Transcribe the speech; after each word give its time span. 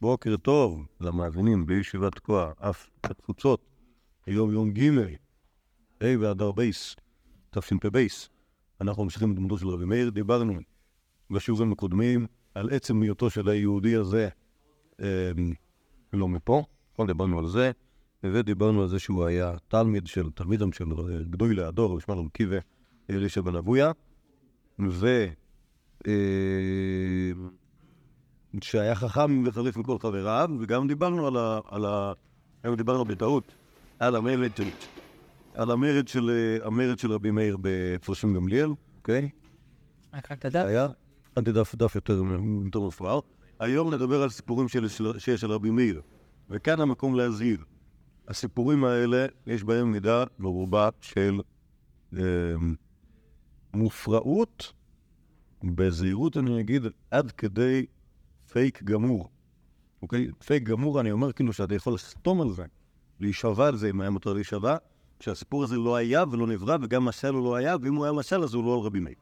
בוקר 0.00 0.36
טוב 0.36 0.86
למאזינים 1.00 1.66
בישיבת 1.66 2.14
תקוע, 2.14 2.52
אף 2.58 2.90
התפוצות, 3.04 3.60
היום 4.26 4.52
יום 4.52 4.70
ג', 4.70 4.98
ה' 6.00 6.18
באדר 6.18 6.52
בייס, 6.52 6.96
תש"פ 7.50 7.86
בייס. 7.86 8.28
אנחנו 8.80 9.04
ממשיכים 9.04 9.34
בדמותו 9.34 9.58
של 9.58 9.68
רבי 9.68 9.84
מאיר, 9.84 10.10
דיברנו 10.10 10.54
בשיעורים 11.30 11.72
הקודמים 11.72 12.26
על 12.54 12.70
עצם 12.70 13.02
היותו 13.02 13.30
של 13.30 13.48
היהודי 13.48 13.96
הזה 13.96 14.28
אה, 15.00 15.30
לא 16.12 16.28
מפה, 16.28 16.64
נכון, 16.94 17.06
דיברנו 17.06 17.38
על 17.38 17.46
זה, 17.46 17.70
ודיברנו 18.24 18.82
על 18.82 18.88
זה 18.88 18.98
שהוא 18.98 19.24
היה 19.24 19.56
תלמיד 19.68 20.06
של, 20.06 20.30
תלמידם 20.30 20.72
של 20.72 20.84
אה, 20.84 21.22
גדולי 21.30 21.54
הדור, 21.54 21.98
רבי 21.98 22.28
עקיבא 22.28 22.58
אלישע 23.10 23.40
בן 23.40 23.56
אבויה, 23.56 23.92
ו... 24.78 25.26
אה, 26.06 27.32
שהיה 28.60 28.94
חכם 28.94 29.42
וחריף 29.46 29.76
מכל 29.76 29.98
חבריו, 29.98 30.50
וגם 30.60 30.88
דיברנו 30.88 31.26
על 31.26 31.36
ה... 31.36 31.60
על 31.68 31.84
ה... 31.84 32.12
היום 32.62 32.76
דיברנו 32.76 33.04
בטעות 33.04 33.54
על 33.98 34.16
המרד 34.16 34.56
של... 34.56 34.68
על 35.54 35.70
המרד 35.70 36.08
של, 36.08 36.30
המרד 36.64 36.98
של 36.98 37.12
רבי 37.12 37.30
מאיר 37.30 37.56
בפרשים 37.60 38.34
גמליאל, 38.34 38.70
אוקיי? 38.96 39.30
רק 40.14 40.44
הדף? 40.44 40.64
היה, 40.66 40.88
עד 41.36 41.48
דף 41.48 41.74
דף 41.74 41.94
יותר, 41.94 42.22
יותר 42.64 42.80
מפואר. 42.80 43.20
היום 43.58 43.94
נדבר 43.94 44.22
על 44.22 44.30
סיפורים 44.30 44.68
של, 44.68 44.88
שיש 45.18 45.40
של 45.40 45.52
רבי 45.52 45.70
מאיר, 45.70 46.02
וכאן 46.50 46.80
המקום 46.80 47.14
להזהיר. 47.14 47.64
הסיפורים 48.28 48.84
האלה, 48.84 49.26
יש 49.46 49.64
בהם 49.64 49.92
מידה 49.92 50.24
מרובה 50.38 50.88
של 51.00 51.40
אה, 52.16 52.22
מופרעות, 53.74 54.72
בזהירות 55.64 56.36
אני 56.36 56.60
אגיד, 56.60 56.82
עד 57.10 57.32
כדי 57.32 57.86
פייק 58.52 58.82
גמור. 58.82 59.28
אוקיי? 60.02 60.28
פייק 60.44 60.62
גמור, 60.62 61.00
אני 61.00 61.10
אומר 61.12 61.32
כאילו 61.32 61.52
שאתה 61.52 61.74
יכול 61.74 61.94
לסתום 61.94 62.40
על 62.40 62.50
זה, 62.50 62.64
להישבע 63.20 63.66
על 63.66 63.76
זה 63.76 63.90
אם 63.90 64.00
היה 64.00 64.10
מותר 64.10 64.32
להישבע, 64.32 64.76
שהסיפור 65.20 65.64
הזה 65.64 65.76
לא 65.76 65.96
היה 65.96 66.24
ולא 66.30 66.46
נברא, 66.46 66.76
וגם 66.82 67.04
משל 67.04 67.34
הוא 67.34 67.44
לא 67.44 67.56
היה, 67.56 67.76
ואם 67.82 67.94
הוא 67.94 68.04
היה 68.04 68.12
משל 68.12 68.42
אז 68.42 68.54
הוא 68.54 68.64
לא 68.64 68.74
על 68.74 68.80
רבי 68.80 69.00
מאיר. 69.00 69.16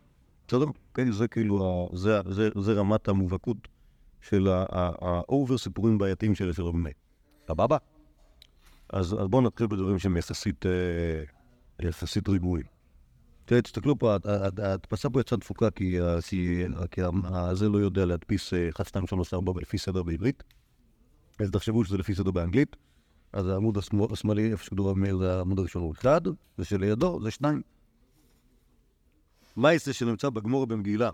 בסדר? 0.49 0.65
כן, 0.95 1.13
זה 1.13 1.29
כאילו, 1.29 1.89
זה, 1.93 2.21
זה, 2.29 2.49
זה 2.61 2.73
רמת 2.73 3.09
המובהקות 3.09 3.57
של 4.21 4.49
ה 4.51 4.72
over 4.72 5.59
סיפורים 5.59 5.99
בעייתיים 5.99 6.35
של 6.35 6.51
רבי 6.59 6.79
מאיר. 6.79 6.95
סבבה? 7.49 7.77
אז, 8.93 9.13
אז 9.13 9.29
בואו 9.29 9.43
נתחיל 9.43 9.67
בדברים 9.67 9.99
שהם 9.99 10.17
יחסית, 10.17 10.67
אה, 10.67 11.23
יחסית 11.89 12.29
רגועים. 12.29 12.76
תראה, 13.47 13.63
תסתכלו 13.63 13.99
פה, 13.99 14.17
ההדפסה 14.59 15.11
פה 15.11 15.21
יצאה 15.21 15.39
דפוקה 15.39 15.71
כי, 15.71 15.99
כי, 16.29 16.65
כי 16.91 17.01
זה 17.53 17.69
לא 17.69 17.79
יודע 17.79 18.05
להדפיס 18.05 18.53
1, 18.77 18.87
2, 18.87 19.07
3, 19.07 19.35
4 19.35 19.53
לפי 19.61 19.79
סדר 19.79 20.03
בעברית. 20.03 20.43
אז 21.41 21.51
תחשבו 21.51 21.85
שזה 21.85 21.99
לפי 21.99 22.15
סדר 22.15 22.31
באנגלית. 22.31 22.77
אז 23.33 23.49
העמוד 23.49 23.79
השמאלי, 24.13 24.53
איפה 24.53 24.65
שכתוב 24.65 24.99
מאיר, 24.99 25.17
זה 25.19 25.37
העמוד 25.37 25.59
הראשון 25.59 25.83
הוא 25.83 25.93
אחד, 25.93 26.21
ושלידו 26.59 27.21
זה 27.23 27.31
שניים. 27.31 27.63
מה 29.57 29.69
זה 29.85 29.93
שנמצא 29.93 30.31
בגמור 30.31 30.67
במגילה? 30.67 31.11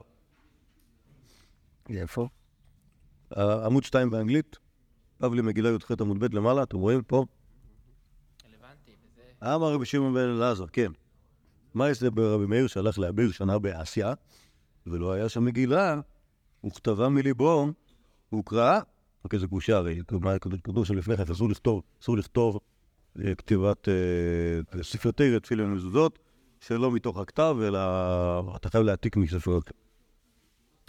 איפה? 1.91 2.29
עמוד 3.37 3.85
שתיים 3.85 4.11
באנגלית, 4.11 4.57
בבלי 5.21 5.43
מגילה 5.43 5.71
י"ח 5.71 5.91
עמוד 6.01 6.19
ב' 6.19 6.35
למעלה, 6.35 6.63
אתם 6.63 6.77
רואים 6.77 7.03
פה? 7.03 7.25
רלוונטי, 8.47 8.97
וזה... 9.05 9.55
אמר 9.55 9.75
רבי 9.75 9.87
שמעון 9.87 10.15
בן 10.15 10.21
אלעזר, 10.21 10.67
כן. 10.67 10.93
מה 11.75 11.91
יש 11.91 12.03
ברבי 12.03 12.47
מאיר 12.47 12.67
שהלך 12.67 12.99
לאביר 12.99 13.33
שנה 13.33 13.59
באסיה, 13.59 14.15
ולא 14.87 15.13
היה 15.13 15.29
שם 15.29 15.45
מגילה, 15.45 16.01
וכתבה 16.67 17.09
מליבו, 17.09 17.73
הוא 18.31 18.45
קרא, 18.45 18.81
רק 19.25 19.35
איזה 19.35 19.47
גושה 19.47 19.77
הרי, 19.77 20.01
כתוב 20.65 20.85
שם 20.85 20.95
לפני 20.95 21.17
כן, 21.17 21.33
אסור 21.33 21.49
לכתוב, 21.49 21.83
אסור 22.03 22.17
לכתוב 22.17 22.59
אה, 23.25 23.35
כתיבת 23.35 23.89
אה, 23.89 24.83
ספרתי 24.83 25.41
תפילין 25.41 25.67
ומזוזות, 25.67 26.19
שלא 26.61 26.93
מתוך 26.93 27.19
הכתב, 27.19 27.57
אלא 27.63 27.79
אתה 28.57 28.69
חייב 28.71 28.85
להעתיק 28.85 29.17
מספר 29.17 29.57
הכתב. 29.57 29.75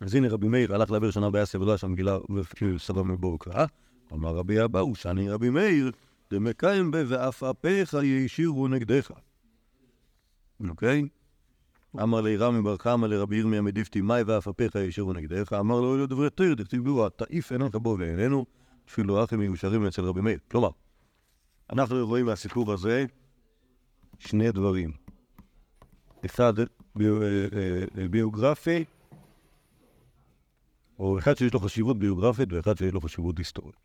אז 0.01 0.15
הנה 0.15 0.29
רבי 0.29 0.47
מאיר 0.47 0.75
הלך 0.75 0.91
לאביר 0.91 1.11
שנה 1.11 1.29
באסיה 1.29 1.59
ולא 1.59 1.71
היה 1.71 1.77
שם 1.77 1.91
מגילה, 1.91 2.17
וסבב 2.61 3.01
מבוא 3.01 3.33
וקרא. 3.33 3.65
אמר 4.13 4.35
רבי 4.35 4.63
אבאו, 4.63 4.95
שאני 4.95 5.29
רבי 5.29 5.49
מאיר, 5.49 5.91
דמקיים 6.31 6.91
בה 6.91 6.99
ואף 7.07 7.43
אפיך 7.43 7.93
ישירו 8.03 8.67
נגדך. 8.67 9.11
אוקיי? 10.69 11.07
אמר 12.01 12.21
לי 12.21 12.37
רמי 12.37 12.61
בר 12.61 12.77
קמא 12.77 13.05
לרבי 13.05 13.35
ירמיה 13.35 13.61
מדיפתי, 13.61 14.01
מאי 14.01 14.23
ואף 14.23 14.47
אפיך 14.47 14.75
ישירו 14.75 15.13
נגדך? 15.13 15.53
אמר 15.53 15.81
לו, 15.81 15.95
אלו 15.95 16.07
דברי 16.07 16.29
תיר, 16.29 16.53
דכתיבו, 16.53 17.09
תעיף 17.09 17.51
עיניך 17.51 17.75
בו 17.75 17.95
ואיננו, 17.99 18.45
אפילו 18.89 19.23
אחים 19.23 19.39
מיושרים 19.39 19.85
אצל 19.85 20.05
רבי 20.05 20.21
מאיר. 20.21 20.39
כלומר, 20.51 20.69
אנחנו 21.69 22.07
רואים 22.07 22.25
מהסיפור 22.25 22.73
הזה 22.73 23.05
שני 24.19 24.51
דברים. 24.51 24.91
אחד 26.25 26.53
ביוגרפי, 28.09 28.85
או 30.99 31.19
אחד 31.19 31.37
שיש 31.37 31.53
לו 31.53 31.59
חשיבות 31.59 31.99
ביוגרפית 31.99 32.53
ואחד 32.53 32.77
שיש 32.77 32.93
לו 32.93 33.01
חשיבות 33.01 33.37
היסטורית. 33.37 33.75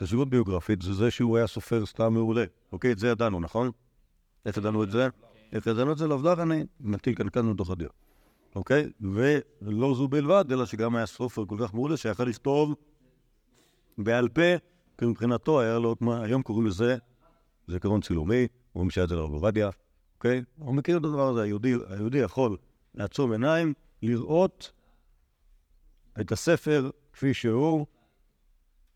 חשיבות 0.00 0.30
ביוגרפית 0.30 0.82
זה 0.82 0.94
זה 0.94 1.10
שהוא 1.10 1.36
היה 1.36 1.46
סופר 1.46 1.86
סתם 1.86 2.12
מעולה. 2.12 2.44
אוקיי, 2.72 2.92
את 2.92 2.98
זה 2.98 3.08
ידענו, 3.08 3.40
נכון? 3.40 3.70
איך 4.46 4.56
ידענו 4.56 4.82
את 4.82 4.90
זה? 4.90 5.08
זה? 5.96 6.06
לעובדה 6.06 6.42
אני 6.42 6.64
מטיל 6.80 7.14
כאן 7.14 7.46
מתוך 7.46 7.70
הדיר. 7.70 7.88
אוקיי? 8.54 8.90
ולא 9.00 9.94
זו 9.94 10.08
בלבד, 10.08 10.44
אלא 10.52 10.66
שגם 10.66 10.96
היה 10.96 11.06
סופר 11.06 11.44
כל 11.46 11.56
כך 11.60 11.74
מעולה 11.74 11.96
שיכל 11.96 12.24
לכתוב 12.24 12.74
בעל 13.98 14.28
פה, 14.28 14.56
כי 14.98 15.06
מבחינתו 15.06 15.60
היה 15.60 15.78
לו, 15.78 15.96
היום 16.22 16.42
קוראים 16.42 16.66
לזה 16.66 16.96
זיכרון 17.68 18.00
צילומי, 18.00 18.46
אומרים 18.74 18.90
שהיה 18.90 19.04
את 19.04 19.08
זה 19.08 19.14
לרב 19.14 19.32
עובדיה, 19.32 19.70
אוקיי? 20.16 20.42
הוא 20.58 20.74
מכיר 20.74 20.96
את 20.96 21.04
הדבר 21.04 21.28
הזה, 21.28 21.42
היהודי, 21.42 21.74
היהודי 21.88 22.18
יכול 22.18 22.56
לעצום 22.94 23.32
עיניים, 23.32 23.72
לראות 24.02 24.72
את 26.20 26.32
הספר 26.32 26.90
כפי 27.12 27.34
שהוא, 27.34 27.86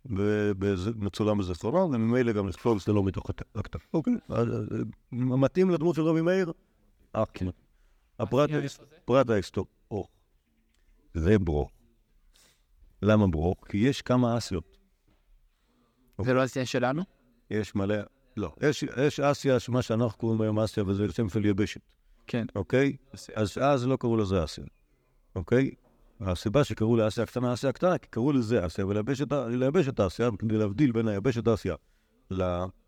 ומצולם 0.07 1.39
בזיכרונו, 1.39 1.93
וממילא 1.93 2.33
גם 2.33 2.49
לכתוב 2.49 2.81
שזה 2.81 2.93
לא 2.93 3.03
מתוך 3.03 3.31
הכתב. 3.55 3.79
אוקיי, 3.95 4.15
מתאים 5.13 5.71
לדמות 5.71 5.95
של 5.95 6.03
רבי 6.03 6.21
מאיר? 6.21 6.53
אה, 7.17 7.25
כן. 7.35 7.47
הפרט 8.19 8.51
ההיסטורי. 9.31 9.69
או, 9.91 10.07
זה 11.15 11.39
ברוך. 11.39 11.71
למה 13.03 13.27
ברוך? 13.27 13.65
כי 13.69 13.79
יש 13.79 14.03
כמה 14.03 14.39
אסיות. 14.39 14.79
זה 16.23 16.35
לא 16.35 16.45
אסיה 16.45 16.67
שלנו? 16.67 17.03
יש 17.51 17.75
מלא, 17.75 17.97
לא. 18.37 18.55
יש, 18.61 18.83
יש 18.83 19.21
אסיה, 19.21 19.57
מה 19.69 19.83
שאנחנו 19.83 20.19
קוראים 20.19 20.41
היום 20.41 20.59
אסיה, 20.59 20.85
וזה 20.87 21.13
שם 21.13 21.29
של 21.29 21.45
יבשת. 21.45 21.81
כן. 22.27 22.47
אוקיי? 22.57 22.97
אז 23.35 23.59
אז 23.61 23.87
לא 23.87 23.97
קראו 23.97 24.17
לזה 24.17 24.45
אסיה. 24.45 24.65
אוקיי? 25.37 25.71
הסיבה 26.21 26.65
שקראו 26.65 26.97
לאסיה 26.97 27.25
הקטנה 27.25 27.55
אסיה 27.55 27.71
הקטנה, 27.71 27.99
כי 27.99 28.09
קראו 28.11 28.33
לזה 28.33 28.67
אסיה, 28.67 28.87
וליבשת 28.87 30.01
אסיה, 30.01 30.29
כדי 30.39 30.59
להבדיל 30.59 30.93
בין 30.93 31.09
היבשת 31.09 31.49
אסיה 31.49 31.75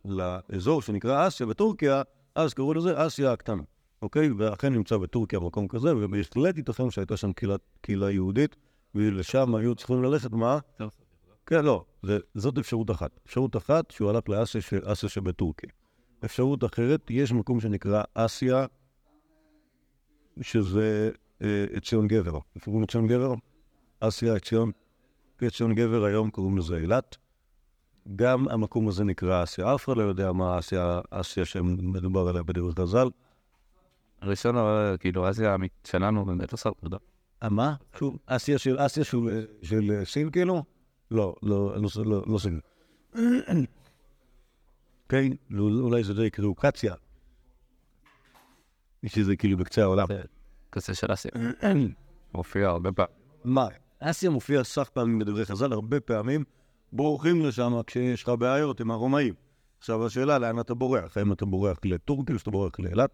לאזור 0.05 0.83
שנקרא 0.83 1.29
אסיה 1.29 1.47
בטורקיה, 1.47 2.03
אז 2.35 2.55
קראו 2.55 2.75
לזה 2.75 3.07
אסיה 3.07 3.33
הקטנה. 3.33 3.63
אוקיי? 4.03 4.31
ואכן 4.31 4.73
נמצא 4.73 4.97
בטורקיה 4.97 5.41
מקום 5.41 5.69
כזה, 5.69 5.97
ובהחלט 5.97 6.57
ייתכן 6.57 6.91
שהייתה 6.91 7.17
שם 7.17 7.33
קהילה, 7.33 7.57
קהילה 7.81 8.11
יהודית, 8.11 8.57
ולשם 8.95 9.55
היו 9.55 9.75
צריכים 9.75 10.03
ללכת, 10.03 10.33
מה? 10.33 10.59
כן, 11.47 11.65
לא, 11.65 11.85
זה, 12.03 12.19
זאת 12.35 12.59
אפשרות 12.59 12.91
אחת. 12.91 13.21
אפשרות 13.27 13.57
אחת, 13.57 13.91
שהוא 13.91 14.11
הלך 14.11 14.29
לאסיה 14.29 14.61
אסיה 14.85 15.09
שבטורקיה. 15.09 15.71
אפשרות 16.25 16.65
אחרת, 16.65 17.11
יש 17.11 17.33
מקום 17.33 17.61
שנקרא 17.61 18.03
אסיה, 18.15 18.67
שזה 20.41 21.11
אה, 21.43 21.81
ציון 21.81 22.09
גבר. 22.09 22.39
איפה 22.57 22.65
קוראים 22.65 22.83
לציון 22.83 23.07
גבר? 23.07 23.35
אסיה, 24.01 24.39
ציון. 24.39 24.71
ציון 25.51 25.75
גבר, 25.75 26.05
היום 26.05 26.31
קוראים 26.31 26.59
לזה 26.59 26.77
אילת. 26.77 27.17
גם 28.17 28.49
המקום 28.49 28.89
הזה 28.89 29.05
נקרא 29.05 29.43
אסיה. 29.43 29.75
אף 29.75 29.85
אחד 29.85 29.97
לא 29.97 30.03
יודע 30.03 30.33
מה 30.33 30.59
אסיה, 30.59 31.01
אסיה 31.11 31.45
שמדובר 31.45 32.29
עליה 32.29 32.43
בדברי 32.43 32.73
חז"ל. 32.79 33.09
הראשון, 34.21 34.57
כאילו, 35.01 35.31
אסיה 35.31 35.57
שלנו 35.85 36.25
באמת 36.25 36.53
עושה 36.53 36.71
עבודה. 36.79 36.97
מה? 37.43 37.75
שוב, 37.99 38.19
אסיה 38.27 38.59
של 38.59 38.77
אסיה 38.79 39.05
של 39.63 40.03
סין 40.05 40.31
כאילו? 40.31 40.65
לא, 41.11 41.35
לא, 41.43 41.77
לא, 42.05 42.23
לא 42.27 42.39
סין. 42.39 42.61
כן, 45.09 45.33
אולי 45.59 46.05
זה 46.05 46.15
די 46.15 46.25
יקראו 46.25 46.55
קציה. 46.55 46.95
שזה 49.07 49.37
כאילו 49.37 49.57
בקצה 49.59 49.83
העולם. 49.83 50.07
כזה 50.73 50.95
של 50.95 51.13
אסיה. 51.13 51.31
מופיע 52.35 52.69
הרבה 52.69 52.93
פעמים. 52.93 53.13
מה? 53.45 53.67
אסיה 54.01 54.31
מופיע 54.31 54.65
סך 54.65 54.89
פעמים 54.93 55.19
בדברי 55.19 55.45
חז"ל, 55.47 55.73
הרבה 55.73 56.01
פעמים 56.01 56.45
בורחים 56.93 57.45
לשם 57.45 57.81
כשיש 57.87 58.23
לך 58.23 58.29
בעיות 58.29 58.81
עם 58.81 58.91
הרומאים. 58.91 59.35
עכשיו 59.79 60.07
השאלה, 60.07 60.39
לאן 60.39 60.61
אתה 60.61 60.75
בורח? 60.75 61.17
האם 61.17 61.33
אתה 61.33 61.45
בורח 61.47 61.79
לטורקיה 61.85 62.35
או 62.35 62.39
שאתה 62.39 62.51
בורח 62.51 62.81
לאילת? 62.81 63.11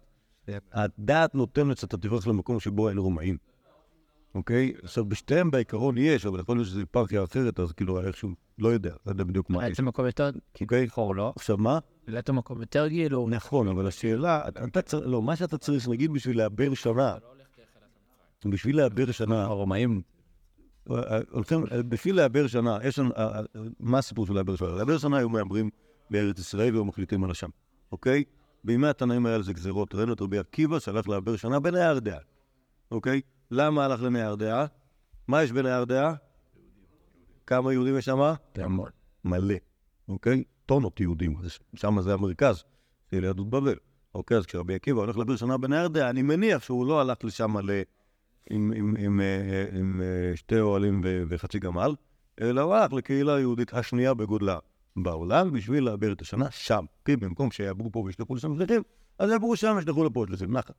הדעת 0.73 1.35
נותנת 1.35 1.77
שאתה 1.77 1.97
תברח 1.97 2.27
למקום 2.27 2.59
שבו 2.59 2.89
אין 2.89 2.97
רומאים. 2.97 3.37
אוקיי? 4.35 4.73
עכשיו, 4.83 5.05
בשתיהם 5.05 5.51
בעיקרון 5.51 5.97
יש, 5.97 6.25
אבל 6.25 6.39
יכול 6.39 6.55
להיות 6.57 6.67
שזו 6.67 6.79
היפרכיה 6.79 7.23
אחרת, 7.23 7.59
אז 7.59 7.71
כאילו 7.71 8.01
איכשהו, 8.07 8.29
לא 8.59 8.67
יודע, 8.67 8.93
לא 9.05 9.11
יודע 9.11 9.23
בדיוק 9.23 9.49
מה 9.49 9.63
יש. 9.63 9.69
בעצם 9.69 9.85
מקום 9.85 10.05
יותר 10.05 10.29
אוקיי? 10.61 10.89
חור, 10.89 11.15
לא? 11.15 11.33
עכשיו, 11.35 11.57
מה? 11.57 11.79
בעצם 12.07 12.35
מקום 12.35 12.61
יותר 12.61 12.89
כאילו... 12.89 13.27
נכון, 13.29 13.67
אבל 13.67 13.87
השאלה, 13.87 14.47
אתה- 14.47 14.81
צריך, 14.81 15.03
לא, 15.07 15.21
מה 15.21 15.35
שאתה 15.35 15.57
צריך, 15.57 15.87
נגיד 15.87 16.11
בשביל 16.13 16.37
לעבר 16.37 16.73
שנה, 16.73 17.15
בשביל 18.45 18.77
לעבר 18.77 19.11
שנה, 19.11 19.43
הרומאים, 19.43 20.01
אה, 20.91 21.19
הולכים, 21.31 21.63
אה, 21.71 21.83
בשביל 21.83 22.15
לעבר 22.15 22.47
שנה, 22.47 22.77
יש 22.83 22.99
לנו, 22.99 23.11
אה, 23.17 23.39
אה, 23.39 23.41
מה 23.79 23.97
הסיפור 23.97 24.27
של 24.27 24.33
לעבר 24.33 24.55
שנה? 24.55 24.67
לעבר 24.67 24.97
שנה 24.97 25.17
היו 25.17 25.29
מהמרים 25.29 25.69
בארץ 26.09 26.39
ישראל 26.39 26.73
והיו 26.73 26.85
מחליטים 26.85 27.23
על 27.23 27.31
השם, 27.31 27.49
אוקיי? 27.91 28.23
בימי 28.63 28.87
התנאים 28.87 29.25
היה 29.25 29.37
לזה 29.37 29.53
גזירות, 29.53 29.95
ראינו 29.95 30.13
את 30.13 30.21
רבי 30.21 30.37
עקיבא 30.37 30.79
שהלך 30.79 31.09
לעבר 31.09 31.35
שנה 31.35 31.59
בנהר 31.59 31.99
דעה, 31.99 32.19
אוקיי? 32.91 33.21
למה 33.51 33.85
הלך 33.85 34.01
לנהר 34.01 34.35
דעה? 34.35 34.65
מה 35.27 35.43
יש 35.43 35.51
בנהר 35.51 35.83
דעה? 35.83 36.13
כמה 37.47 37.73
יהודים 37.73 37.97
יש 37.97 38.05
שם? 38.05 38.33
מלא, 39.23 39.55
אוקיי? 40.07 40.43
טונות 40.65 40.99
יהודים, 40.99 41.35
שם 41.75 42.01
זה 42.01 42.13
המרכז 42.13 42.63
של 43.11 43.23
יהדות 43.23 43.49
בבל. 43.49 43.75
אוקיי, 44.15 44.37
אז 44.37 44.45
כשרבי 44.45 44.75
עקיבא 44.75 44.99
הולך 44.99 45.17
לעבר 45.17 45.35
שנה 45.35 45.57
בנהר 45.57 45.87
דעה, 45.87 46.09
אני 46.09 46.21
מניח 46.21 46.63
שהוא 46.63 46.87
לא 46.87 47.01
הלך 47.01 47.23
לשם 47.23 47.57
ל... 47.57 47.81
עם, 48.49 48.71
עם, 48.75 48.95
עם, 48.99 49.21
אה, 49.21 49.65
עם 49.79 50.01
אה, 50.01 50.35
שתי 50.35 50.59
אוהלים 50.59 51.01
וחצי 51.03 51.59
גמל, 51.59 51.95
אלא 52.41 52.61
הוא 52.61 52.73
הלך 52.75 52.93
לקהילה 52.93 53.35
היהודית 53.35 53.73
השנייה 53.73 54.13
בגודלה 54.13 54.57
בעולם 54.95 55.51
בשביל 55.51 55.83
לעבר 55.83 56.11
את 56.11 56.21
השנה 56.21 56.51
שם. 56.51 56.85
כי 57.05 57.15
במקום 57.15 57.51
שיעברו 57.51 57.91
פה 57.91 57.99
וישלחו 57.99 58.35
לשם 58.35 58.55
שליחים, 58.55 58.81
אז 59.19 59.29
יעברו 59.29 59.55
שם 59.55 59.73
וישלחו 59.75 60.03
לפה 60.03 60.25
שליחים, 60.27 60.57
נחת. 60.57 60.75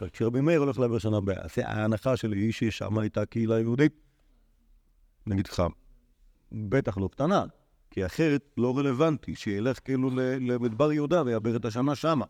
אבל 0.00 0.08
כשרבי 0.08 0.40
מאיר 0.40 0.60
הולך 0.60 0.78
לעבר 0.78 0.98
שנה 0.98 1.20
באסיה, 1.20 1.68
ההנחה 1.68 2.16
שלי 2.16 2.38
היא 2.38 2.52
ששם 2.52 2.98
הייתה 2.98 3.26
קהילה 3.26 3.60
יהודית, 3.60 3.92
נגיד 5.26 5.46
לך, 5.46 5.62
בטח 6.52 6.98
לא 6.98 7.08
קטנה, 7.08 7.44
כי 7.90 8.06
אחרת 8.06 8.54
לא 8.56 8.78
רלוונטי 8.78 9.34
שילך 9.34 9.78
כאילו 9.84 10.10
למדבר 10.40 10.92
יהודה 10.92 11.22
ויעבר 11.26 11.56
את 11.56 11.64
השנה 11.64 11.94
שמה. 11.94 12.24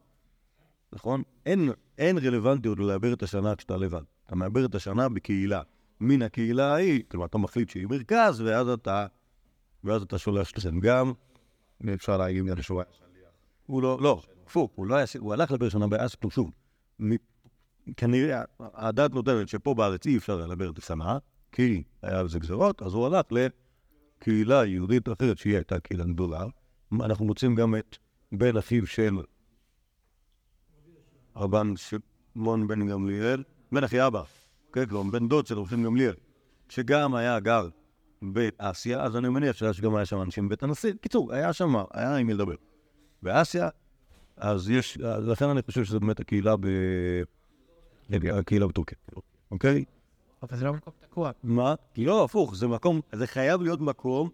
נכון? 0.93 1.23
אין, 1.47 1.71
אין 1.99 2.19
רלוונטיות 2.19 2.79
לעבר 2.79 3.13
את 3.13 3.23
השנה 3.23 3.57
כשאתה 3.57 3.77
לבד. 3.77 4.03
אתה 4.27 4.37
מעבר 4.37 4.65
את 4.65 4.75
השנה 4.75 5.09
בקהילה. 5.09 5.63
מן 6.01 6.23
הקהילה 6.23 6.73
ההיא, 6.73 7.03
כלומר, 7.09 7.27
אתה 7.27 7.39
מחליט 7.39 7.71
שהיא 7.71 7.87
מרכז, 7.87 8.41
ואז 8.41 8.69
אתה, 8.69 9.07
ואז 9.85 10.03
אתה 10.03 10.19
שולח 10.19 10.49
שליחים. 10.49 10.81
גם, 10.81 11.13
אפשר 11.95 12.17
להגיד 12.17 12.45
גם 12.45 12.63
שהוא 12.63 12.83
הוא 13.67 13.83
לא, 13.83 13.99
לא, 14.01 14.23
הפוך, 14.47 14.71
הוא 14.75 14.87
לא 14.87 14.95
היה, 14.95 15.07
הוא 15.19 15.33
הלך 15.33 15.51
לעבר 15.51 15.69
שנה 15.69 15.87
שוב. 16.31 16.51
מ- 17.03 17.17
כנראה, 17.97 18.43
הדת 18.61 19.15
נותנת 19.15 19.49
שפה 19.49 19.75
בארץ 19.75 20.07
אי 20.07 20.17
אפשר 20.17 20.47
לעבר 20.47 20.71
את 20.71 20.79
השנה, 20.79 21.19
כי 21.53 21.83
היה 22.03 22.19
על 22.19 22.29
זה 22.29 22.39
גזרות, 22.39 22.83
אז 22.83 22.95
הוא 22.95 23.07
הלך 23.07 23.27
לקהילה 23.31 24.67
יהודית 24.67 25.09
אחרת, 25.09 25.39
שהיא 25.39 25.55
הייתה 25.55 25.81
קהילה 25.81 26.05
גדולה. 26.05 26.45
אנחנו 26.93 27.25
מוצאים 27.25 27.55
גם 27.55 27.75
את 27.75 27.97
בן 28.33 28.57
אחיו 28.57 28.87
של 28.87 29.17
רבן 31.37 31.75
שמעון 31.77 32.67
בן 32.67 32.87
גמליאל, 32.89 33.43
בן 33.73 33.85
אחי 33.85 34.07
אבא, 34.07 34.23
כן, 34.73 34.87
כלומר, 34.87 35.11
בן 35.11 35.29
דוד 35.29 35.47
של 35.47 35.59
רבן 35.59 35.83
גמליאל, 35.83 36.15
שגם 36.69 37.15
היה 37.15 37.41
גר 37.41 37.69
באסיה, 38.23 39.03
אז 39.03 39.17
אני 39.17 39.29
מניח 39.29 39.57
שגם 39.73 39.95
היה 39.95 40.07
שם 40.07 40.23
אנשים 40.23 40.47
בבית 40.47 40.63
הנשיא. 40.63 40.93
קיצור, 41.01 41.33
היה 41.33 41.53
שם, 41.53 41.75
היה 41.93 42.17
עם 42.17 42.27
מי 42.27 42.35
לדבר. 42.35 42.55
באסיה, 43.23 43.69
אז 44.37 44.71
יש, 44.71 44.99
לכן 45.01 45.49
אני 45.49 45.63
חושב 45.63 45.85
שזו 45.85 46.01
באמת 46.01 46.21
הקהילה 46.21 46.57
ב... 46.57 46.67
הקהילה 48.11 48.67
בטורקיה, 48.67 48.99
אוקיי? 49.51 49.85
אבל 50.43 50.57
זה 50.57 50.65
לא 50.65 50.73
מקום 50.73 50.93
תקוע. 51.01 51.31
מה? 51.43 51.75
לא, 51.97 52.25
הפוך, 52.25 52.57
זה 52.57 52.69
מקום, 52.69 53.01
זה 53.13 53.27
חייב 53.27 53.63
להיות 53.63 53.81
מקום, 53.81 54.31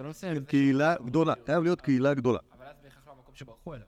לא. 0.00 0.10
קהילה 0.46 0.94
גדולה, 1.04 1.34
חייב 1.46 1.62
להיות 1.62 1.80
קהילה 1.80 2.14
גדולה. 2.14 2.38
אבל 2.58 2.66
אז 2.66 2.74
בהכרח 2.82 3.06
לא 3.06 3.12
המקום 3.12 3.34
שברחו 3.34 3.74
אליו. 3.74 3.86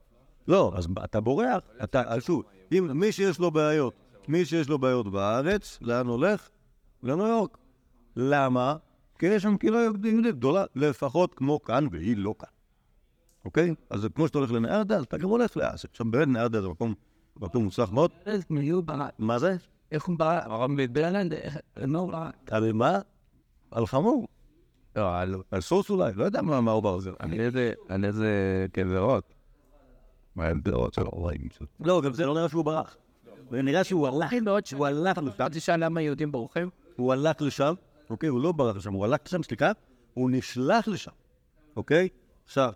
לא, 0.49 0.73
אז 0.77 0.89
אתה 1.05 1.21
בורח, 1.21 1.63
אתה, 1.85 2.03
אז 2.07 2.23
שוב, 2.23 2.43
אם 2.73 2.91
מי 2.95 3.13
שיש 3.13 3.39
לו 3.39 3.51
בעיות, 3.51 3.95
מי 4.29 4.45
שיש 4.45 4.69
לו 4.69 4.79
בעיות 4.79 5.13
בארץ, 5.13 5.79
לאן 5.83 6.07
הולך? 6.07 6.49
לניו 7.03 7.27
יורק. 7.27 7.59
למה? 8.17 8.77
כי 9.19 9.27
יש 9.27 9.43
שם 9.43 9.57
קהילה 9.57 9.79
יהודית 9.79 10.37
גדולה, 10.37 10.65
לפחות 10.75 11.35
כמו 11.35 11.63
כאן, 11.63 11.87
והיא 11.93 12.17
לא 12.17 12.35
כאן. 12.39 12.49
אוקיי? 13.45 13.75
אז 13.91 14.07
כמו 14.15 14.27
שאתה 14.27 14.39
הולך 14.39 14.53
לנהרדה, 14.53 14.97
אז 14.97 15.05
אתה 15.05 15.19
גם 15.19 15.29
הולך 15.29 15.57
לאסיה. 15.57 15.91
עכשיו 15.91 16.07
באמת 16.11 16.29
נהרדה 16.29 16.63
זה 16.63 16.69
מקום, 16.69 16.95
מקום 17.37 17.65
מוצלח 17.65 17.91
מאוד. 17.93 18.11
מה 19.19 19.39
זה? 19.39 19.57
איך 19.93 20.05
הוא 20.05 20.19
ברא? 20.19 20.41
הרב 20.45 20.71
בלנד, 20.93 21.35
לא 21.77 22.11
רע. 22.13 22.31
על 22.51 22.73
מה? 22.73 22.99
על 23.71 23.87
חמור. 23.87 24.29
לא, 24.97 25.19
על- 25.51 25.61
סוס 25.61 25.91
אולי, 25.91 26.13
לא 26.15 26.25
יודע 26.25 26.43
מה 26.43 26.71
הוא 26.73 26.83
בר 26.83 26.99
זה. 26.99 27.11
על 27.89 28.05
איזה, 28.05 28.67
גזרות. 28.77 29.35
מה 30.37 30.47
הגזרות 30.47 30.95
שלו? 30.95 31.11
לא, 31.81 32.03
גם 32.05 32.13
זה 32.13 32.27
לא 32.27 32.35
נראה 32.35 32.49
שהוא 32.49 32.65
ברח. 32.65 32.97
זה 33.51 33.63
נראה 33.63 33.85
שהוא 33.85 34.09
הלך, 34.09 34.33
מאוד 34.33 34.63
הוא 34.73 34.87
הלך 34.87 35.19
לשם. 35.19 35.29
אתה 35.29 35.49
תשאל 35.49 35.85
למה 35.85 36.03
יהודים 36.03 36.33
בורחים? 36.33 36.71
הוא 36.97 37.13
הלך 37.13 37.43
לשם, 37.43 37.75
אוקיי? 38.11 38.29
הוא 38.29 38.41
לא 38.41 38.53
ברח 38.53 38.77
לשם, 38.77 38.93
הוא 38.93 39.05
הלך 39.05 39.21
לשם, 39.27 39.43
סליחה, 39.43 39.73
הוא 40.15 40.31
נשלח 40.31 40.89
לשם, 40.89 41.11
אוקיי? 41.77 42.09
עכשיו, 42.45 42.73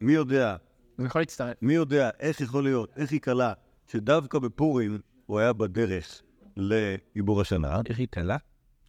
מי 0.00 0.12
יודע, 0.12 0.56
הוא 0.96 1.06
יכול 1.06 1.20
להצטרף. 1.20 1.56
מי 1.62 1.74
יודע 1.74 2.10
איך 2.20 2.40
יכול 2.40 2.64
להיות, 2.64 2.90
איך 2.96 3.12
היא 3.12 3.20
קלה, 3.20 3.52
שדווקא 3.86 4.38
בפורים 4.38 4.98
הוא 5.26 5.38
היה 5.38 5.52
בדרך 5.52 6.22
לעיבור 6.56 7.40
השנה. 7.40 7.80
איך 7.86 7.98
היא 7.98 8.08
קלה? 8.10 8.36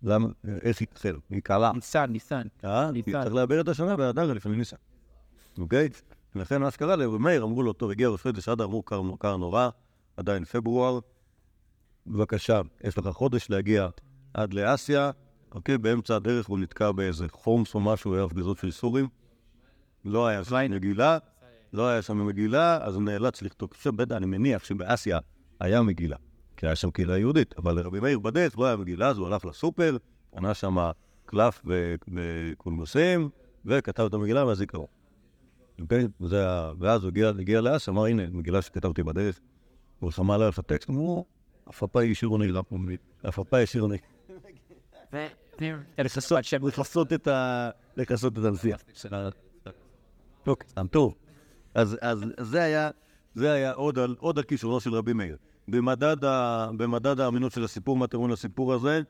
למה? 0.04 0.28
איך 0.62 0.80
היא 0.80 0.88
תחל? 0.94 1.16
היא 1.30 1.42
קלה. 1.42 1.72
ניסן, 1.76 2.06
ניסן. 2.06 2.48
אה? 2.66 2.92
ניסן. 2.92 3.24
צריך 3.24 3.36
לעבר 3.36 3.62
את 3.62 3.68
השנה 3.68 3.98
באדר 3.98 4.34
לפני 4.34 4.58
ניסן. 4.58 4.76
אוקיי? 5.58 5.90
ולכן 6.36 6.62
מה 6.62 6.72
שקרה 6.72 6.96
לרב 6.96 7.18
מאיר, 7.18 7.44
אמרו 7.44 7.64
לו, 7.64 7.74
טוב, 7.74 7.92
הגיע 7.92 8.10
ראש 8.10 8.22
חודש 8.22 8.50
אדר, 8.50 8.66
אמרו, 8.66 8.84
קר 9.18 9.38
נורא, 9.38 9.70
עדיין 10.18 10.46
פברואר, 10.46 11.00
בבקשה, 12.08 12.62
יש 12.84 12.98
לך 12.98 13.08
חודש 13.08 13.50
להגיע 13.50 13.88
עד 14.34 14.54
לאסיה, 14.54 15.12
אוקיי? 15.52 15.78
באמצע 15.78 16.16
הדרך 16.16 16.48
הוא 16.48 16.60
נתקע 16.60 16.92
באיזה 16.92 17.26
חומס 17.32 17.76
או 17.76 17.80
משהו, 17.80 18.16
היה 18.16 18.24
הפגזות 18.24 18.58
של 18.58 18.72
סורים. 18.72 19.08
לא 20.06 20.28
היה 20.28 20.44
שם 20.44 20.72
מגילה, 20.72 21.18
לא 21.74 21.88
היה 21.88 22.02
שם 22.02 22.28
מגילה, 22.28 22.78
אז 22.86 22.96
הוא 22.96 23.04
נאלץ 23.04 23.42
לכתוב. 23.42 23.70
בטח, 23.96 24.16
אני 24.16 24.26
מניח 24.26 24.64
שבאסיה 24.64 25.20
היה 25.60 25.82
מגילה, 25.82 26.18
כי 26.58 26.66
היה 26.66 26.76
שם 26.76 26.92
קהילה 26.92 27.18
יהודית, 27.18 27.54
אבל 27.58 27.76
לרבי 27.76 28.00
מאיר 28.00 28.20
בדרך 28.20 28.60
לא 28.60 28.66
היה 28.66 28.76
מגילה, 28.76 29.08
אז 29.08 29.18
הוא 29.18 29.28
הלך 29.28 29.46
לסופר, 29.46 29.98
קנה 30.36 30.54
שם 30.54 30.78
קלף 31.26 31.62
וקולמוסים, 32.08 33.30
וכתב 33.66 34.04
את 34.04 34.14
המגילה 34.14 34.46
מהזיכרון. 34.46 34.88
אוקיי? 35.82 36.08
ואז 36.80 37.04
הוא 37.04 37.12
הגיע, 37.40 37.62
לאסיה, 37.62 37.94
אמר, 37.94 38.06
הנה, 38.06 38.24
מגילה 38.32 38.62
שכתבתי 38.62 39.04
בדרך. 39.04 39.40
הוא 40.00 40.12
שמע 40.12 40.36
עליה 40.36 40.50
את 40.50 40.60
הטקסט, 40.60 40.90
אמרו, 40.90 41.26
השאירו 42.12 42.38
נגלה 42.38 42.64
פה, 42.64 42.78
הפאפה 43.24 43.60
השאירו 43.60 43.88
נגלה. 43.88 44.08
לכסות 45.98 46.44
שם. 46.44 46.68
לכסות 46.68 47.14
את 47.14 47.28
ה... 47.28 47.70
לכסות 47.98 48.40
את 48.40 48.44
הנסיעה. 48.44 48.78
אוקיי, 50.48 50.70
סתם 50.70 50.88
טוב. 50.88 51.16
אז, 51.74 51.98
זה 52.38 52.64
היה, 52.64 52.90
זה 53.34 53.52
היה 53.52 53.72
עוד 53.72 54.00
על, 54.00 54.44
כישורו 54.48 54.80
של 54.80 54.94
רבי 54.94 55.14
מאיר. 55.14 55.38
במדד, 55.68 57.20
האמינות 57.20 57.52
של 57.52 57.64
הסיפור, 57.64 57.98
מה 57.98 58.08
תראו 58.08 58.28
לסיפור 58.28 58.74
הזה? 58.74 59.02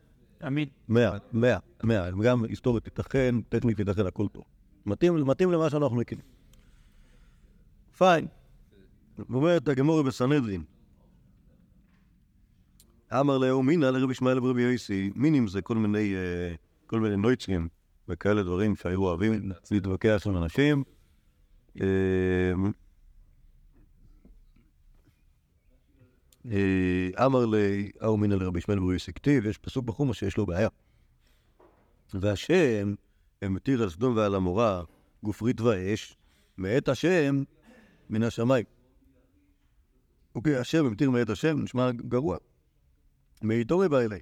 עמית. 0.43 0.69
מאה, 0.89 1.17
מאה, 1.33 1.57
מאה. 1.83 2.09
גם 2.23 2.43
היסטורית 2.43 2.85
ייתכן, 2.85 3.35
טכנית 3.49 3.79
ייתכן, 3.79 4.05
הכל 4.05 4.27
טוב. 4.27 4.43
מתאים, 4.85 5.27
מתאים 5.27 5.51
למה 5.51 5.69
שאנחנו 5.69 5.95
מכירים. 5.95 6.25
פיין. 7.97 8.27
אומרת 9.29 9.67
הגמורי 9.67 10.03
בסנהדרין. 10.03 10.63
אמר 13.19 13.37
לאהו 13.37 13.63
מינא 13.63 13.85
לרבי 13.85 14.11
ישמעאל 14.11 14.39
ורבי 14.39 14.61
יוסי, 14.61 15.11
מינים 15.15 15.47
זה 15.47 15.61
כל 15.61 15.75
מיני, 15.75 16.15
אה, 16.15 16.55
כל 16.87 16.99
מיני 16.99 17.17
נויצרים 17.17 17.67
וכאלה 18.07 18.43
דברים 18.43 18.75
שהיו 18.75 19.03
אוהבים 19.03 19.51
להתווכח 19.71 20.23
עם 20.25 20.37
אנשים. 20.37 20.83
אה, 21.81 21.87
אה, 26.51 27.25
אמר 27.25 27.45
לאהו 27.45 28.17
מינא 28.17 28.33
לרבי 28.33 28.59
ישמעאל 28.59 28.79
ורבי 28.79 28.93
יוסי, 28.93 29.13
כתיב, 29.13 29.45
יש 29.45 29.57
פסוק 29.57 29.85
בחומש 29.85 30.19
שיש 30.19 30.37
לו 30.37 30.45
בעיה. 30.45 30.69
והשם 32.13 32.93
מתיר 33.43 33.83
על 33.83 33.89
סדום 33.89 34.15
ועל 34.17 34.35
עמורה 34.35 34.83
גופרית 35.23 35.61
ואש, 35.61 36.17
מאת 36.57 36.89
השם 36.89 37.43
מן 38.09 38.23
השמיים. 38.23 38.65
אוקיי, 40.35 40.55
השם 40.57 40.91
מתיר 40.91 41.11
מאת 41.11 41.29
השם, 41.29 41.61
נשמע 41.61 41.91
גרוע. 41.91 42.37
מאיתו 43.47 43.77
בא 43.89 43.99
אלי. 43.99 44.19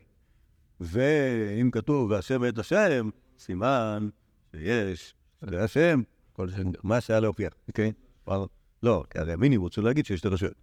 ואם 0.79 1.69
כתוב 1.71 2.11
והשם 2.11 2.41
מאת 2.41 2.57
השם, 2.57 3.09
סימן 3.39 4.09
שיש, 4.55 5.15
זה 5.41 5.63
השם, 5.63 6.01
כל 6.33 6.49
זה, 6.49 6.63
מה 6.83 7.01
שהיה 7.01 7.19
להוכיח, 7.19 7.53
אוקיי? 7.67 7.91
אבל 8.27 8.45
לא, 8.83 9.03
כי 9.09 9.19
הרי 9.19 9.33
המיני 9.33 9.57
רוצה 9.57 9.81
להגיד 9.81 10.05
שיש 10.05 10.19
שתי 10.19 10.27
רשויות. 10.27 10.53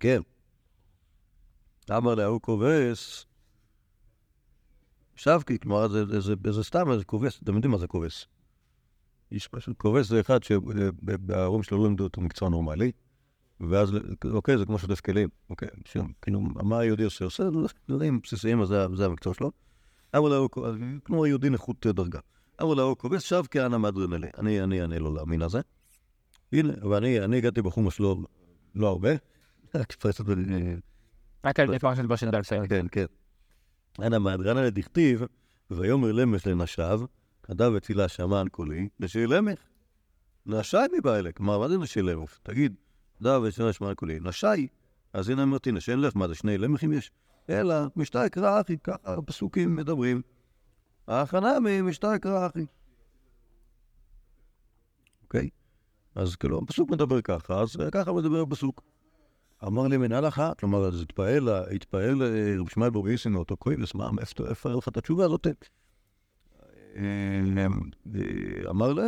כן. 0.00 0.20
אמר 1.90 2.14
להוא 2.14 2.40
כובש, 2.40 3.26
שבקי, 5.16 5.58
כלומר, 5.58 5.88
זה- 5.88 6.06
זה- 6.06 6.20
זה 6.20 6.52
זה 6.52 6.64
סתם 6.64 6.90
איזה 6.90 7.04
כובס, 7.04 7.40
אתם 7.42 7.54
יודעים 7.54 7.70
מה 7.72 7.78
זה 7.78 7.86
כובס. 7.86 8.26
איש 9.32 9.48
פשוט 9.48 9.78
כובס 9.78 10.08
זה 10.08 10.20
אחד 10.20 10.42
שההורים 10.42 11.62
שלו 11.62 11.78
לא 11.78 11.84
לימדו 11.84 12.04
אותו 12.04 12.20
מקצוע 12.20 12.48
נורמלי, 12.48 12.92
ואז, 13.60 13.90
אוקיי, 14.24 14.58
זה 14.58 14.66
כמו 14.66 14.78
שוטף 14.78 15.00
כלים, 15.00 15.28
אוקיי, 15.50 15.68
ש- 15.84 15.96
כאילו, 16.22 16.40
מה 16.40 16.78
היהודי 16.78 17.04
עושה? 17.04 17.24
עושה 17.24 17.44
דברים 17.88 18.20
בסיסיים, 18.22 18.60
אז 18.60 18.68
זה- 18.68 19.04
המקצוע 19.06 19.34
שלו. 19.34 19.50
לה, 20.28 20.36
הוא 20.36 20.48
כמו 21.04 21.26
יהודי 21.26 21.50
נכות 21.50 21.86
דרגה. 21.86 22.18
אמר 22.62 22.74
לה, 22.74 22.82
הוא 22.82 22.96
כובס 22.96 23.22
שבקי 23.22 23.60
אנא 23.66 23.76
מאדרינלי. 23.76 24.28
אני 24.38 24.62
אני 24.62 24.80
אענה 24.82 24.98
לו 24.98 25.14
למין 25.14 25.42
הזה. 25.42 25.60
הנה, 26.52 26.72
ואני 26.90 27.20
אני 27.24 27.36
הגעתי 27.36 27.62
בחומש 27.62 28.00
לא 28.00 28.16
לא 28.74 28.88
הרבה. 28.88 29.10
רק 29.74 29.92
פרסת 29.92 30.20
ו... 30.26 30.32
רק 31.44 31.60
על 31.60 31.78
של 31.96 32.06
בשן 32.06 32.30
דלפייר. 32.30 32.66
כן, 32.66 32.86
כן. 32.92 33.04
אנא 34.02 34.18
מהדרנה 34.18 34.62
לדכתיב, 34.62 35.22
ויאמר 35.70 36.12
למש 36.12 36.46
לנשיו, 36.46 37.00
כתב 37.42 37.72
אצילה 37.76 38.08
שמן 38.08 38.46
קולי, 38.50 38.88
נשי 39.00 39.26
למך. 39.26 39.58
נשי 40.46 40.76
מבעלה, 40.98 41.32
כלומר, 41.32 41.58
מה 41.58 41.68
זה 41.68 41.78
נשי 41.78 42.02
למך? 42.02 42.38
תגיד, 42.42 42.74
דב 43.24 43.42
אצילה 43.48 43.72
שמן 43.72 43.94
קולי, 43.94 44.18
נשי. 44.20 44.66
אז 45.12 45.28
הנה 45.28 45.42
אמרתי, 45.42 45.72
נשי 45.72 45.96
לך, 45.96 46.16
מה 46.16 46.28
זה 46.28 46.34
שני 46.34 46.58
למכים 46.58 46.92
יש? 46.92 47.10
אלא, 47.50 47.74
משתה 47.96 48.26
יקרא 48.26 48.60
אחי, 48.60 48.78
ככה 48.78 49.14
הפסוקים 49.14 49.76
מדברים. 49.76 50.22
ההכנה 51.08 51.52
ממשתה 51.60 52.12
יקרא 52.16 52.46
אחי. 52.46 52.66
אוקיי? 55.22 55.48
אז 56.14 56.36
כאילו, 56.36 56.60
הפסוק 56.64 56.90
מדבר 56.90 57.20
ככה, 57.20 57.60
אז 57.60 57.76
ככה 57.92 58.12
מדבר 58.12 58.40
הפסוק. 58.40 58.82
אמר 59.66 59.86
לי 59.86 59.96
מנהל 59.96 60.28
אחת, 60.28 60.60
כלומר, 60.60 60.84
אז 60.84 61.02
התפעל, 61.02 61.48
התפעל 61.48 62.22
אה, 62.22 62.54
רב 62.58 62.68
שמעאל 62.68 62.90
בר 62.90 63.08
ייסין 63.08 63.32
מאותו 63.32 63.56
כהן, 63.60 63.80
מה, 63.94 64.10
איפה 64.48 64.68
היה 64.68 64.78
לך 64.78 64.88
את 64.88 64.96
התשובה 64.96 65.24
הזאת? 65.24 65.46
אה, 66.96 67.66
אמר 68.70 68.92
לה, 68.92 69.02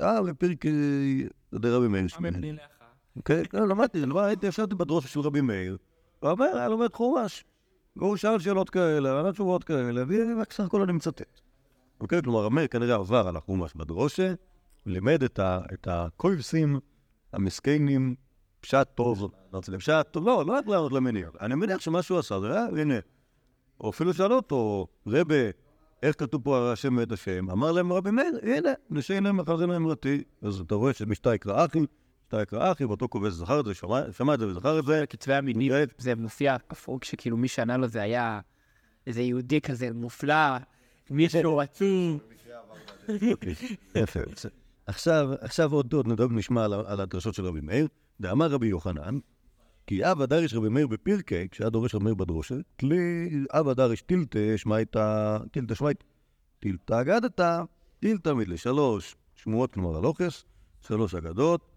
אה, 0.00 0.22
בפרק 0.22 0.66
אה, 0.66 0.72
דרבי 1.54 1.88
מאיר 1.88 2.08
שמואל. 2.08 2.34
כן, 3.24 3.42
לא, 3.52 3.68
למדתי, 3.68 4.00
למדתי, 4.00 4.46
ישבתי 4.46 4.74
בדרוש 4.74 5.06
של 5.06 5.20
רבי 5.20 5.40
מאיר, 5.40 5.76
הוא 6.20 6.30
אומר, 6.30 6.46
היה 6.54 6.68
לומד 6.68 6.94
חומש. 6.94 7.44
והוא 7.96 8.16
שאל 8.16 8.38
שאלות 8.38 8.70
כאלה, 8.70 9.20
ענה 9.20 9.32
תשובות 9.32 9.64
כאלה, 9.64 10.04
ורק 10.08 10.52
סך 10.52 10.64
הכל 10.64 10.82
אני 10.82 10.92
מצטט. 10.92 11.40
אוקיי, 12.00 12.22
כלומר, 12.22 12.48
מאיר 12.48 12.66
כנראה 12.66 12.94
עבר 12.94 13.28
על 13.28 13.36
החומש 13.36 13.72
בדרושה, 13.76 14.34
לימד 14.86 15.22
את 15.22 15.38
ה- 15.38 15.60
את 15.74 15.88
הקויבסים 15.90 16.80
המסכנים 17.32 18.14
פשט 18.60 18.86
טוב, 18.94 19.30
פשט 19.78 20.06
טוב, 20.10 20.26
לא, 20.26 20.44
לא 20.46 20.52
רק 20.52 20.66
לענות 20.66 20.92
למניע. 20.92 21.28
אני 21.40 21.54
מניח 21.54 21.80
שמה 21.80 22.02
שהוא 22.02 22.18
עשה 22.18 22.40
זה, 22.40 22.52
אה, 22.52 22.66
הנה, 22.80 22.94
או 23.80 23.90
אפילו 23.90 24.14
שאלו 24.14 24.36
אותו, 24.36 24.86
רבה, 25.06 25.50
איך 26.02 26.18
כתוב 26.18 26.42
פה 26.44 26.72
השם 26.72 26.96
ואת 26.96 27.12
השם? 27.12 27.50
אמר 27.50 27.72
להם 27.72 27.92
רבי 27.92 28.10
מאיר, 28.10 28.38
הנה, 28.42 28.70
נשיינם 28.90 29.36
מחזינו 29.36 29.76
אמרתי. 29.76 30.22
אז 30.42 30.60
אתה 30.60 30.74
רואה 30.74 30.92
שמשתה 30.92 31.34
יקרא 31.34 31.64
אחי, 31.64 31.78
משתה 32.30 32.42
יקרא 32.42 32.72
אחי, 32.72 32.84
ואותו 32.84 33.08
כובש 33.08 33.32
זכר 33.32 33.60
את 33.60 33.64
זה, 33.64 33.74
שמע 34.12 34.34
את 34.34 34.38
זה 34.40 34.46
וזכר 34.46 34.78
את 34.78 34.84
זה. 34.84 35.04
כתבי 35.08 35.34
המינים, 35.34 35.72
זה 35.98 36.14
מופיע 36.14 36.54
הפרוק 36.54 37.04
שכאילו 37.04 37.36
מי 37.36 37.48
שענה 37.48 37.76
לו 37.76 37.86
זה 37.88 38.02
היה 38.02 38.40
איזה 39.06 39.22
יהודי 39.22 39.60
כזה 39.60 39.88
מופלא, 39.94 40.56
מישהו 41.10 41.60
עצום. 41.60 42.18
יפה. 43.94 44.20
עכשיו, 44.86 45.72
עוד 45.72 45.92
עוד 45.92 46.06
נדבר 46.06 46.26
נשמע 46.28 46.64
על, 46.64 47.00
הדרשות 47.00 47.34
של 47.34 47.44
רבי 47.44 47.60
מאיר. 47.60 47.88
דאמר 48.20 48.46
רבי 48.46 48.66
יוחנן, 48.66 49.18
כי 49.86 50.10
אבא 50.10 50.26
דריש 50.26 50.54
רבי 50.54 50.68
מאיר 50.68 50.86
בפרקי, 50.86 51.48
כשהיה 51.50 51.70
דורש 51.70 51.94
רבי 51.94 52.04
מאיר 52.04 52.14
בדרושה, 52.14 52.54
תלי 52.76 53.30
אבא 53.50 53.72
דריש 53.72 54.02
טילתה 54.02 54.38
שמייתא, 54.56 55.38
טילתה 55.50 55.74
שמייתא, 55.74 56.04
טילתה 56.60 57.00
אגדתא, 57.00 57.62
טילתה 58.00 58.34
מתלה 58.34 58.56
שלוש 58.56 59.16
שמועות, 59.34 59.72
כלומר 59.72 59.96
הלוכס, 59.96 60.44
שלוש 60.80 61.14
אגדות, 61.14 61.69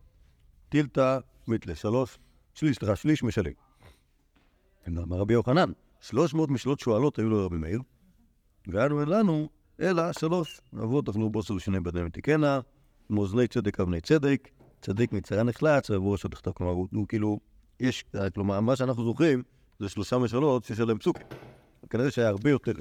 טילתה 0.73 1.19
מתלה 1.47 1.75
שלוש, 1.75 2.17
שליש, 2.53 2.77
סליחה, 2.77 2.95
שליש 2.95 3.23
משלם. 3.23 3.51
אמר 4.87 5.17
רבי 5.17 5.33
יוחנן, 5.33 5.71
שלוש 6.01 6.33
מאות 6.33 6.49
משלות 6.49 6.79
שואלות 6.79 7.19
היו 7.19 7.29
לרבי 7.29 7.57
מאיר, 7.57 7.81
ואנו 8.67 9.01
אין 9.01 9.09
לנו, 9.09 9.49
אלא 9.79 10.13
שלוש. 10.13 10.61
אבות 10.83 11.09
אכלו 11.09 11.29
בוסר 11.29 11.53
ושני 11.53 11.79
בדמים 11.79 12.09
תיקנה, 12.09 12.59
מאזלי 13.09 13.47
צדק 13.47 13.79
אבני 13.79 14.01
צדק, 14.01 14.49
צדיק 14.81 15.13
מצרה 15.13 15.43
נחלץ, 15.43 15.89
ועבור 15.89 16.11
ראשו 16.11 16.27
תחתיו. 16.27 16.53
כלומר, 16.53 16.71
הוא, 16.71 17.07
כאילו, 17.07 17.39
יש, 17.79 18.05
כלומר, 18.35 18.59
מה 18.59 18.75
שאנחנו 18.75 19.03
זוכרים, 19.03 19.43
זה 19.79 19.89
שלושה 19.89 20.17
משלות 20.17 20.63
שיש 20.63 20.79
עליהם 20.79 20.97
פסוק. 20.97 21.17
כנראה 21.89 22.11
שהיה 22.11 22.29
הרבה 22.29 22.49
יותר 22.49 22.71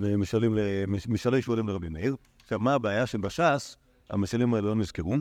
משלים, 0.00 0.58
משלי 1.08 1.42
שואלים 1.42 1.68
לרבי 1.68 1.88
מאיר. 1.88 2.16
עכשיו, 2.42 2.58
מה 2.58 2.74
הבעיה? 2.74 3.06
שבש"ס, 3.06 3.76
המשלים 4.10 4.54
האלה 4.54 4.68
לא 4.68 4.74
נזכרו, 4.74 5.16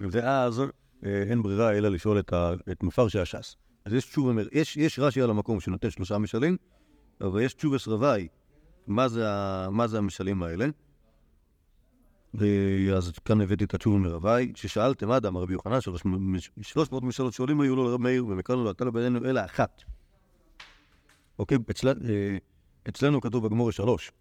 ואז 0.00 0.62
אין 1.02 1.42
ברירה 1.42 1.72
אלא 1.72 1.88
לשאול 1.88 2.18
את, 2.18 2.32
ה, 2.32 2.52
את 2.72 2.82
מפרשי 2.82 3.18
הש"ס. 3.18 3.56
אז 3.84 3.92
יש 3.92 4.04
תשובה, 4.04 4.42
יש, 4.52 4.76
יש 4.76 4.98
רש"י 4.98 5.22
על 5.22 5.30
המקום 5.30 5.60
שנותן 5.60 5.90
שלושה 5.90 6.18
משלים, 6.18 6.56
אבל 7.20 7.40
יש 7.40 7.54
תשובס 7.54 7.88
רביי, 7.88 8.28
מה 8.86 9.08
זה, 9.08 9.26
מה 9.70 9.86
זה 9.86 9.98
המשלים 9.98 10.42
האלה. 10.42 10.66
אה, 12.40 12.96
אז 12.96 13.12
כאן 13.24 13.40
הבאתי 13.40 13.64
את 13.64 13.74
התשובה 13.74 13.98
מרביי, 13.98 14.52
ששאלתם 14.54 15.10
אדם, 15.10 15.36
רבי 15.36 15.52
יוחנן, 15.52 15.78
שלוש 16.62 16.92
מאות 16.92 17.02
משאלות 17.02 17.32
שואלים 17.32 17.60
היו 17.60 17.76
לו 17.76 17.84
לרב 17.84 18.00
מאיר, 18.00 18.26
ומכאן 18.26 18.58
לא 18.58 18.68
הייתה 18.68 18.84
לו 18.84 18.92
בינינו 18.92 19.18
אלא 19.24 19.44
אחת. 19.44 19.82
אוקיי, 21.38 21.58
אצל, 21.70 21.88
אה, 21.88 22.36
אצלנו 22.88 23.20
כתוב 23.20 23.46
בגמור 23.46 23.70
שלוש, 23.70 24.12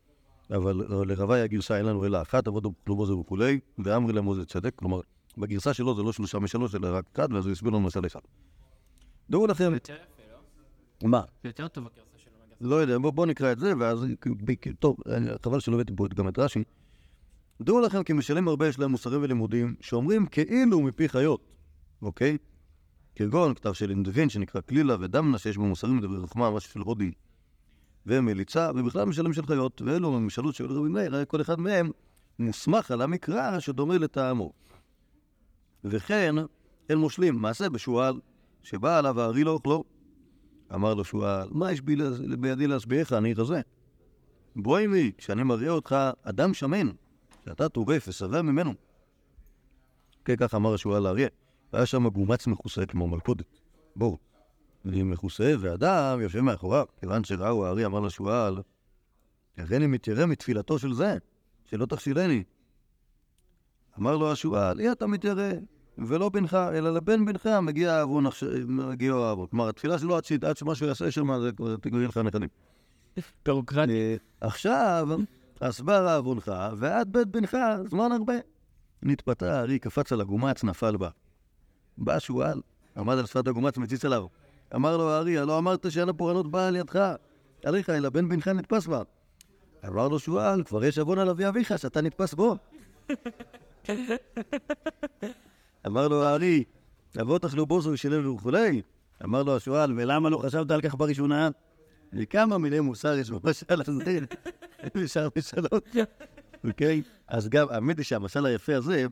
אבל 0.52 1.06
לרביי 1.08 1.42
הגרסה 1.42 1.78
אין 1.78 1.86
לנו 1.86 2.06
אלא 2.06 2.22
אחת, 2.22 2.48
עבוד 2.48 2.66
וכלובו 2.66 3.06
זה 3.06 3.14
וכולי, 3.14 3.60
ואמרי 3.86 4.14
למו 4.14 4.36
זה 4.36 4.46
צדק, 4.46 4.76
כלומר, 4.76 5.00
בגרסה 5.40 5.74
שלו 5.74 5.96
זה 5.96 6.04
לא 6.04 6.12
שלושה 6.12 6.40
משלוש, 6.40 6.76
אלא 6.76 6.88
רק 6.92 7.06
אחד, 7.16 7.34
ואז 7.34 7.46
הוא 7.46 7.52
הסביר 7.52 7.72
לנו 7.72 7.80
משל 7.80 8.06
אחד. 8.06 8.20
דעו 9.30 9.48
לכם, 9.48 9.74
יותר 9.74 9.94
יפה, 9.94 10.24
לא? 11.04 11.10
מה? 11.10 11.22
יותר 11.44 11.68
טוב 11.68 11.86
הגרסה 11.86 12.18
שלו. 12.18 12.70
לא 12.70 12.76
יודע, 12.76 12.98
בוא, 12.98 13.12
בוא 13.12 13.26
נקרא 13.26 13.52
את 13.52 13.60
זה, 13.60 13.74
ואז... 13.80 14.06
טוב, 14.80 14.98
חבל 15.44 15.60
שלא 15.60 15.76
הבאתי 15.76 15.94
פה 15.96 16.08
גם 16.16 16.28
את 16.28 16.40
רש"י. 16.40 16.64
דעו 17.62 17.80
לכם 17.80 18.04
כי 18.04 18.14
משלים 18.14 18.48
הרבה 18.48 18.68
יש 18.68 18.80
להם 18.80 18.92
מוסרים 18.92 19.22
ולימודים, 19.24 19.76
שאומרים 19.82 20.26
כאילו 20.26 20.82
מפי 20.82 21.10
חיות, 21.10 21.42
אוקיי? 22.02 22.38
כגון 23.16 23.54
כתב 23.54 23.74
של 23.74 23.90
אינדווין 23.90 24.30
שנקרא 24.30 24.62
כלילה 24.62 24.96
ודמנה, 25.00 25.38
שיש 25.38 25.58
בו 25.58 25.66
מוסרים 25.66 25.98
ודברי 25.98 26.22
חוכמה, 26.22 26.52
משהו 26.52 26.72
של 26.72 26.80
הודי, 26.80 27.12
ומליצה, 28.06 28.72
ובכלל 28.76 29.06
משלים 29.06 29.34
של 29.34 29.46
חיות, 29.46 29.82
ואלו 29.82 30.16
המשאלות 30.16 30.56
של 30.56 30.66
רבי 30.66 30.90
מאיר, 30.90 31.26
כל 31.26 31.42
אחד 31.42 31.60
מהם 31.60 31.92
מוסמך 32.40 32.92
על 32.92 33.02
המקרא 33.02 33.60
שדומה 33.60 33.98
לטעמו. 33.98 34.54
וכן, 35.84 36.36
אין 36.90 36.98
מושלים, 36.98 37.36
מעשה 37.36 37.70
בשועל, 37.70 38.20
שבא 38.64 38.98
עליו 38.98 39.22
הארי 39.22 39.44
לא 39.44 39.52
אוכלו. 39.52 39.84
אמר 40.74 40.94
לו 40.94 41.04
שועל, 41.04 41.50
מה 41.52 41.72
יש 41.72 41.82
בי 41.82 41.96
בידי 42.40 42.68
להשביעך, 42.68 43.14
אני 43.14 43.34
רזה? 43.34 43.62
בואי 44.56 44.88
מי, 44.88 45.12
כשאני 45.18 45.44
מראה 45.44 45.70
אותך 45.70 45.96
אדם 46.24 46.54
שמן, 46.54 46.90
שאתה 47.46 47.70
טורף 47.70 48.08
ושבע 48.08 48.42
ממנו. 48.42 48.74
כן, 50.26 50.36
ככה 50.36 50.58
אמר 50.58 50.74
השועל 50.74 51.04
לאריה. 51.04 51.28
והיה 51.74 51.86
שם 51.86 52.08
גומץ 52.08 52.48
מכוסה 52.48 52.86
כמו 52.86 53.08
מלכודת. 53.08 53.60
בואו. 53.96 54.18
והיא 54.86 55.04
מכוסה, 55.04 55.54
ואדם 55.60 56.20
יושב 56.22 56.40
מאחוריו. 56.40 56.86
כיוון 57.00 57.24
שראו 57.24 57.66
האריה, 57.66 57.86
אמר 57.86 58.00
לשועל, 58.00 58.58
הריני 59.58 59.88
מתיירא 59.88 60.26
מתפילתו 60.26 60.80
של 60.80 60.94
זה, 60.94 61.18
שלא 61.66 61.86
תכשילני. 61.86 62.44
אמר 64.00 64.18
לו 64.18 64.32
השועל, 64.32 64.80
אי 64.80 64.92
אתה 64.92 65.08
מתיירא, 65.08 65.50
ולא 65.98 66.30
בנך, 66.30 66.54
אלא 66.54 66.94
לבן 66.94 67.26
בנך 67.26 67.46
מגיע 67.62 67.94
העוון, 67.94 68.26
עכשיו- 68.26 68.50
מגיע 68.68 69.14
העוון. 69.14 69.48
כלומר, 69.48 69.70
התפילה 69.70 70.00
שלו 70.00 70.18
עד 70.42 70.58
שמשהו 70.58 70.88
יעשה 70.88 71.12
שם, 71.12 71.42
זה 71.42 71.52
כבר 71.52 71.76
תגריר 71.76 72.10
לך 72.10 72.18
נכדים. 72.18 72.50
ביורוקרטי. 73.46 73.92
אה, 73.92 74.16
עכשיו, 74.42 75.08
הסבר 75.62 76.16
עוונך, 76.16 76.52
ועד 76.78 77.14
בית 77.14 77.28
בנך, 77.28 77.58
זמן 77.90 78.12
הרבה. 78.12 78.34
נתפתה 79.04 79.60
הארי, 79.60 79.80
קפץ 79.80 80.12
על 80.12 80.22
הגומץ, 80.22 80.64
נפל 80.64 80.98
בה. 80.98 81.10
בא 81.98 82.20
שועל, 82.20 82.62
עמד 82.98 83.18
על 83.18 83.26
שפת 83.26 83.48
הגומץ, 83.48 83.78
מציץ 83.78 84.06
עליו. 84.06 84.26
אמר 84.76 84.98
לו 84.98 85.10
הארי, 85.10 85.38
הלא 85.38 85.58
אמרת 85.58 85.92
שאין 85.92 86.10
הפורענות 86.10 86.52
באה 86.52 86.68
על 86.68 86.76
ידך. 86.76 87.16
עליך, 87.66 87.90
אלא 87.90 88.10
בן 88.10 88.30
בנך 88.30 88.48
נתפס 88.48 88.88
בה. 88.88 89.02
אמר 89.88 90.08
לו 90.08 90.20
שועל, 90.20 90.64
כבר 90.64 90.84
יש 90.84 90.98
עוון 90.98 91.20
על 91.20 91.30
אבי 91.30 91.48
אביך, 91.48 91.78
שאתה 91.78 92.02
נתפס 92.02 92.34
בו. 92.34 92.56
אמר 95.88 96.08
לו 96.08 96.24
הארי, 96.24 96.64
אבות 97.22 97.46
אכלו 97.46 97.66
בוסו 97.66 97.90
ושילם 97.90 98.36
וכולי. 98.36 98.82
אמר 99.24 99.44
לו 99.44 99.56
השועל, 99.56 99.94
ולמה 99.98 100.30
לא 100.30 100.38
חשבת 100.38 100.72
על 100.72 100.82
כך 100.82 100.96
בראשונה? 100.96 101.50
וכמה 102.14 102.58
מיני 102.58 102.80
מוסר 102.80 103.18
יש 103.18 103.32
במשל 103.32 103.82
הזה, 103.88 104.20
בשאר 104.96 105.28
משאלות. 105.38 105.88
אוקיי? 106.64 107.02
אז 107.28 107.50
גם, 107.50 107.68
האמת 107.70 107.98
היא 107.98 108.06
שהמשל 108.06 108.46
היפה 108.46 108.76
הזה, 108.76 109.06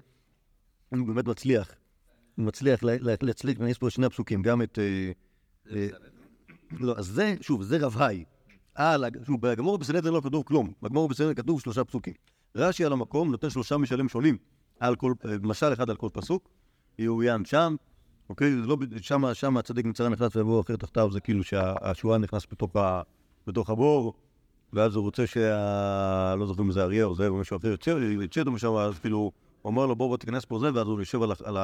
הוא 0.90 1.08
באמת 1.08 1.26
מצליח. 1.28 1.72
הוא 2.36 2.46
מצליח 2.46 2.84
לה- 2.84 2.98
לה- 3.00 3.14
להצליח, 3.22 3.58
יש 3.68 3.78
פה 3.78 3.90
שני 3.90 4.06
הפסוקים, 4.06 4.42
גם 4.42 4.62
את... 4.62 4.80
אה, 4.80 5.12
אה, 5.76 5.88
לא, 6.80 6.94
אז 6.98 7.06
זה, 7.06 7.36
שוב, 7.42 7.64
זה 7.64 7.78
רב 7.82 7.96
הג- 9.04 9.24
שוב, 9.26 9.42
בגמור 9.42 9.78
בסנהדרין 9.78 10.14
לא 10.14 10.22
כתוב 10.24 10.44
כלום, 10.46 10.72
בגמור 10.82 11.08
בסנהדרין 11.10 11.36
כתוב 11.36 11.62
שלושה 11.62 11.84
פסוקים. 11.84 12.14
רש"י 12.56 12.86
על 12.86 12.94
המקום 12.94 13.32
נותן 13.32 13.50
שלושה 13.50 13.78
משלים 13.78 14.10
שונים, 14.10 14.38
על 14.80 14.96
כל, 14.96 15.14
אה, 15.26 15.36
משל 15.42 15.74
אחד 15.74 15.90
על 15.90 15.96
כל 15.96 16.10
פסוק, 16.14 16.50
יאוין 17.00 17.46
שם, 17.46 17.76
אוקיי? 18.30 18.52
זה 18.62 18.68
לא, 18.68 18.78
שם, 19.02 19.34
שם 19.34 19.58
הצדיק 19.58 19.86
מצרה 19.86 20.10
נכנס 20.10 20.36
ויבוא 20.36 20.62
אחר 20.62 20.76
תחתיו, 20.76 21.12
זה 21.12 21.20
כאילו 21.20 21.44
שהשועל 21.44 22.22
נכנס 22.22 22.46
בתוך, 22.52 22.76
ה, 22.76 23.02
בתוך 23.48 23.70
הבור, 23.70 24.14
ואז 24.74 24.96
הוא 24.96 25.04
רוצה 25.04 25.28
שה... 25.28 26.36
לא 26.36 26.46
זוכר 26.46 26.62
אם 26.62 26.72
זה 26.72 26.84
אריה 26.84 27.06
או 27.06 27.16
זה, 27.16 27.28
או 27.28 27.36
מישהו 27.36 27.58
אחר 27.58 27.68
יוצא, 27.68 28.00
יצא 28.22 28.40
אותו 28.40 28.52
משם, 28.52 28.76
אז 28.76 29.00
כאילו, 29.00 29.18
הוא 29.18 29.32
אומר 29.64 29.86
לו 29.86 29.96
בוא 29.96 30.08
בוא 30.08 30.18
תיכנס 30.18 30.46
פה 30.46 30.60
זה, 30.60 30.70
ואז 30.74 30.88
הוא 30.88 31.00
יושב 31.00 31.22
על, 31.22 31.32
על, 31.44 31.58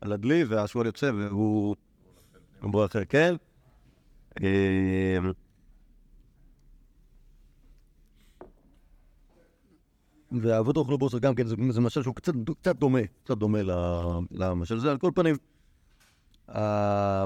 על 0.00 0.12
הדלי, 0.12 0.44
והשועל 0.44 0.86
יוצא, 0.86 1.10
והוא... 1.14 1.76
הוא 2.60 2.84
אחר, 2.84 3.04
כן? 3.04 3.34
אה, 10.32 10.38
והאבות 10.42 10.76
אוכלו 10.76 10.98
בוסר 10.98 11.18
גם 11.18 11.34
כן, 11.34 11.46
זה, 11.46 11.56
זה 11.70 11.80
משל 11.80 12.02
שהוא 12.02 12.14
קצת, 12.14 12.32
קצת 12.60 12.76
דומה, 12.76 13.00
קצת 13.24 13.38
דומה 13.38 13.58
למשל 14.30 14.76
הזה. 14.76 14.90
על 14.90 14.98
כל 14.98 15.10
פנים, 15.14 15.36
ה- 16.48 17.24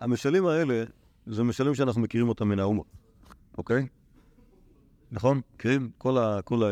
המשלים 0.00 0.46
האלה, 0.46 0.84
זה 1.26 1.42
משלים 1.42 1.74
שאנחנו 1.74 2.00
מכירים 2.00 2.28
אותם 2.28 2.48
מן 2.48 2.58
האומות, 2.58 2.86
אוקיי? 3.58 3.86
נכון? 5.12 5.40
מכירים? 5.54 5.90
כל 5.98 6.18
ה... 6.18 6.42
כל 6.42 6.64
ה... 6.64 6.68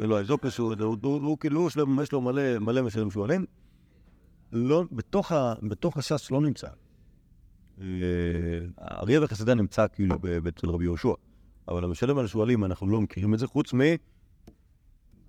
אלו 0.00 0.18
האזופס, 0.18 0.58
הוא, 0.58 1.38
כאילו, 1.38 1.68
יש 2.02 2.12
לו, 2.12 2.20
מלא, 2.20 2.58
מלא 2.58 2.82
משלים 2.82 3.10
שועלים. 3.10 3.46
לא, 4.52 4.84
בתוך, 4.92 5.32
ה, 5.32 5.54
בתוך 5.62 5.96
הש"ס 5.96 6.30
לא 6.30 6.40
נמצא. 6.40 6.68
אה, 7.80 7.86
האריה 8.78 9.24
וחסידה 9.24 9.54
נמצא 9.54 9.86
כאילו 9.92 10.16
אצל 10.48 10.68
רבי 10.68 10.84
יהושע, 10.84 11.12
אבל 11.68 11.84
המשלם 11.84 12.18
על 12.18 12.24
השועלים, 12.24 12.64
אנחנו 12.64 12.88
לא 12.88 13.00
מכירים 13.00 13.34
את 13.34 13.38
זה, 13.38 13.46
חוץ 13.46 13.72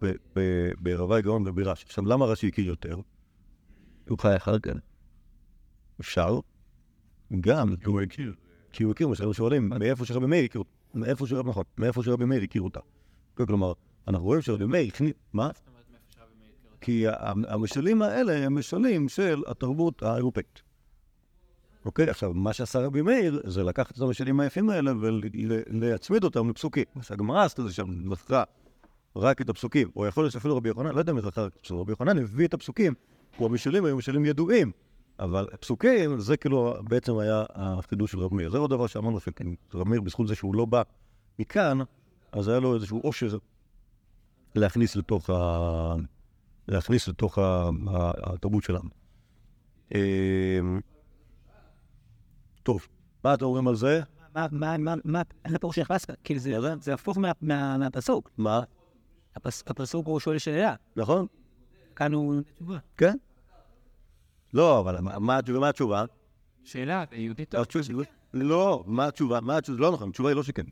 מ... 0.01 0.05
ב- 0.07 0.15
ב- 0.35 0.71
ברבי 0.79 1.21
גאון 1.21 1.47
וברש"י. 1.47 1.85
עכשיו, 1.85 2.05
למה 2.05 2.25
רש"י 2.25 2.47
הכיר 2.47 2.65
יותר? 2.65 2.99
הוא 4.09 4.19
חי 4.19 4.35
אחד 4.35 4.59
כאן. 4.61 4.77
אפשר. 5.99 6.39
גם, 7.41 7.75
כי 7.75 7.85
הוא 7.85 8.01
הכיר. 8.01 8.33
כי 8.71 8.83
הוא 8.83 8.91
הכיר, 8.91 9.07
מה 9.07 9.15
שאנחנו 9.15 9.33
שואלים, 9.33 9.69
מאיפה 9.69 10.05
שרבי 10.05 10.25
מאיר 10.25 10.45
הכיר 10.45 10.59
אותה. 10.59 10.71
מאיפה 10.93 11.27
שרבי, 11.27 11.49
נכון, 11.49 11.63
מאיפה 11.77 12.03
שרבי 12.03 12.25
מאיר 12.25 12.43
הכיר 12.43 12.61
אותה. 12.61 12.79
כלומר, 13.33 13.73
אנחנו 14.07 14.25
רואים 14.25 14.41
שרבי 14.41 14.65
מאיר 14.65 14.87
הכניס, 14.87 15.13
מה? 15.33 15.49
כי 16.81 17.05
המשלים 17.47 18.01
האלה 18.01 18.45
הם 18.45 18.57
משלים 18.57 19.09
של 19.09 19.43
התרבות 19.47 20.03
האירופאית. 20.03 20.61
אוקיי, 21.85 22.09
עכשיו, 22.09 22.33
מה 22.33 22.53
שעשה 22.53 22.79
רבי 22.79 23.01
מאיר 23.01 23.41
זה 23.45 23.63
לקחת 23.63 23.97
את 23.97 24.01
המשלים 24.01 24.39
היפים 24.39 24.69
האלה 24.69 24.91
ולהצמיד 24.99 26.23
אותם 26.23 26.49
לפסוקים. 26.49 26.83
מה 26.95 27.03
שהגמרא 27.03 27.45
עשתה 27.45 27.63
זה 27.63 27.73
שם, 27.73 28.15
זכרה 28.15 28.43
רק 29.15 29.41
את 29.41 29.49
הפסוקים, 29.49 29.89
או 29.95 30.05
יכול 30.07 30.23
להיות 30.23 30.33
שאפילו 30.33 30.57
רבי 30.57 30.69
יוחנן, 30.69 30.91
לא 30.95 30.99
יודע 30.99 31.13
מי 31.13 31.21
זכר, 31.21 31.47
כשרבי 31.61 31.91
יוחנן 31.91 32.17
הביא 32.17 32.47
את 32.47 32.53
הפסוקים, 32.53 32.93
הוא 33.37 33.47
המשלים 33.47 33.85
היו 33.85 33.97
משלים 33.97 34.25
ידועים, 34.25 34.71
אבל 35.19 35.47
פסוקים 35.59 36.19
זה 36.19 36.37
כאילו 36.37 36.73
בעצם 36.89 37.17
היה 37.17 37.43
החידוש 37.53 38.11
של 38.11 38.19
רבי 38.19 38.35
מאיר. 38.35 38.49
זה 38.49 38.57
עוד 38.57 38.69
דבר 38.69 38.87
שאמרנו 38.87 39.19
שרבי 39.19 39.89
מאיר, 39.89 40.01
בזכות 40.01 40.27
זה 40.27 40.35
שהוא 40.35 40.55
לא 40.55 40.65
בא 40.65 40.81
מכאן, 41.39 41.79
אז 42.31 42.47
היה 42.47 42.59
לו 42.59 42.75
איזשהו 42.75 42.99
עושר 42.99 43.37
להכניס 44.55 44.95
לתוך, 44.95 45.29
ה... 45.29 45.95
להכניס 46.67 47.07
לתוך 47.07 47.37
ה... 47.37 47.69
התרבות 48.23 48.63
שלנו. 48.63 48.89
אמ, 49.95 49.99
טוב, 52.63 52.87
מה 53.23 53.33
אתם 53.33 53.45
אומרים 53.45 53.67
על 53.67 53.75
זה? 53.75 54.01
מה, 54.35 54.47
מה, 54.51 54.77
מה, 54.77 54.93
מה, 55.05 55.21
איך 55.45 55.53
הפירוש 55.53 55.75
שנכנס? 55.75 56.05
כאילו 56.23 56.39
זה, 56.39 56.51
זה 56.81 56.93
הפוך 56.93 57.17
מה- 57.17 57.31
מה- 57.41 57.77
מהפסוק. 57.77 58.29
מה? 58.37 58.61
הפס- 59.35 59.63
הפסוק 59.67 60.07
הוא 60.07 60.19
שואל 60.19 60.37
שאלה, 60.37 60.75
נכון? 60.95 61.25
כאן 61.95 62.13
הוא 62.13 62.41
תשובה. 62.55 62.77
כן? 62.97 63.17
לא, 64.53 64.79
אבל 64.79 64.99
מה- 64.99 65.19
מה 65.19 65.69
התשובה? 65.69 66.05
שאלה, 66.63 67.03
זה 67.11 67.15
יהודי 67.15 67.45
טוב. 67.45 67.61
התשובה- 67.61 68.03
לא, 68.33 68.83
מה 68.87 69.05
התשובה? 69.07 69.39
מה 69.41 69.57
התשובה? 69.57 69.79
לא 69.79 69.91
נכון, 69.91 70.09
התשובה 70.09 70.29
היא 70.29 70.35
לא 70.35 70.43
שכן. 70.43 70.63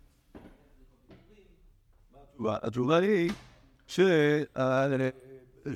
התשובה- 2.46 2.98
היא 2.98 3.32
ש... 3.88 4.00
אה, 4.58 4.88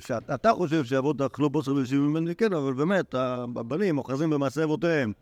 שאתה 0.00 0.52
חושב 0.52 0.84
שאבות 0.84 1.20
אכלו 1.20 1.50
בוסר 1.50 1.74
וישיבים 1.74 2.06
ממני, 2.10 2.34
כן, 2.34 2.52
אבל 2.52 2.72
באמת, 2.74 3.14
הבנים 3.14 3.98
אוחזים 3.98 4.30
במעשה 4.30 4.64
אבותיהם. 4.64 5.12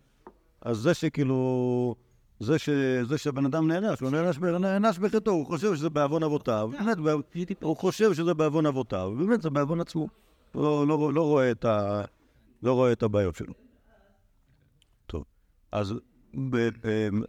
אז 0.60 0.76
זה 0.76 0.94
שכאילו... 0.94 1.94
זה, 2.42 2.58
ש... 2.58 2.68
זה 3.08 3.18
שהבן 3.18 3.46
אדם 3.46 3.68
נענש, 3.68 4.00
הוא 4.00 4.10
נענש, 4.10 4.38
נענש 4.38 4.98
בחטאו, 4.98 5.32
הוא 5.32 5.46
חושב 5.46 5.74
שזה 5.74 5.90
בעוון 5.90 6.22
אבותיו, 6.22 6.70
באמת, 6.72 6.98
ב- 6.98 7.60
הוא 7.60 7.76
חושב 7.76 8.14
שזה 8.14 8.34
בעוון 8.34 8.66
אבותיו, 8.66 9.12
ובאמת 9.14 9.42
זה 9.42 9.50
בעוון 9.50 9.80
עצמו. 9.80 10.08
לא, 10.54 10.86
לא, 10.88 11.12
לא, 11.12 11.22
רואה 11.22 11.50
את 11.50 11.64
ה... 11.64 12.02
לא 12.62 12.72
רואה 12.72 12.92
את 12.92 13.02
הבעיות 13.02 13.36
שלו. 13.36 13.52
טוב, 15.06 15.24
אז 15.72 15.94
ב... 16.50 16.56
אמ, 16.56 17.22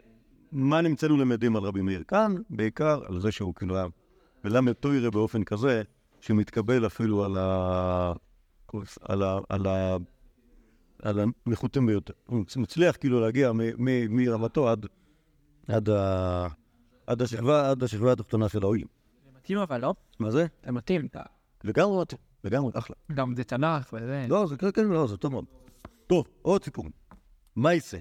מה 0.51 0.81
נמצאנו 0.81 1.17
למדים 1.17 1.55
על 1.55 1.63
רבי 1.63 1.81
מאיר 1.81 2.03
כאן? 2.07 2.35
בעיקר 2.49 3.01
על 3.07 3.19
זה 3.19 3.31
שהוא 3.31 3.53
כאילו 3.55 3.75
היה 3.75 3.85
מלמד 4.43 4.73
תוירה 4.73 5.11
באופן 5.11 5.43
כזה, 5.43 5.83
שמתקבל 6.21 6.85
אפילו 6.85 7.25
על 7.25 7.37
ה... 7.37 8.13
על 9.01 9.23
ה... 9.23 9.39
על 9.49 9.67
ה... 9.67 9.97
על 11.03 11.19
הנחותים 11.45 11.85
ביותר. 11.85 12.13
הוא 12.25 12.43
מצליח 12.57 12.95
כאילו 12.95 13.21
להגיע 13.21 13.51
מרמתו 14.09 14.69
עד, 14.69 14.85
עד, 15.67 15.89
ה... 15.89 16.47
עד, 17.07 17.21
השכבה, 17.21 17.69
עד 17.69 17.83
השכבה 17.83 18.11
התחתונה 18.11 18.49
של 18.49 18.63
האויים. 18.63 18.87
זה 19.25 19.31
מתאים 19.37 19.57
אבל, 19.57 19.81
לא? 19.81 19.93
מה 20.19 20.31
זה? 20.31 20.45
זה 20.65 20.71
מתאים. 20.71 21.07
לגמרי 21.63 22.01
מתאים, 22.01 22.19
לגמרי, 22.43 22.71
אחלה. 22.75 22.95
גם 23.13 23.35
זה 23.35 23.43
תנ"ך 23.43 23.93
וזה. 23.93 24.25
לא, 24.29 24.45
זה 24.47 24.57
כן, 24.57 24.71
כן, 24.71 24.85
לא, 24.87 25.07
זה 25.07 25.17
טוב 25.17 25.31
מאוד. 25.31 25.45
טוב, 26.07 26.27
עוד 26.41 26.63
סיפור. 26.63 26.85
מייסה. 27.55 27.97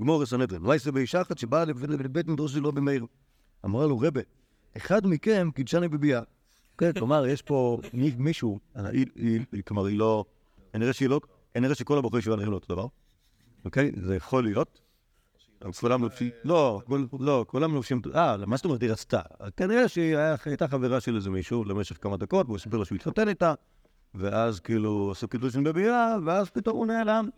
גמור 0.00 0.22
הסנהדרין. 0.22 0.62
מייסה 0.62 0.92
באישה 0.92 1.20
אחת 1.22 1.38
שבאה 1.38 1.64
לב- 1.64 1.84
לבית 1.90 2.26
מדרש 2.28 2.52
של 2.52 2.66
רבי 2.66 2.80
מאיר. 2.80 3.06
אמרה 3.64 3.86
לו, 3.86 3.98
רבה, 3.98 4.20
אחד 4.76 5.06
מכם 5.06 5.50
קידשני 5.54 5.88
בביאה. 5.88 6.20
כן, 6.78 6.92
כלומר, 6.92 7.26
יש 7.26 7.42
פה 7.42 7.78
מי- 7.92 8.14
מישהו, 8.18 8.58
היא- 8.74 9.46
כלומר, 9.66 9.84
היא 9.84 9.98
לא... 9.98 10.24
כנראה 10.72 10.92
שהיא 10.92 11.08
לא... 11.08 11.20
כנראה 11.54 11.74
שכל 11.74 11.98
הבחורי 11.98 12.18
ישיבה 12.18 12.36
נראים 12.36 12.50
לו 12.50 12.56
אותו 12.56 12.74
דבר. 12.74 12.86
אוקיי? 13.64 13.90
זה 14.02 14.16
יכול 14.16 14.44
להיות. 14.44 14.80
כולם 15.80 16.02
לובשים... 16.02 16.30
לא, 16.44 16.82
לא, 17.20 17.44
כולם 17.48 17.74
לובשים... 17.74 18.00
אה, 18.14 18.36
מה 18.46 18.56
זאת 18.56 18.64
אומרת 18.64 18.82
היא 18.82 18.90
רצתה? 18.90 19.20
כנראה 19.56 19.88
שהיא 19.88 20.16
הייתה 20.44 20.68
חברה 20.68 21.00
של 21.00 21.16
איזה 21.16 21.30
מישהו 21.30 21.64
למשך 21.64 21.96
כמה 22.00 22.16
דקות, 22.16 22.46
והוא 22.46 22.58
סיפר 22.58 22.76
לה 22.76 22.84
שהוא 22.84 22.96
התחתן 22.96 23.28
איתה, 23.28 23.54
ואז 24.14 24.60
כאילו 24.60 25.10
עשו 25.10 25.28
קידושין 25.28 25.64
בביאה, 25.64 26.16
ואז 26.24 26.50
פתאום 26.50 26.76
הוא 26.76 26.86
נעלם. 26.86 27.28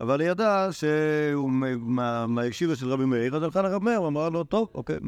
אבל 0.00 0.20
היא 0.20 0.30
ידעה 0.30 0.72
שהוא 0.72 1.50
מהישיבה 2.28 2.76
של 2.76 2.88
רבי 2.88 3.04
מאיר, 3.04 3.36
אז 3.36 3.42
הלכה 3.42 3.62
לרב 3.62 3.82
מאיר, 3.82 3.98
הוא 3.98 4.08
אמר 4.08 4.28
לו, 4.28 4.44
טוב, 4.44 4.68
אוקיי, 4.74 4.98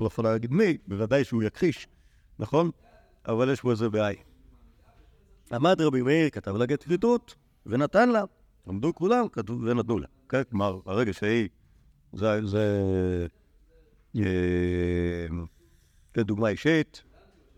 לא 0.00 0.06
יכולה 0.06 0.32
להגיד 0.32 0.52
מי, 0.52 0.78
בוודאי 0.88 1.24
שהוא 1.24 1.42
יכחיש, 1.42 1.88
נכון? 2.38 2.70
אבל 3.28 3.52
יש 3.52 3.60
פה 3.60 3.70
איזה 3.70 3.90
בעיה. 3.90 4.20
עמד 5.52 5.80
רבי 5.80 6.02
מאיר, 6.02 6.30
כתב 6.30 6.56
לה 6.56 6.66
גט 6.66 6.84
כריתות, 6.84 7.34
ונתן 7.66 8.08
לה. 8.08 8.24
עמדו 8.68 8.94
כולם, 8.94 9.28
כתוב, 9.28 9.62
ונתנו 9.62 9.98
לה. 9.98 10.06
כן, 10.28 10.42
כלומר, 10.50 10.78
ברגע 10.84 11.12
שהיא, 11.12 11.48
זה, 12.12 12.40
אה, 14.16 14.22
זה 16.16 16.24
דוגמה 16.24 16.48
אישית, 16.48 17.02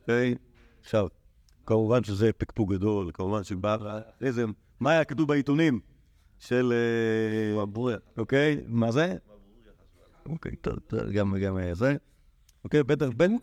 אוקיי? 0.01 0.35
עכשיו, 0.81 1.07
כמובן 1.67 2.05
שזה 2.05 2.31
פקפוק 2.33 2.73
גדול, 2.73 3.11
כמובן 3.15 3.45
שבא, 3.45 4.01
איזה, 4.21 4.45
מה 4.81 4.91
היה 4.91 5.05
כתוב 5.05 5.29
בעיתונים 5.29 5.81
של, 6.39 6.73
אה, 6.73 7.63
אוקיי? 8.19 8.61
מה 8.67 8.93
זה? 8.93 9.17
אוקיי, 10.27 10.53
גם, 11.13 11.37
גם 11.37 11.59
אה, 11.59 11.75
זה. 11.75 11.97
אוקיי, 12.65 12.83
בטח, 12.83 13.09
בין, 13.17 13.39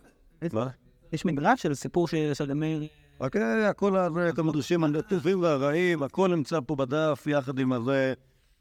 מה? 0.52 0.68
יש 1.12 1.24
מדרש 1.24 1.62
של 1.62 1.74
סיפור 1.74 2.08
של 2.08 2.54
מאיר, 2.54 2.82
אוקיי, 3.20 3.66
הכל, 3.66 3.96
הזה, 3.96 4.28
את 4.28 4.38
המדרשים 4.38 4.84
הטובים 4.84 5.42
והרעים, 5.42 6.02
הכל 6.02 6.28
נמצא 6.34 6.58
פה 6.66 6.76
בדף 6.76 7.26
יחד 7.26 7.58
עם 7.58 7.72
הזה, 7.72 8.14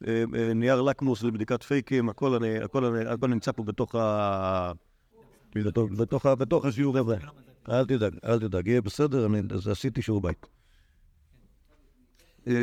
אה, 0.07 0.23
אה, 0.35 0.53
נייר 0.53 0.81
לקמוס 0.81 1.23
לבדיקת 1.23 1.63
פייקים, 1.63 2.09
הכל, 2.09 2.37
נמצא 3.27 3.51
פה 3.51 3.63
בתוך 3.63 3.95
ה... 3.95 4.71
בתוך, 6.37 6.65
השיעור 6.65 6.97
הזה. 6.97 7.15
אל 7.69 7.85
תדאג, 7.85 8.13
אל 8.25 8.39
תדאג, 8.39 8.67
יהיה 8.67 8.81
בסדר, 8.81 9.25
אני 9.25 9.41
עשיתי 9.71 10.01
שיעור 10.01 10.21
בית. 10.21 10.45
אה, 12.47 12.53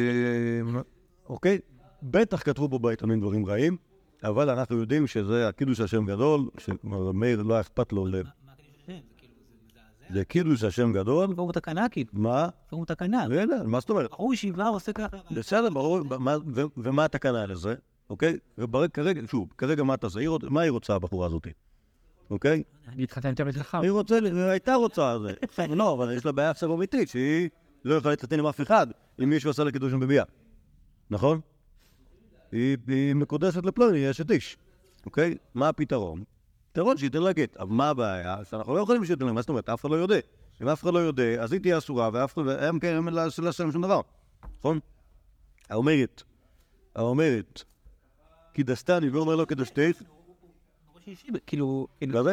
אוקיי, 1.29 1.59
בטח 2.03 2.43
כתבו 2.43 2.69
פה 2.69 2.79
בעיתונים 2.79 3.21
דברים 3.21 3.47
רעים, 3.47 3.77
אבל 4.25 4.51
אנחנו 4.51 4.79
יודעים 4.79 5.07
שזה 5.07 5.49
הקידוש 5.49 5.81
השם 5.81 6.07
גדול, 6.07 6.49
שמאיר 6.59 7.43
לא 7.43 7.61
אכפת 7.61 7.93
לו, 7.93 8.07
זה 10.12 10.25
קידוש 10.25 10.64
השם 10.64 10.92
גדול, 10.92 11.35
קוראים 11.35 11.53
תקנה 11.53 11.88
כאילו, 11.88 12.11
מה? 12.12 12.48
קוראים 12.70 12.85
תקנה. 12.85 13.27
מה 13.64 13.81
זאת 13.81 13.90
אומרת? 13.90 14.11
בחור 14.11 14.35
ישיבה 14.35 14.68
עושה 14.68 14.92
ככה. 14.92 15.16
בסדר, 15.31 15.70
ברור, 15.70 16.01
ומה 16.77 17.05
התקנה 17.05 17.46
לזה? 17.46 17.75
אוקיי? 18.11 18.38
וכרגע, 18.59 19.20
שוב, 19.31 19.48
כרגע 19.59 19.83
מה 19.83 19.94
אתה 19.94 20.07
עושה? 20.07 20.20
מה 20.42 20.61
היא 20.61 20.70
רוצה, 20.70 20.94
הבחורה 20.94 21.27
הזאת? 21.27 21.46
אוקיי? 22.31 22.62
אני 22.88 23.03
התחתן 23.03 23.29
יותר 23.29 23.62
חכם. 23.62 23.81
היא 23.81 23.90
רוצה, 23.90 24.18
היא 24.25 24.35
הייתה 24.35 24.75
רוצה, 24.75 25.18
זה. 25.18 25.66
לא, 25.77 25.92
אבל 25.92 26.12
יש 26.12 26.27
לה 26.27 26.33
בעיה 26.33 26.51
עכשיו 26.51 26.75
אמיתית, 26.75 27.09
שהיא 27.09 27.48
לא 27.85 27.94
יכולה 27.94 28.12
להתחתן 28.12 28.38
עם 28.38 28.46
אף 28.46 28.61
אחד, 28.61 28.87
אם 29.22 29.31
מישהו 29.31 29.51
עשה 29.51 29.64
לה 29.64 29.72
קידושין 29.72 30.01
בביאה. 30.01 30.25
נכון? 31.11 31.40
היא 32.53 33.14
מקודשת 33.14 33.66
לפלוני, 33.66 33.98
יש 33.98 34.20
את 34.20 34.31
איש. 34.31 34.57
אוקיי? 35.07 35.37
מה 35.55 35.68
הפתרון? 35.68 36.25
פתרון 36.73 36.97
לה 37.25 37.33
גט. 37.33 37.57
אבל 37.57 37.71
מה 37.71 37.89
הבעיה? 37.89 38.37
שאנחנו 38.45 38.75
לא 38.75 38.81
יכולים 38.81 39.03
לה, 39.27 39.33
מה 39.33 39.41
זאת 39.41 39.49
אומרת? 39.49 39.69
אף 39.69 39.81
אחד 39.81 39.91
לא 39.91 39.97
יודע. 39.97 40.17
אם 40.63 40.69
אף 40.69 40.83
אחד 40.83 40.95
לא 40.95 40.99
יודע, 40.99 41.43
אז 41.43 41.53
היא 41.53 41.61
תהיה 41.61 41.79
אסורה, 41.79 42.11
ואף 42.13 42.33
אחד, 42.33 42.49
הם 42.49 42.79
כן, 42.79 42.97
לא 43.43 43.49
עושה 43.49 43.65
שום 43.73 43.83
דבר. 43.83 44.01
נכון? 44.59 44.79
האומרת, 45.71 46.23
האומרת, 46.97 47.63
קידשתני 48.53 49.09
ואומר 49.09 49.37
לו 49.37 49.47
קידשתך, 49.47 50.03
כאילו, 51.47 51.87
כאילו, 52.01 52.23
לא? 52.23 52.31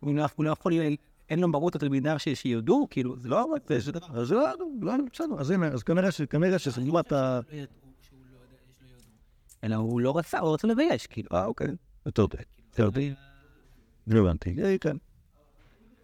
הוא 0.00 0.14
לא- 0.14 0.26
הוא 0.36 0.44
לא 0.44 0.50
יכול, 0.50 0.72
אין 1.30 1.38
לו 1.40 1.48
מרות 1.48 1.74
התלמידה 1.74 2.18
ש- 2.18 2.28
שיודעו, 2.28 2.86
כאילו, 2.90 3.16
זה 3.18 3.28
לא, 3.28 3.44
אבל 3.68 3.80
זה 3.80 3.92
דבר. 3.92 4.06
אז 4.20 4.32
לא, 4.32 4.40
לא, 4.58 4.66
לא, 4.82 4.92
בסדר. 5.12 5.40
אז 5.40 5.50
הנה, 5.50 5.66
אז 5.68 5.82
כנראה 5.82 6.10
ש- 6.10 6.22
כנראה 6.22 6.58
שסגימת 6.58 7.12
ה... 7.12 7.40
אלא 9.64 9.74
הוא 9.76 10.00
לא 10.00 10.18
רצה, 10.18 10.38
הוא 10.38 10.54
רצה 10.54 10.66
לבייש, 10.68 11.06
כאילו. 11.06 11.28
אה, 11.32 11.44
אוקיי. 11.44 11.66
יותר 12.06 12.90
טוב. 12.90 13.29
טוב. 14.10 14.26
הבנתי. 14.26 14.56
אה, 14.64 14.78
כן. 14.78 14.96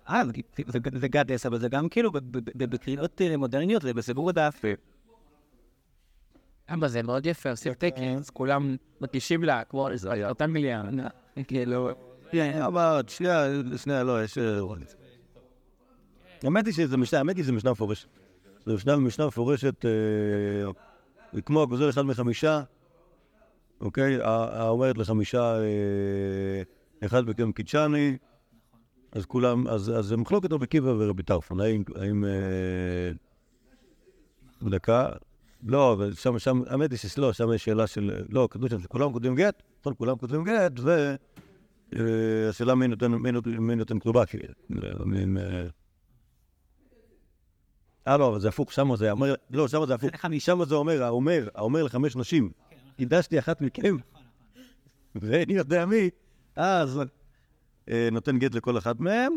אה, 0.09 0.23
זה- 0.67 0.79
זה 0.95 1.09
גדס, 1.09 1.47
אבל 1.47 1.59
זה 1.59 1.69
גם 1.69 1.89
כאילו 1.89 2.13
ב- 2.13 2.19
ב- 2.19 2.39
ב- 2.57 2.71
בקריאות 2.71 3.21
אה, 3.21 3.37
מודרניות, 3.37 3.83
זה 3.83 3.95
בסיפור 3.95 4.29
הדף. 4.29 4.63
אבא 6.69 6.89
זה 6.89 7.03
מאוד 7.03 7.27
יפה, 7.27 7.51
עושים 7.51 7.75
טקס, 7.75 8.31
כולם 8.33 8.77
מגישים 9.01 9.45
לה, 9.45 9.65
כמו 9.65 9.89
אותה 10.29 10.47
מיליארד. 10.47 10.95
כאילו, 11.49 11.91
אבל 12.67 13.03
שנייה, 13.09 13.45
שנייה, 13.77 14.03
לא, 14.05 14.25
יש... 14.25 14.39
אה, 14.39 14.61
האמת 16.43 16.67
היא 16.67 16.75
שזה 16.75 16.97
משנה, 16.97 17.19
האמת 17.19 17.37
היא 17.37 17.45
שזה 17.45 17.53
משנה 17.53 17.71
מפורשת. 17.71 18.09
זה 18.67 18.75
משנה, 18.75 18.97
משנה 18.97 19.27
מפורשת, 19.27 19.85
אה, 19.85 21.41
כמו 21.43 21.63
הגוזל 21.63 21.91
אחד 21.91 22.03
מחמישה, 22.03 22.63
אוקיי? 23.81 24.19
האומרת 24.23 24.99
לחמישה, 24.99 25.57
אחד 27.05 27.29
מכם 27.29 27.53
קידשני, 27.53 28.17
אז 29.13 29.27
כולם, 29.27 29.69
אז 29.69 29.93
זה 30.01 30.17
מחלוקת 30.17 30.53
רבי 30.53 30.65
עקיבא 30.65 30.89
ורבי 30.99 31.23
טרפון, 31.23 31.61
האם, 31.61 32.25
אה, 32.25 33.11
דקה, 34.71 35.09
לא, 35.63 35.93
אבל 35.93 36.15
שם, 36.15 36.39
שם, 36.39 36.63
האמת 36.67 36.91
היא 36.91 36.99
שלא, 36.99 37.33
שם 37.33 37.53
יש 37.53 37.65
שאלה 37.65 37.87
של, 37.87 38.25
לא, 38.29 38.49
כתוב 38.51 38.69
שם 38.69 38.81
שכולם 38.81 39.13
כותבים 39.13 39.35
גט, 39.35 39.63
נכון, 39.81 39.95
כולם 39.99 40.17
כותבים 40.17 40.45
גט, 40.45 40.73
ו... 40.81 41.15
אה, 41.95 42.75
מי 42.75 42.89
נותן, 42.89 43.13
מי 43.13 43.33
נותן, 43.33 43.51
מי 43.51 43.75
נותן 43.75 43.99
כתובה, 43.99 44.27
כאילו. 44.27 44.55
מין, 45.05 45.39
אה, 45.39 45.67
אה, 48.09 48.17
לא, 48.17 48.29
אבל 48.29 48.41
זה 48.41 48.49
הפוך, 48.49 48.73
שם 48.73 48.97
זה 48.97 49.11
אומר, 49.11 49.35
לא, 49.51 49.69
שם 49.69 49.87
זה 49.87 49.95
הפוך. 49.95 50.11
שם 50.39 50.65
זה 50.65 50.75
אומר, 50.75 51.03
האומר, 51.03 51.49
האומר 51.55 51.83
לחמש 51.83 52.17
נשים, 52.17 52.51
קידשתי 52.97 53.39
אחת 53.39 53.61
מכם, 53.61 53.97
ואני 55.15 55.53
יודע 55.53 55.87
מי, 55.87 56.11
אז 56.57 57.01
אה, 57.91 58.09
נותן 58.13 58.39
גט 58.39 58.55
לכל 58.55 58.79
אחת 58.79 59.01
מהם, 59.01 59.33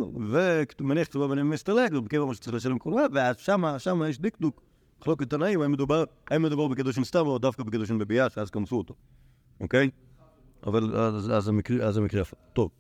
ומניח 0.80 1.08
כתובה 1.08 1.28
ביניהם 1.28 1.50
מסתלק, 1.50 1.92
ובקבע 1.94 2.26
מה 2.26 2.34
שצריך 2.34 2.56
לשלם 2.56 2.80
כתובה, 2.80 3.02
ואז 3.14 3.38
שמה, 3.38 3.80
שמה 3.80 4.10
יש 4.10 4.20
דקדוק. 4.20 4.62
מחלוקת 5.02 5.30
תנאים, 5.30 5.62
האם 5.62 5.72
מדובר, 5.72 6.04
האם 6.32 6.42
מדובר 6.44 6.68
בקידושין 6.68 7.04
סתם 7.04 7.28
או 7.28 7.38
דווקא 7.38 7.64
בקידושין 7.64 7.98
בביאה, 7.98 8.30
שאז 8.30 8.50
כנסו 8.50 8.76
אותו, 8.78 8.94
אוקיי? 9.60 9.90
אבל 10.64 10.96
אז, 10.98 11.32
אז 11.32 11.48
המקרה, 11.48 11.88
אז 11.88 11.98
המקרה. 11.98 12.24
טוב. 12.54 12.72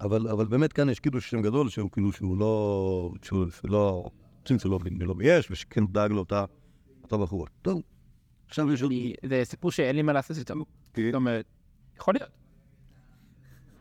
אבל, 0.00 0.28
אבל 0.28 0.46
באמת 0.46 0.72
כאן 0.72 0.88
יש 0.88 1.00
קידוש 1.00 1.30
שם 1.30 1.42
גדול, 1.42 1.68
שהוא 1.68 1.90
כאילו 1.90 2.12
שהוא 2.12 2.38
לא, 2.38 3.10
שהוא, 3.22 3.46
לא, 3.64 4.10
רוצים 4.40 4.58
שלא 4.58 4.78
לא 5.00 5.14
בייש, 5.14 5.50
ושכן 5.50 5.86
דאג 5.86 6.12
לאותה 6.12 6.44
אותה 7.02 7.16
בחורה. 7.16 7.46
טוב. 7.62 7.82
עכשיו 8.48 8.72
יש 8.72 8.82
עוד... 8.82 8.92
זה 9.28 9.40
סיפור 9.44 9.70
שאין 9.70 9.96
לי 9.96 10.02
מה 10.02 10.12
לעשות 10.12 10.36
איתו. 10.38 10.54
כי- 10.94 11.04
זאת 11.06 11.14
אומרת, 11.14 11.44
יכול 11.96 12.14
להיות. 12.14 12.30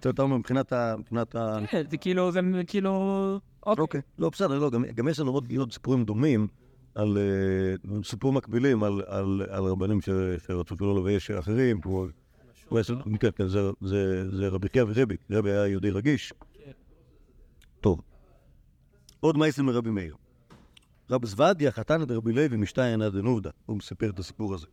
אתה 0.05 0.09
יותר 0.09 0.25
מבחינת 0.25 0.73
ה... 0.73 0.95
מבחינת 0.99 1.35
ה... 1.35 1.57
כן, 1.67 1.83
זה 1.89 1.97
כאילו, 1.97 2.31
זה 2.31 2.41
כאילו... 2.67 2.91
אוקיי. 3.65 3.81
אוקיי. 3.81 4.01
לא, 4.19 4.29
בסדר, 4.29 4.59
לא, 4.59 4.69
גם, 4.95 5.07
יש 5.07 5.19
לנו 5.19 5.31
עוד, 5.31 5.73
סיפורים 5.73 6.05
דומים, 6.05 6.47
על 6.95 7.17
אה, 7.17 8.01
סיפורים 8.03 8.37
מקבילים 8.37 8.83
על, 8.83 9.01
על, 9.07 9.41
על 9.49 9.63
רבנים 9.63 10.01
ש, 10.01 10.09
שרצו 10.47 10.75
שלא 10.77 10.99
לבייש 10.99 11.31
אחרים, 11.31 11.81
כמו... 11.81 12.05
כן, 13.19 13.29
כן, 13.35 13.47
זה, 13.47 13.59
זה, 13.81 14.29
זה 14.37 14.47
רבי 14.47 14.69
חייא 14.69 14.83
ורבי, 14.87 15.15
רבי 15.31 15.51
היה 15.51 15.67
יהודי 15.67 15.91
רגיש. 15.91 16.33
טוב. 17.81 18.01
עוד 19.19 19.37
מייסים 19.37 19.65
מרבי 19.65 19.89
מאיר. 19.89 20.15
רב 21.09 21.25
זוודיה 21.25 21.71
חתן 21.71 22.01
את 22.01 22.11
רבי 22.11 22.33
לוי 22.33 22.57
משתיינא 22.57 23.09
דנובדא, 23.09 23.49
הוא 23.65 23.77
מספר 23.77 24.09
את 24.09 24.19
הסיפור 24.19 24.53
הזה. 24.53 24.67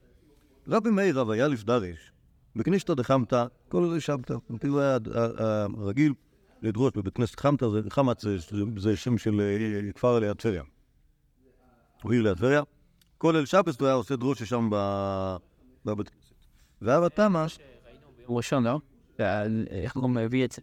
רבי 0.69 0.91
מאיר 0.91 1.21
רב 1.21 1.31
היה 1.31 1.49
לפדרש, 1.49 2.13
בכניסתא 2.57 2.95
דחמתא, 2.95 3.45
כל 3.69 3.85
אלה 3.85 4.01
שבתא, 4.01 4.35
כאילו 4.61 4.81
היה 4.81 4.95
הד- 4.95 5.09
ה- 5.09 5.43
ה- 5.45 5.67
הרגיל 5.79 6.13
לדרוש 6.63 6.93
בבית 6.97 7.15
כנסת 7.15 7.41
חמתא, 7.41 7.69
זה- 7.69 7.81
חמת 7.91 8.21
זה, 8.21 8.39
זה, 8.39 8.47
זה 8.77 8.97
שם 8.97 9.19
של 9.19 9.41
אה, 9.41 9.93
כפר 9.93 10.19
ליד 10.19 10.37
טבריה. 10.37 10.63
הוא 12.03 12.13
עיר 12.13 12.23
ליד 12.23 12.37
טבריה. 12.37 12.63
כל 13.19 13.37
אל 13.37 13.45
שבס 13.47 13.81
הוא 13.81 13.87
היה 13.87 13.95
עושה 13.95 14.17
דרושה 14.17 14.47
שם 14.47 14.69
ב- 14.73 15.37
בבית 15.85 16.09
כנסת. 16.09 16.35
ואבא 16.83 17.09
תמה, 17.09 17.47
הוא 18.27 18.37
ראשון, 18.37 18.65
לא? 18.65 18.81
זה- 19.19 19.45
איך 19.71 19.97
הוא 19.97 20.11
מביא 20.11 20.45
את 20.45 20.53
זה? 20.53 20.63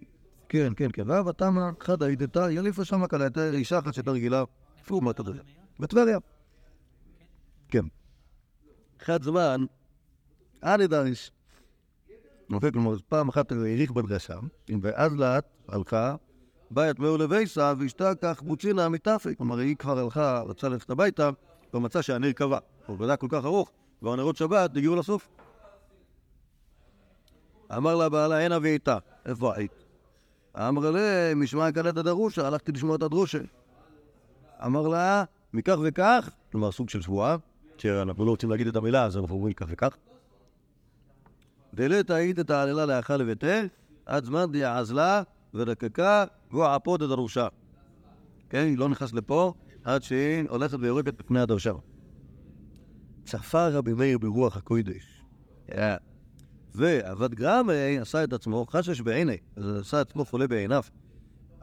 כן, 0.49 0.73
כן, 0.75 0.89
כן, 0.93 1.10
ואבא 1.10 1.32
תמה, 1.32 1.69
חדה 1.80 2.06
הידתה, 2.06 2.52
יליפה 2.52 2.86
שמה 2.86 3.08
כאלה, 3.08 3.23
הייתה 3.23 3.49
אישה 3.52 3.80
אחת 3.80 3.93
שהייתה 3.93 4.12
רגילה, 4.12 4.43
איפה 4.80 4.95
הוא 4.95 5.02
אמרת 5.02 5.19
את 5.19 5.25
זה? 5.25 5.32
בטבריה. 5.80 6.17
כן. 7.67 7.86
אחד 9.02 9.23
זמן, 9.23 9.65
אני 10.63 10.88
דריש. 10.88 11.32
אוקיי, 12.53 12.71
כלומר, 12.71 12.95
פעם 13.09 13.29
אחת 13.29 13.51
האריך 13.51 13.91
בדרשה, 13.91 14.35
ואז 14.81 15.15
לאט 15.15 15.45
הלכה, 15.67 16.15
באה 16.71 16.89
יתמאו 16.89 17.17
לביסה, 17.17 17.73
ואשתה 17.79 18.15
כך 18.21 18.43
מוצינה 18.43 18.89
מתפי. 18.89 19.35
כלומר, 19.35 19.57
היא 19.57 19.75
כבר 19.75 19.99
הלכה, 19.99 20.41
רצה 20.41 20.69
ללכת 20.69 20.89
הביתה, 20.89 21.29
ומצא 21.73 22.01
שהנר 22.01 22.31
קבע. 22.31 22.57
הוא 22.85 23.05
היה 23.05 23.17
כל 23.17 23.27
כך 23.29 23.45
ארוך, 23.45 23.71
והנרות 24.01 24.38
שבת 24.38 24.77
הגיעו 24.77 24.95
לסוף. 24.95 25.29
אמר 27.77 27.95
לה 27.95 28.09
בעלה, 28.09 28.45
הנה 28.45 28.57
ואיתה. 28.62 28.97
איפה 29.25 29.55
היית? 29.55 29.85
אמר 30.57 30.91
לה, 30.91 31.35
משמע 31.35 31.71
קלט 31.71 31.97
הדרושה, 31.97 32.47
הלכתי 32.47 32.71
לשמוע 32.71 32.95
את 32.95 33.03
הדרושה. 33.03 33.39
אמר 34.65 34.88
לה, 34.88 35.23
מכך 35.53 35.77
וכך, 35.83 36.29
כלומר 36.51 36.71
סוג 36.71 36.89
של 36.89 37.01
שבועה, 37.01 37.35
שאנחנו 37.77 38.25
לא 38.25 38.31
רוצים 38.31 38.49
להגיד 38.49 38.67
את 38.67 38.75
המילה, 38.75 39.03
אז 39.03 39.17
אנחנו 39.17 39.35
אומרים 39.35 39.53
כך 39.53 39.65
וכך. 39.69 39.95
דלת 41.73 42.10
היית 42.10 42.39
את 42.39 42.49
העללה 42.49 42.86
לאכל 42.86 43.17
לביתה, 43.17 43.62
עד 44.05 44.23
זמן 44.23 44.51
דעזלה 44.51 45.23
ודקקה, 45.53 46.25
והוא 46.51 46.65
עפוד 46.65 47.01
הדרושה. 47.01 47.47
כן, 48.49 48.65
היא 48.65 48.77
לא 48.77 48.89
נכנס 48.89 49.13
לפה 49.13 49.53
עד 49.84 50.03
שהיא 50.03 50.49
הולכת 50.49 50.77
ויורקת 50.79 51.13
בפני 51.19 51.39
הדרשה. 51.39 51.73
צפה 53.25 53.67
רבי 53.67 53.93
מאיר 53.93 54.17
ברוח 54.17 54.58
הקודש. 54.58 55.23
ועבד 56.75 57.34
גרמי 57.36 57.99
עשה 58.01 58.23
את 58.23 58.34
עצמו 58.34 58.65
חשש 58.69 59.01
בעיני, 59.01 59.38
עשה 59.55 60.01
את 60.01 60.10
עצמו 60.10 60.25
חולה 60.25 60.47
בעיניו. 60.47 60.84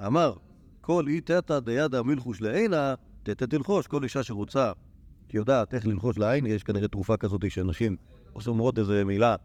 אמר, 0.07 0.35
כל 0.81 1.05
אי 1.09 1.21
תתא 1.21 1.59
דידא 1.59 2.03
מלחוש 2.03 2.41
לעינה, 2.41 2.95
תתא 3.23 3.45
תלחוש. 3.45 3.87
כל 3.87 4.03
אישה 4.03 4.23
שרוצה, 4.23 4.73
שיודעת 5.31 5.75
איך 5.75 5.87
ללחוש 5.87 6.19
לעין, 6.19 6.47
יש 6.47 6.63
כנראה 6.63 6.89
תרופה 6.89 7.17
כזאת 7.17 7.51
שאנשים 7.51 7.97
עושים 8.33 8.53
אומרות 8.53 8.79
איזה 8.79 9.05
מילה, 9.05 9.31
אה, 9.31 9.37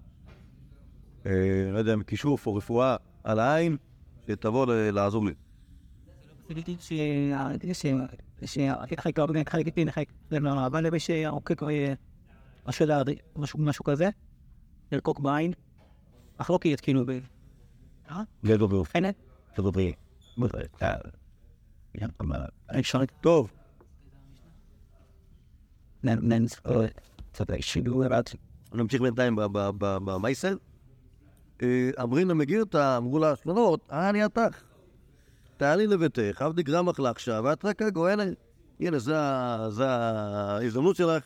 לא 1.25 1.77
יודע, 1.77 1.95
כישוף 2.07 2.47
או 2.47 2.55
רפואה 2.55 2.95
על 3.23 3.39
העין, 3.39 3.77
שתבוא 4.27 4.65
לעזור 4.75 5.25
לי. 5.25 5.33
משהו 13.57 13.83
כזה, 13.83 14.09
לרקוק 14.91 15.19
בעין, 15.19 15.53
מחלוקת 16.39 16.79
כאילו 16.79 17.05
ב... 17.05 17.19
גדול. 18.45 18.83
הנה, 18.95 19.09
תדברי. 19.53 19.93
אפשר 22.79 23.05
טוב. 23.21 23.51
נמשיך 28.73 29.01
בינתיים 29.01 29.35
ב- 29.35 29.97
אה, 31.61 31.89
אמרינא 32.03 32.33
מגירתא, 32.33 32.97
אמרו 32.97 33.19
לה, 33.19 33.35
שלונות, 33.35 33.87
אני 33.91 34.23
עתך. 34.23 34.61
תעלי 35.57 35.87
לביתך, 35.87 36.41
עבדי 36.41 36.63
גרמך 36.63 36.99
לעכשיו, 36.99 37.43
ואת 37.45 37.65
רק 37.65 37.81
הגוהנה. 37.81 38.23
הנה, 38.79 38.99
זה 38.99 39.17
ההזדמנות 39.87 40.95
שלך 40.95 41.23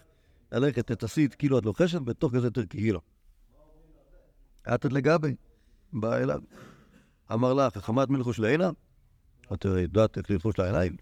ללכת, 0.52 0.88
תתעשי 0.92 1.28
כאילו 1.38 1.60
את 1.60 1.66
לוחשת, 1.66 2.02
בתוך 2.02 2.36
כזה 2.36 2.52
תרקיעי 2.52 2.92
לו. 2.92 3.02
עתת 4.64 4.94
לגבי, 4.94 5.36
בא 5.94 6.18
אליו. 6.18 6.40
אמר 7.34 7.54
לה, 7.54 7.70
חכמת 7.70 8.10
מלכוש 8.10 8.40
לעינה? 8.40 8.70
את 9.54 9.66
יודעת 9.66 10.18
איך 10.18 10.32
ללחוש 10.32 10.60
לעיניים? 10.60 10.96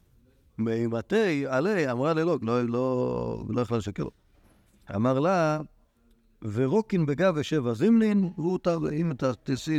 מימתי 0.58 1.48
עלי, 1.48 1.92
אמרה 1.92 2.14
ללוג, 2.14 2.44
לא, 2.46 2.64
לא, 2.64 3.44
לא 3.50 3.62
יכלה 3.62 3.78
לשקר 3.78 4.04
לו. 4.04 4.12
אמר 4.96 5.20
לה, 5.20 5.60
ורוקין 6.52 7.06
בגב 7.06 7.34
ושבע 7.38 7.74
ת- 8.64 8.68
אם 8.92 9.12
אתה 9.12 9.32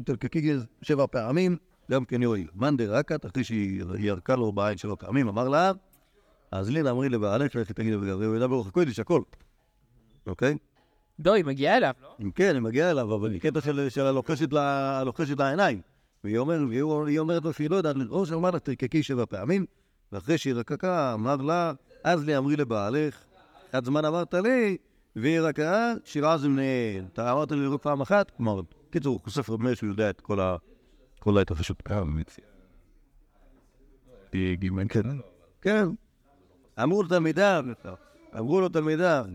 תלקקי 0.04 0.52
שבע 0.82 1.06
פעמים, 1.06 1.56
גם 1.90 2.04
כן 2.04 2.22
יועיל. 2.22 2.48
מאן 2.54 2.76
דרקת, 2.76 3.26
אחרי 3.26 3.44
שהיא 3.44 3.82
ירקה 3.98 4.36
לו 4.36 4.52
בעין 4.52 4.78
שבע 4.78 4.94
פעמים, 4.98 5.28
אמר 5.28 5.48
לה, 5.48 5.72
אז 6.50 6.70
לין 6.70 6.86
אמרי 6.86 7.08
לבעלך, 7.08 7.56
לכי 7.56 7.72
תגידי 7.74 7.96
בגב, 7.96 8.18
והוא 8.20 8.36
ידע 8.36 8.46
ברוך 8.46 8.66
הקודש 8.66 8.98
הכל. 8.98 9.22
אוקיי? 10.26 10.56
לא, 11.24 11.32
היא 11.34 11.44
מגיעה 11.44 11.76
אליו, 11.76 11.94
לא? 12.02 12.16
כן, 12.34 12.54
היא 12.54 12.62
מגיעה 12.62 12.90
אליו, 12.90 13.14
אבל 13.14 13.32
היא 13.32 13.40
קטע 13.40 13.60
של, 13.60 13.88
הלוחשת, 14.06 14.52
לעיניים. 15.38 15.80
והיא, 16.24 16.38
אומר, 16.38 16.64
והיא, 16.68 16.82
היא 17.06 17.18
אומרת 17.18 17.44
לו 17.44 17.52
שהיא 17.52 17.70
לא 17.70 17.76
יודעת 17.76 17.96
לראות, 17.96 18.32
אמר 18.32 18.50
לה, 18.50 18.58
תרקקי 18.58 19.02
שבע 19.02 19.24
פעמים, 19.26 19.66
ואחרי 20.12 20.38
שהיא 20.38 20.54
רקקה, 20.54 21.14
אמר 21.14 21.36
לה, 21.36 21.72
אז 22.04 22.24
לי 22.24 22.36
אמרי 22.36 22.56
לבעלך, 22.56 23.24
עד 23.72 23.84
זמן 23.84 24.04
אמרת 24.04 24.34
לי, 24.34 24.76
והיא 25.16 25.40
רקעה, 25.40 25.92
שירה 26.04 26.38
זמניהן. 26.38 27.04
אתה 27.12 27.32
אמרת 27.32 27.52
לי 27.52 27.66
רק 27.66 27.82
פעם 27.82 28.00
אחת, 28.00 28.30
כלומר, 28.36 28.60
קיצור, 28.90 29.20
חושף 29.24 29.50
רב 29.50 29.62
מאיר 29.62 29.74
שהוא 29.74 29.88
יודע 29.88 30.10
את 30.10 30.20
כל 30.20 31.38
ההתרחשות. 31.38 31.82
אה, 34.34 34.54
גימן 34.54 34.88
כן. 34.88 35.02
כן. 35.62 35.86
אמרו 36.82 37.02
לו 37.02 37.08
תלמידיו, 37.08 37.64
אמרו 38.38 38.60
לו 38.60 38.68
תלמידיו, 38.68 39.26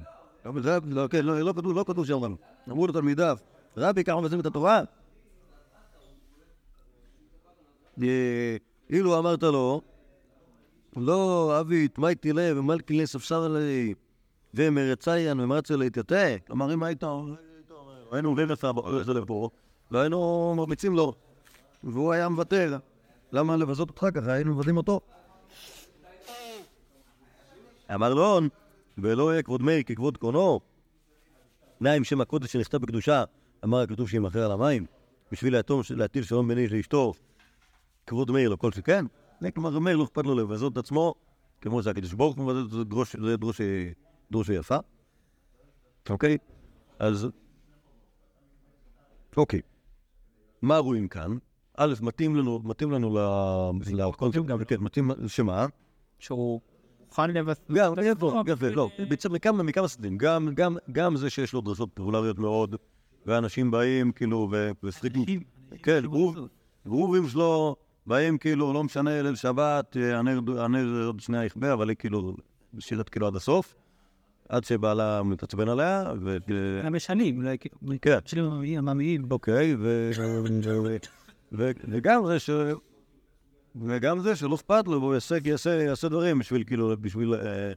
לא, 0.46 0.62
זה- 0.62 0.78
לא, 0.86 1.08
כן, 1.08 1.26
לא, 1.26 1.40
לא 1.42 1.54
כתוב, 1.54 1.76
לא 1.78 1.84
כתוב 1.88 2.06
שאמרנו. 2.06 2.36
אמרו 2.70 2.88
לו 2.88 2.94
תלמידיו, 2.94 3.38
רבי, 3.78 4.04
ככה 4.04 4.20
מבצעים 4.22 4.40
את 4.42 4.46
התורה? 4.46 4.82
אה, 8.04 8.58
אילו 8.90 9.20
אמרת 9.20 9.44
לו, 9.44 9.82
לא, 10.98 11.58
אבי, 11.60 11.88
תמייתי 11.88 12.34
לב, 12.34 12.58
ומלכי 12.58 12.94
לי 12.94 13.08
ספסר 13.08 13.44
עלי, 13.44 13.94
ומרציין, 14.54 15.40
ומרצה 15.40 15.76
להתייתה. 15.76 16.38
כלומר, 16.48 16.74
אם 16.74 16.84
היית... 16.84 17.04
היינו 18.12 18.32
מביאים 18.32 18.50
לך 18.50 18.68
זה 19.06 19.14
לפה, 19.14 19.50
לא 19.92 20.00
היינו 20.00 20.54
מרביצים 20.58 20.96
לו, 20.96 21.14
והוא 21.84 22.14
היה 22.14 22.30
מוותר. 22.30 22.78
למה 23.32 23.58
לבזות 23.58 23.90
אותך 23.90 24.06
ככה? 24.14 24.34
היינו 24.34 24.56
מבזים 24.56 24.78
אותו. 24.78 25.00
אמר 27.94 28.14
לו, 28.14 28.40
ולא 28.98 29.32
יהיה 29.32 29.44
כבוד 29.44 29.62
מאיר 29.62 29.84
ככבוד 29.84 30.18
קונו. 30.18 30.60
נא 31.82 31.90
עם 31.90 32.04
שם 32.04 32.22
הקודש 32.22 32.54
שנכתב 32.54 32.78
בקדושה, 32.78 33.24
אמר 33.64 33.80
הכתוב 33.80 34.10
שימכר 34.10 34.46
על 34.46 34.52
המים, 34.52 34.86
בשביל 35.32 35.56
היתום 35.56 35.82
להטיל 35.96 36.24
שלום 36.24 36.48
בין 36.48 36.58
איש 36.58 36.72
לאשתו, 36.72 37.14
כבוד 38.08 38.32
מאיר 38.32 38.50
לא 38.50 38.56
כל 38.56 38.72
שכן. 38.72 39.06
כלומר, 39.54 39.80
מאיר 39.80 39.98
לא 39.98 40.04
אכפת 40.04 40.26
לו 40.26 40.36
לבזות 40.36 40.74
את 40.74 40.78
עצמו, 40.78 41.16
כמו 41.62 41.84
שהקדוש 41.84 42.14
ברוך 42.14 42.38
הוא 42.38 42.46
מבזות, 42.46 42.72
זה 42.72 42.84
דרוש, 42.84 43.62
זה 44.30 44.34
דרוש, 44.34 44.48
דרוש 44.50 44.60
יפה. 44.60 44.78
אוקיי? 46.10 46.38
אז... 47.00 47.28
אוקיי. 49.38 49.62
מה 50.62 50.78
רואים 50.78 51.08
כאן? 51.08 51.38
א', 51.78 51.94
מתאים 52.02 52.36
לנו, 52.36 52.60
מתאים 52.64 52.92
לנו. 52.92 53.18
לקונספט, 54.10 54.42
כן, 54.68 54.78
מתאים, 54.80 55.12
שמה? 55.28 55.66
שהוא 56.20 56.62
מוכן 57.06 57.32
לבצע. 57.32 57.64
גם, 57.74 57.94
יפה, 58.04 58.26
יפה, 58.52 58.70
לא, 58.70 58.90
בעצם 59.10 59.34
מכמה, 59.34 59.64
מכמה 59.64 59.88
צדדים, 59.88 60.18
גם, 60.18 60.50
גם, 60.54 60.78
גם 60.92 61.16
זה 61.16 61.30
שיש 61.30 61.54
לו 61.54 61.62
דרשות 61.62 61.90
פופולריות 61.94 62.40
מאוד, 62.40 62.76
ואנשים 63.26 63.72
באים 63.72 64.12
כאילו, 64.12 64.48
ו- 64.52 64.72
וסריקים, 64.84 65.44
כן, 65.84 66.02
גרוב- 66.04 66.48
גרובים 66.86 67.28
שלו, 67.28 67.76
באים 68.08 68.38
כאילו, 68.38 68.74
לא 68.74 68.84
משנה, 68.84 69.22
ליל 69.22 69.36
שבת, 69.36 69.98
אה, 69.98 70.20
הנר 70.20 70.40
הנר 70.58 71.04
עוד 71.06 71.20
שנייה 71.20 71.46
יכבה, 71.46 71.74
אבל 71.74 71.90
היא 71.90 71.98
כאילו, 71.98 72.36
שירת 72.80 73.10
כאילו 73.10 73.28
עד 73.28 73.36
הסוף, 73.36 73.76
עד 74.50 74.64
שבעלה 74.64 75.24
מתעצבן 75.24 75.70
עליה, 75.70 76.14
ו... 76.22 76.38
גם 76.86 76.94
משנים, 76.94 77.38
אולי 77.38 77.58
כן. 78.02 78.18
שנים 78.26 78.62
עממיים. 78.78 79.26
אוקיי, 79.32 79.76
ו- 79.80 80.12
וגם 81.52 82.28
זה 82.28 82.40
ש... 82.40 82.50
וגם 83.76 84.20
זה 84.20 84.36
שלא 84.36 84.56
אכפת 84.56 84.88
לו, 84.88 85.02
והוא 85.02 85.14
יעשה, 85.14 85.36
יעשה, 85.46 85.84
יעשה 85.84 86.10
דברים 86.10 86.40
בשביל, 86.40 86.64
כאילו, 86.64 86.98
בשביל... 87.02 87.34
אה, 87.34 87.72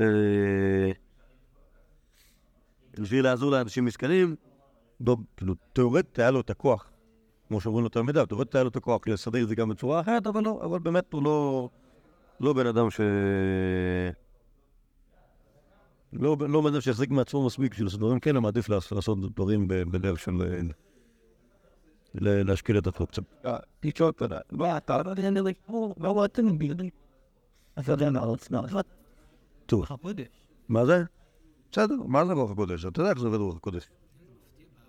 אה, 0.00 0.92
בשביל 3.00 3.24
לעזור 3.24 3.50
לאנשים 3.50 3.84
מסכנים, 3.84 4.36
לא, 5.06 5.16
כאילו, 5.36 5.54
תאורטית 5.72 6.18
היה 6.18 6.30
לו 6.30 6.40
את 6.40 6.50
הכוח, 6.50 6.90
כמו 7.48 7.60
שאומרים 7.60 7.82
לו 7.82 7.88
תלמידיו, 7.88 8.26
תאורטית 8.26 8.54
היה 8.54 8.64
לו 8.64 8.70
את 8.70 8.76
הכוח 8.76 9.08
לסדר 9.08 9.42
את 9.42 9.48
זה 9.48 9.54
גם 9.54 9.68
בצורה 9.68 10.00
אחרת, 10.00 10.26
אבל 10.26 10.42
לא, 10.44 10.60
אבל 10.64 10.78
באמת 10.78 11.12
הוא 11.12 11.22
לא, 11.22 11.68
לא 12.40 12.52
בן 12.52 12.66
אדם 12.66 12.90
ש... 12.90 13.00
לא, 16.12 16.36
לא 16.48 16.60
בן 16.60 16.66
אדם 16.66 16.80
שיחזיק 16.80 17.10
מעצמו 17.10 17.46
מספיק 17.46 17.72
בשביל 17.72 17.86
לעשות 17.86 18.00
דברים 18.00 18.20
כאלה, 18.20 18.40
מעדיף 18.40 18.68
לעשות, 18.68 19.34
דברים 19.34 19.68
ב- 19.68 19.82
בלב 19.82 20.16
של... 20.16 20.32
אה, 20.42 20.60
להשקיע 22.14 22.78
את 22.78 22.86
עצמו 22.86 23.06
קצת. 23.06 23.22
טוב. 29.66 29.86
מה 30.68 30.86
זה? 30.86 31.04
בסדר, 31.72 31.94
מה 32.06 32.26
זה 32.26 32.32
רוח 32.32 32.50
הקודש? 32.50 32.84
אתה 32.84 33.00
יודע 33.00 33.10
איך 33.10 33.18
זה 33.18 33.26
עובד 33.26 33.38
רוח 33.38 33.56
הקודש. 33.56 33.88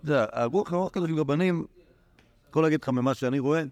זה, 0.04 0.26
הרוח 0.32 0.74
הרוח 0.74 0.88
הקודש 0.88 1.10
של 1.10 1.20
רבנים, 1.20 1.66
יכול 2.50 2.64
להגיד 2.64 2.82
לך 2.82 2.90
ממה 2.90 3.14
שאני 3.14 3.40
רואה, 3.40 3.64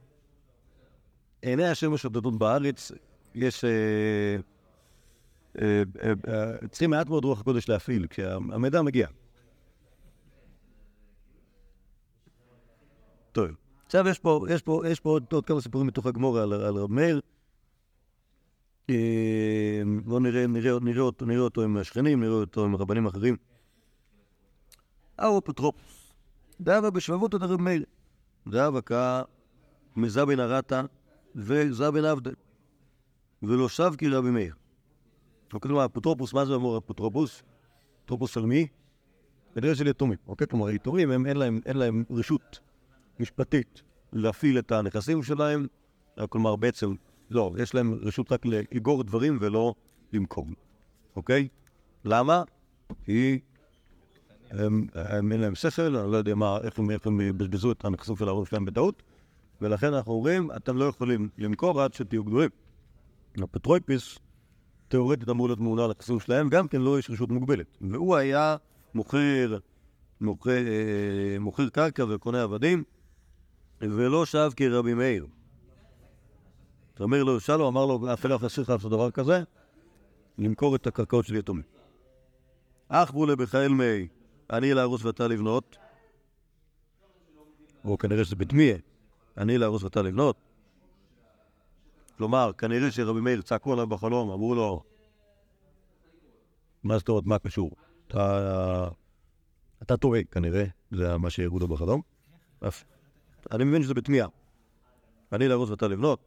עיני 1.41 1.67
השם 1.67 1.93
משוטטות 1.93 2.37
בארץ, 2.37 2.91
יש... 3.35 3.65
אה, 5.59 5.83
אה, 6.03 6.13
אה, 6.27 6.67
צריכים 6.67 6.89
מעט 6.89 7.09
מאוד 7.09 7.25
רוח 7.25 7.39
הקודש 7.39 7.69
להפעיל, 7.69 8.07
כשהמידע 8.09 8.81
מגיע. 8.81 9.07
טוב. 13.31 13.47
עכשיו 13.85 14.07
יש 14.07 14.19
פה, 14.19 14.45
יש 14.49 14.61
פה, 14.61 14.81
יש 14.87 14.99
פה 14.99 15.09
עוד, 15.09 15.25
עוד 15.31 15.45
כמה 15.45 15.61
סיפורים 15.61 15.87
מתוך 15.87 16.05
הגמורה 16.05 16.43
על, 16.43 16.53
על 16.53 16.75
רב 16.75 16.91
מאיר. 16.91 17.21
בואו 20.05 20.19
נראה, 20.19 20.47
נראה, 20.47 20.79
נראה, 20.81 21.01
אותו, 21.01 21.25
נראה 21.25 21.41
אותו 21.41 21.61
עם 21.61 21.77
השכנים, 21.77 22.23
נראה 22.23 22.33
אותו 22.33 22.65
עם 22.65 22.75
רבנים 22.75 23.05
אחרים. 23.05 23.35
האפוטרופוס. 25.17 26.13
דאבה 26.61 26.89
בשבבות 26.89 27.35
את 27.35 27.41
הרב 27.41 27.61
מאיר. 27.61 27.83
דאבה 28.47 28.81
כא 28.81 29.21
מזבין 29.95 30.39
הרתא 30.39 30.81
וזבין 31.35 32.05
עבדה. 32.05 32.31
ולא 33.43 33.69
שב 33.69 33.91
כרבי 33.97 34.29
מאיר. 34.29 34.61
כלומר, 35.59 35.85
אפוטרופוס, 35.85 36.33
מה 36.33 36.45
זה 36.45 36.53
אומר 36.53 36.77
אפוטרופוס? 36.77 37.43
אפוטרופוס 37.99 38.37
על 38.37 38.45
מי? 38.45 38.67
כנראה 39.53 39.75
של 39.75 39.87
יתומים. 39.87 40.17
אוקיי, 40.27 40.47
כלומר, 40.47 40.69
יתומים, 40.69 41.11
הם, 41.11 41.25
אין, 41.25 41.37
להם, 41.37 41.59
אין 41.65 41.77
להם 41.77 42.03
רשות 42.09 42.59
משפטית 43.19 43.81
להפעיל 44.13 44.59
את 44.59 44.71
הנכסים 44.71 45.23
שלהם, 45.23 45.67
כלומר, 46.29 46.55
בעצם, 46.55 46.93
לא, 47.29 47.53
יש 47.57 47.75
להם 47.75 47.93
רשות 47.93 48.31
רק 48.31 48.45
לאגור 48.45 49.03
דברים 49.03 49.37
ולא 49.41 49.73
למכור, 50.13 50.47
אוקיי? 51.15 51.47
למה? 52.05 52.43
כי 53.03 53.39
הם, 54.49 54.87
הם, 54.93 55.31
אין 55.31 55.41
להם 55.41 55.55
שכל, 55.55 55.81
אני 55.81 56.11
לא 56.11 56.17
יודע 56.17 56.35
מה, 56.35 56.57
איך 56.63 56.79
הם, 56.79 56.91
איך 56.91 57.07
הם 57.07 57.37
בזבזו 57.37 57.71
את 57.71 57.85
הנכסים 57.85 58.15
של 58.15 58.27
ההורים 58.27 58.45
שלהם 58.45 58.65
בטעות, 58.65 59.03
ולכן 59.61 59.93
אנחנו 59.93 60.13
אומרים, 60.13 60.51
אתם 60.51 60.77
לא 60.77 60.85
יכולים 60.85 61.29
למכור 61.37 61.81
עד 61.81 61.93
שתהיו 61.93 62.23
גדולים. 62.23 62.49
הפטרויפיס, 63.37 64.17
תאורטית 64.91 65.30
אמור 65.30 65.47
להיות 65.47 65.60
ממונה 65.60 65.84
על 65.84 65.89
הנכסים 65.89 66.19
שלהם, 66.19 66.49
גם 66.49 66.67
כן 66.67 66.82
לא 66.82 66.99
יש 66.99 67.10
רשות 67.10 67.30
מוגבלת. 67.30 67.77
והוא 67.82 68.15
היה 68.15 68.56
מוכר, 68.93 69.58
מוכר, 70.21 70.67
אה, 70.67 71.39
מוכר 71.39 71.69
קרקע 71.69 72.06
וקונה 72.10 72.43
עבדים, 72.43 72.84
ולא 73.82 74.25
שב 74.25 74.51
כרבי 74.56 74.93
מאיר. 74.93 75.27
אומר 76.99 77.23
לו, 77.23 77.39
שלום, 77.39 77.77
אמר 77.77 77.86
לו, 77.86 78.13
אפילו 78.13 78.38
לא 78.41 78.47
אסיר 78.47 78.63
לך 78.63 78.69
לעשות 78.69 78.91
דבר 78.91 79.12
כזה, 79.12 79.43
למכור 80.38 80.75
את 80.75 80.88
הקרקעות 80.88 81.25
של 81.25 81.36
יתומים. 81.36 81.63
אך 82.89 83.12
בולה 83.12 83.36
בחיל 83.36 83.67
מי, 83.67 84.08
אני 84.49 84.73
להרוס 84.73 85.06
ואתה 85.06 85.27
לבנות, 85.27 85.77
או 87.86 87.97
כנראה 87.97 88.25
שזה 88.25 88.36
בתמיה, 88.36 88.75
אני 89.38 89.58
להרוס 89.58 89.84
ואתה 89.84 90.01
לבנות. 90.01 90.50
כלומר, 92.21 92.51
כנראה 92.57 92.91
שרבי 92.91 93.21
מאיר 93.21 93.41
צעקו 93.41 93.73
עליו 93.73 93.88
בחלום, 93.88 94.29
אמרו 94.29 94.55
לו, 94.55 94.84
מה 96.84 96.97
זאת 96.97 97.10
אומרת, 97.10 97.25
מה 97.25 97.39
קשור? 97.39 97.71
אתה, 98.07 98.88
אתה 99.81 99.97
טועה, 99.97 100.23
כנראה, 100.23 100.65
זה 100.91 101.17
מה 101.17 101.29
שהראו 101.29 101.60
לו 101.60 101.67
בחלום. 101.67 102.01
אני 103.51 103.63
מבין 103.63 103.84
שזה 103.84 103.93
בתמיהה. 103.93 104.27
אני 105.31 105.47
להרוס 105.47 105.69
ואתה 105.69 105.88
לבנות. 105.88 106.19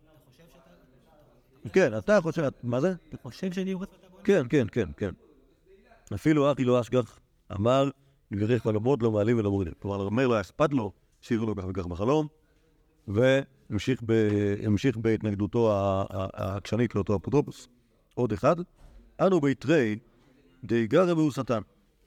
כן, 1.73 1.99
אתה 1.99 2.21
חושב, 2.21 2.49
מה 2.63 2.81
זה? 2.81 2.95
אתה 3.09 3.17
חושב 3.23 3.53
שאני 3.53 3.73
הורס 3.73 3.89
ואתה 3.93 4.09
בונה? 4.11 4.23
כן, 4.25 4.47
כן, 4.49 4.67
כן, 4.73 4.89
כן. 4.97 5.11
אפילו 6.15 6.53
אחי 6.53 6.65
לא 6.65 6.81
אשגח 6.81 7.19
אמר, 7.53 7.91
גריך 8.33 8.67
מלמות 8.67 9.03
לא 9.03 9.11
מעלים 9.11 9.39
ולא 9.39 9.51
מורידים. 9.51 9.75
כלומר, 9.79 9.97
אומר 9.97 10.27
לו, 10.27 10.35
היה 10.35 10.41
אכפת 10.41 10.73
לו 10.73 10.93
השאיר 11.23 11.41
לו 11.41 11.57
כך 11.57 11.65
וכך 11.69 11.87
בחלום, 11.87 12.27
המשיך 13.71 14.97
בהתנגדותו 14.97 15.73
העקשנית 16.35 16.95
לאותו 16.95 17.17
אפוטרופוס. 17.17 17.69
עוד 18.15 18.33
אחד, 18.33 18.57
אנו 19.21 19.41
ביתרי 19.41 19.99
די 20.65 20.87
גרא 20.87 21.13
והוא 21.13 21.31
שטן. 21.31 21.61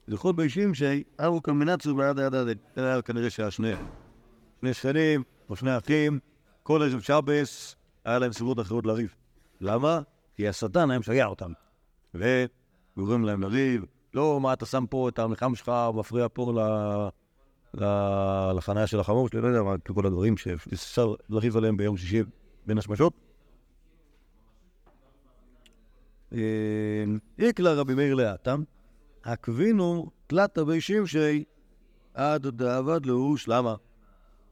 לכל 0.07 0.33
בישים 0.33 0.73
שאנו 0.73 1.41
קלמינצו 1.41 1.95
בעד 1.95 2.19
היד 2.19 2.35
עד 2.35 2.47
היה 2.75 3.01
כנראה 3.01 3.29
שהיה 3.29 3.51
שני 3.51 3.73
שכנים 4.73 5.23
או 5.49 5.55
שני 5.55 5.77
אחים, 5.77 6.19
כל 6.63 6.81
ערב 6.83 7.01
שבס 7.01 7.75
היה 8.05 8.19
להם 8.19 8.31
סיבות 8.31 8.59
אחרות 8.59 8.85
לריב. 8.85 9.15
למה? 9.61 10.01
כי 10.35 10.47
השטן 10.47 10.89
היה 10.91 10.99
משגע 10.99 11.25
אותם. 11.25 11.51
וגורם 12.13 13.25
להם 13.25 13.41
לריב, 13.41 13.85
לא, 14.13 14.39
מה 14.41 14.53
אתה 14.53 14.65
שם 14.65 14.85
פה 14.89 15.09
את 15.09 15.19
המלחם 15.19 15.55
שלך, 15.55 15.71
מפריע 15.93 16.27
פה 16.33 16.53
ל... 16.55 16.59
לחניה 18.57 18.87
של 18.87 18.99
החמור 18.99 19.27
שלי, 19.29 19.41
לא 19.41 19.47
יודע 19.47 19.63
מה, 19.63 19.75
כל 19.77 20.05
הדברים 20.05 20.37
שאפשר 20.37 21.13
לריב 21.29 21.57
עליהם 21.57 21.77
ביום 21.77 21.97
שישי 21.97 22.23
בין 22.65 22.77
השמשות. 22.77 23.13
אה, 26.33 27.03
איקלה 27.39 27.73
רבי 27.73 27.93
מאיר 27.95 28.15
לאטם, 28.15 28.63
הקבינו 29.23 30.11
תלת 30.27 30.59
בי 30.59 30.81
שמשי 30.81 31.43
עד 32.13 32.47
דאבד 32.47 33.05
לאוש, 33.05 33.47
למה? 33.47 33.75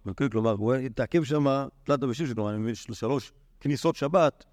אוקיי, 0.06 0.30
כלומר, 0.30 0.52
הוא 0.52 0.74
התעכב 0.74 1.24
שם 1.24 1.46
תלת 1.84 2.04
בי 2.04 2.14
שמשי, 2.14 2.36
כלומר, 2.36 2.50
אני 2.50 2.58
מבין 2.58 2.76
של- 2.76 2.94
שלוש 2.94 3.32
כניסות 3.60 3.96
שבת, 3.96 4.46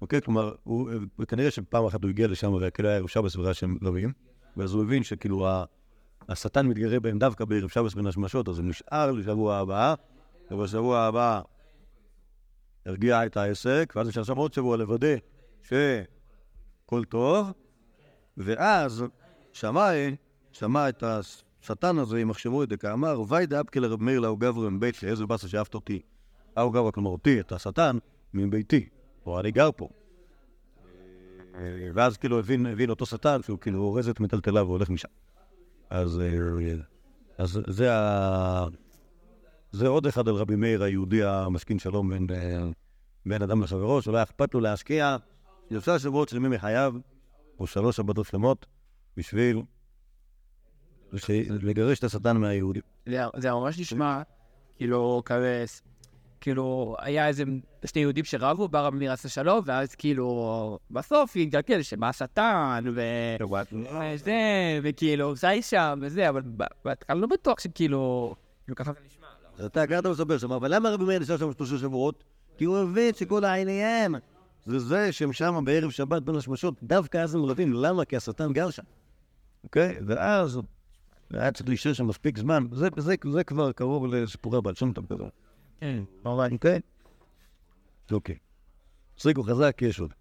אוקיי, 0.00 0.20
כלומר, 0.22 0.54
הוא, 0.64 0.90
וכנראה 1.18 1.50
שפעם 1.50 1.84
אחת 1.84 2.02
הוא 2.02 2.10
הגיע 2.10 2.26
לשם 2.28 2.52
וכאילו 2.60 2.88
היה 2.88 3.08
שבס 3.08 3.36
וראה 3.36 3.54
שהם 3.54 3.78
רבים, 3.82 4.12
ואז 4.56 4.72
הוא 4.74 4.82
הבין 4.82 5.02
שכאילו 5.02 5.46
ה- 5.48 5.64
השטן 6.28 6.66
מתגרה 6.66 7.00
בהם 7.00 7.18
דווקא 7.18 7.44
בערב 7.44 7.68
שבס 7.68 7.94
בין 7.94 8.06
השמשות, 8.06 8.48
אז 8.48 8.58
הוא 8.58 8.66
נשאר 8.66 9.12
לשבוע 9.12 9.56
הבא, 9.56 9.94
ובשבוע 10.50 11.00
הבא 11.00 11.40
הרגיע 12.86 13.26
את 13.26 13.36
העסק, 13.36 13.92
ואז 13.96 14.08
נשאר 14.08 14.22
שם 14.22 14.36
עוד 14.36 14.52
שבוע 14.52 14.76
לוודא 14.76 15.14
שהכל 15.62 17.04
טוב, 17.04 17.52
ואז 18.36 19.04
שמאי, 19.52 20.16
שמע 20.52 20.88
את 20.88 21.02
השטן 21.02 21.98
הזה, 21.98 22.22
אם 22.22 22.30
יחשבו 22.30 22.62
את 22.62 22.68
זה, 22.68 22.76
כאמר, 22.76 23.20
ואי 23.28 23.46
דאבקי 23.46 23.80
לרב 23.80 24.02
מאיר 24.02 24.20
לאו 24.20 24.36
גברו 24.36 24.70
מבית 24.70 24.94
שלי, 24.94 25.10
איזה 25.10 25.26
באסה 25.26 25.48
שאהבת 25.48 25.74
אותי. 25.74 26.02
לאו 26.56 26.70
גברו, 26.70 26.92
כלומר 26.92 27.10
אותי, 27.10 27.40
את 27.40 27.52
השטן, 27.52 27.98
מביתי, 28.34 28.88
או 29.26 29.40
אני 29.40 29.50
גר 29.50 29.70
פה. 29.76 29.88
ואז 31.94 32.16
כאילו 32.16 32.38
הבין, 32.38 32.66
הבין 32.66 32.90
אותו 32.90 33.06
שטן, 33.06 33.42
שהוא 33.42 33.58
כאילו 33.58 33.78
אורז 33.78 34.08
את 34.08 34.20
מטלטליו 34.20 34.66
והולך 34.66 34.90
משם. 34.90 35.08
אז, 35.90 36.20
אה, 36.20 36.74
אז 37.38 37.60
זה, 37.66 37.94
ה... 37.94 38.66
זה 39.72 39.88
עוד 39.88 40.06
אחד 40.06 40.28
על 40.28 40.34
רבי 40.34 40.56
מאיר 40.56 40.82
היהודי 40.82 41.24
המשכין 41.24 41.78
שלום 41.78 42.10
בין, 42.10 42.26
אה, 42.30 42.64
בין 43.26 43.42
אדם 43.42 43.62
לחברו, 43.62 44.02
שלא 44.02 44.16
היה 44.16 44.22
אכפת 44.22 44.54
לו 44.54 44.60
להשקיע 44.60 45.16
שלושה 45.68 45.98
שבועות 45.98 46.28
שלמים 46.28 46.50
מחייו, 46.50 46.94
או 47.58 47.66
שלוש 47.66 47.96
שבתות 47.96 48.26
שלמות, 48.26 48.66
בשביל 49.16 49.62
לגרש 51.48 51.98
את 51.98 52.04
השטן 52.04 52.36
מהיהודים. 52.36 52.82
זה, 53.06 53.22
זה 53.36 53.50
ממש 53.50 53.78
נשמע 53.78 54.22
כאילו 54.76 55.22
כזה, 55.24 55.64
כאילו 56.40 56.96
היה 56.98 57.28
איזה 57.28 57.44
שני 57.84 58.02
יהודים 58.02 58.24
שרבו, 58.24 58.68
בא 58.68 58.80
רבי 58.80 58.98
מאיר 58.98 59.12
עשה 59.12 59.28
שלום, 59.28 59.60
ואז 59.64 59.94
כאילו 59.94 60.78
בסוף 60.90 61.36
התגלגל 61.36 61.82
שבא 61.82 62.08
השטן, 62.08 62.84
ו... 62.94 63.00
וזה, 64.14 64.32
וכאילו 64.82 65.36
זה 65.36 65.62
שם 65.62 65.98
וזה, 66.02 66.28
אבל 66.28 66.42
בהתחלה 66.84 67.20
לא 67.20 67.26
בטוח 67.26 67.60
שכאילו, 67.60 68.34
כאילו 68.64 68.76
ככה 68.76 68.92
זה 68.92 68.98
נשמע. 69.06 69.26
לא? 69.42 69.48
אז 69.58 69.64
אתה 69.64 69.86
גרת 69.86 70.06
מספר 70.06 70.38
שם, 70.38 70.52
אבל 70.52 70.74
למה 70.74 70.90
רבי 70.90 71.04
מאיר 71.04 71.18
נשאר 71.18 71.36
שם 71.36 71.52
שלושה 71.52 71.78
שבועות? 71.78 72.24
כי 72.58 72.64
הוא 72.64 72.78
הבין 72.78 73.14
שכל 73.14 73.44
העניין 73.44 74.14
זה 74.66 74.78
זה 74.78 75.12
שהם 75.12 75.32
שם 75.32 75.64
בערב 75.64 75.90
שבת 75.90 76.22
בין 76.22 76.36
השמשות, 76.36 76.74
דווקא 76.82 77.18
אז 77.18 77.34
הם 77.34 77.44
רבים, 77.44 77.72
למה? 77.72 78.04
כי 78.04 78.16
השטן 78.16 78.52
גר 78.52 78.70
שם. 78.70 78.82
אוקיי? 79.64 79.98
ואז 80.06 80.60
היה 81.30 81.52
צריך 81.52 81.68
להישאר 81.68 81.92
שם 81.92 82.06
מספיק 82.06 82.38
זמן, 82.38 82.66
זה, 82.72 83.44
כבר 83.44 83.72
קרוב 83.72 84.06
לסיפורי 84.06 84.58
הבעל 84.58 84.74
שם 84.74 84.92
טוב 84.92 85.06
כזה. 85.06 85.24
כן. 85.80 86.02
אוקיי? 86.24 86.80
אוקיי. 88.12 88.36
הצחיקו 89.14 89.42
חזק, 89.42 89.78
יש 89.82 90.00
עוד. 90.00 90.12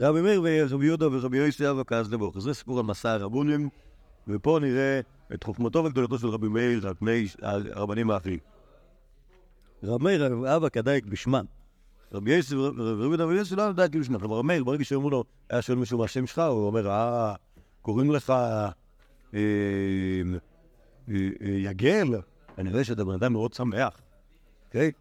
רבי 0.00 0.20
מאיר 0.20 0.42
ורבי 0.44 0.86
יהודה 0.86 1.08
ורבי 1.08 1.36
יוסי 1.36 1.70
אבא 1.70 1.82
כעס 1.86 2.08
לבוך. 2.08 2.38
זה 2.38 2.54
סיפור 2.54 2.78
על 2.78 2.84
מסע 2.84 3.12
הרבונים, 3.12 3.68
ופה 4.28 4.58
נראה 4.62 5.00
את 5.34 5.44
חוכמתו 5.44 5.84
וגדולתו 5.84 6.18
של 6.18 6.28
רבי 6.28 6.48
מאיר 6.48 6.88
על 6.88 6.94
פני 6.94 7.26
הרבנים 7.42 8.10
האחרים. 8.10 8.38
רבי 9.82 10.04
מאיר 10.04 10.56
אבא 10.56 10.68
כדאיק 10.68 11.04
בשמן. 11.06 11.44
רבי 12.12 12.34
יוסי 12.34 12.56
ורבי 12.56 13.02
יהודה 13.02 13.24
ורבי 13.24 13.38
יוסי 13.38 13.56
לא 13.56 13.62
ידע 13.62 13.88
כאילו. 13.88 14.04
כלומר, 14.20 14.36
רבי 14.36 14.46
מאיר, 14.46 14.64
ברגע 14.64 14.84
שאומרו 14.84 15.10
לו, 15.10 15.24
היה 15.50 15.62
שואל 15.62 15.78
מישהו 15.78 15.98
מה 15.98 16.04
השם 16.04 16.26
שלך, 16.26 16.38
הוא 16.38 16.66
אומר, 16.66 16.90
אה, 16.90 17.34
קוראים 17.82 18.10
לך 18.10 18.30
אה, 18.30 18.68
אה, 19.34 19.40
אה, 21.08 21.14
יגל, 21.40 22.06
אני 22.58 22.70
רואה 22.70 22.84
שאתה 22.84 23.04
בן 23.04 23.14
אדם 23.14 23.32
מאוד 23.32 23.52
שמח. 23.52 24.00
אוקיי? 24.66 24.92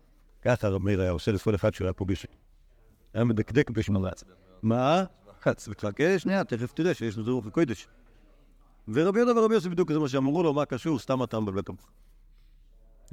ככה 0.42 0.68
רב 0.68 0.82
מאיר 0.82 1.02
היה 1.02 1.12
עושה 1.12 1.32
לכל 1.32 1.56
אחד 1.56 1.74
שהוא 1.74 1.86
היה 1.86 1.94
פוגש. 1.94 2.26
היה 3.14 3.24
מדקדק 3.24 3.70
בשמלץ. 3.70 4.24
מה? 4.62 5.04
חכה 5.80 6.20
שנייה, 6.20 6.44
תכף 6.44 6.74
תראה 6.74 6.94
שיש 6.94 7.18
לזה 7.18 7.32
רוח 7.32 7.46
הקודש. 7.46 7.88
ורבי 8.88 9.20
יהודה 9.20 9.40
ורבי 9.40 9.54
יוסי 9.54 9.70
בדיוק 9.70 9.92
זה 9.92 10.00
מה 10.00 10.10
שאמרו 10.10 10.44
לו, 10.44 10.54
מה 10.54 10.66
קשור, 10.66 11.00
סתם 11.00 11.24
אתה 11.24 11.40
מבלבל 11.40 11.62
המוח. 11.68 11.92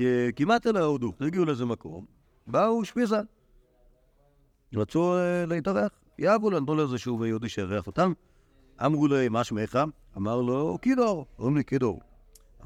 אה, 0.00 0.28
כמעט 0.36 0.66
אל 0.66 0.76
ההודו, 0.76 1.12
הגיעו 1.20 1.44
לאיזה 1.44 1.64
מקום, 1.64 2.06
באו 2.46 2.84
שפיזה. 2.84 3.20
רצו 4.74 5.16
אה, 5.16 5.46
להתארח, 5.46 5.90
יאהבו 6.18 6.50
להם, 6.50 6.62
נתנו 6.62 6.74
לאיזשהו 6.74 7.26
יהודי 7.26 7.48
שאירח 7.48 7.86
אותם. 7.86 8.12
אמרו 8.84 9.08
להם, 9.08 9.32
מה 9.32 9.44
שמך? 9.44 9.78
אמר 10.16 10.40
לו, 10.40 10.78
קידור. 10.82 11.26
אומרים 11.38 11.56
לי, 11.56 11.64
קידור. 11.64 12.00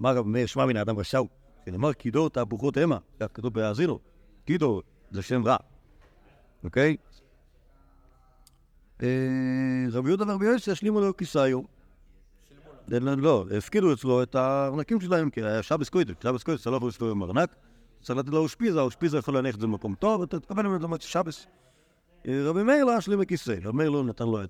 אמר 0.00 0.16
רב 0.16 0.26
מאיר, 0.26 0.46
שמע 0.46 0.66
מן 0.66 0.76
האדם 0.76 0.98
רשע 0.98 1.18
הוא. 1.18 1.28
שנאמר 1.64 1.92
קידור 1.92 2.30
תהפוכות 2.30 2.76
המה, 2.76 2.98
כך 3.20 3.26
כתוב 3.34 3.54
בהאזינו. 3.54 3.98
קידור 4.44 4.82
זה 5.10 5.22
שם 5.22 5.44
רע, 5.44 5.56
אוקיי? 6.64 6.96
אה, 9.02 9.08
רבי 9.92 10.08
יהודה 10.08 10.24
ורבי 10.28 10.46
יוסי 10.46 10.70
השלימו 10.70 11.00
לו 11.00 11.16
כיסיו. 11.16 11.60
לא, 12.88 13.44
הפקידו 13.58 13.92
אצלו 13.92 14.22
את 14.22 14.34
הארנקים 14.34 15.00
שלהם, 15.00 15.30
כי 15.30 15.42
היה 15.42 15.62
שבס 15.62 15.88
קוידש, 15.88 16.14
שבס 16.22 16.42
קוידש, 16.42 16.60
אתה 16.60 16.70
לא 16.70 16.76
יכול 16.76 16.88
להסתובב 16.88 17.10
עם 17.10 17.22
ארנק, 17.22 17.54
צריך 18.02 18.18
לתת 18.18 18.28
לו 18.28 18.38
אושפיזה, 18.38 18.80
האושפיזה 18.80 19.18
יכול 19.18 19.34
להניח 19.34 19.54
את 19.54 19.60
זה 19.60 19.66
במקום 19.66 19.94
טוב, 19.94 20.22
אתה 20.22 20.40
תקבל 20.40 20.62
ממנו 20.62 20.78
למועצת 20.78 21.04
שבס. 21.04 21.46
אה, 22.28 22.42
רבי 22.44 22.62
מאיר 22.62 22.84
לא 22.84 22.96
השלים 22.96 23.20
מכיסא, 23.20 23.54
רבי 23.64 23.76
מאיר 23.76 23.90
לא 23.90 24.04
נתן 24.04 24.24
לו 24.24 24.44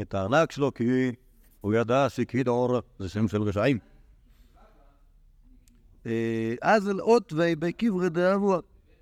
את 0.00 0.14
הארנק 0.14 0.52
שלו, 0.52 0.74
כי 0.74 1.12
הוא 1.60 1.74
ידע 1.74 2.08
שקידור 2.08 2.80
זה 2.98 3.08
שם 3.08 3.28
של 3.28 3.42
רשעים. 3.42 3.78
אה, 6.06 6.54
אז 6.62 6.88
אל 6.88 7.00
אות 7.00 7.32
ובקברי 7.36 8.08
דאבוה. 8.08 8.58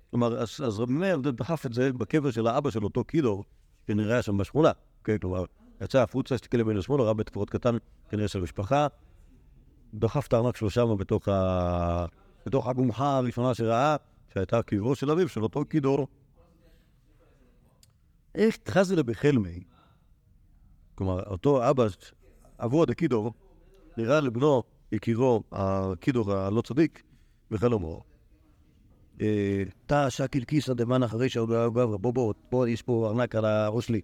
כלומר, 0.09 0.37
אז, 0.37 0.79
רבי 0.79 0.93
מאיר 0.93 1.17
דחף 1.17 1.65
את 1.65 1.73
זה 1.73 1.93
בקבר 1.93 2.31
של 2.31 2.47
האבא 2.47 2.71
של 2.71 2.83
אותו 2.83 3.03
קידור, 3.03 3.43
שנראה 3.87 4.21
שם 4.21 4.37
בשכונה. 4.37 4.71
כן, 5.03 5.17
כלומר, 5.17 5.45
יצא 5.81 6.01
החוצה, 6.01 6.35
הסתכל 6.35 6.59
ימין 6.59 6.77
לשמאל, 6.77 7.01
ראה 7.01 7.13
בית 7.13 7.29
קברות 7.29 7.49
קטן, 7.49 7.77
כנראה 8.09 8.27
של 8.27 8.41
משפחה, 8.41 8.87
דחף 9.93 10.27
את 10.27 10.33
הארנק 10.33 10.55
שלו 10.55 10.69
שם 10.69 10.97
בתוך, 10.97 11.27
ה... 11.27 12.05
בתוך 12.45 12.67
הגומחה 12.67 13.17
הראשונה 13.17 13.53
שראה, 13.53 13.95
שהייתה 14.33 14.61
קברו 14.61 14.95
של 14.95 15.11
אביו, 15.11 15.29
של 15.29 15.43
אותו 15.43 15.65
קידור. 15.65 16.07
איך 18.35 18.57
חזלה 18.67 19.03
בחלמי, 19.03 19.63
כלומר, 20.95 21.23
אותו 21.23 21.69
אבא, 21.69 21.85
אבו 22.59 22.85
דקידור, 22.85 23.31
נראה 23.97 24.19
לבנו, 24.19 24.63
יקירו, 24.93 25.43
הקידור 25.51 26.33
הלא 26.33 26.61
צדיק, 26.61 27.03
בחלומו. 27.51 28.03
אה, 29.21 29.63
תא 29.85 30.09
שקיל 30.09 30.43
כיסא 30.43 30.73
דמן 30.73 31.03
אחרי 31.03 31.29
שעוד 31.29 31.51
היה 31.51 31.69
גברא, 31.69 31.97
בוא 31.97 32.13
בוא, 32.13 32.33
בוא, 32.51 32.67
יש 32.67 32.81
פה 32.81 33.07
ארנק 33.09 33.35
על 33.35 33.45
הראש 33.45 33.87
שלי, 33.87 34.01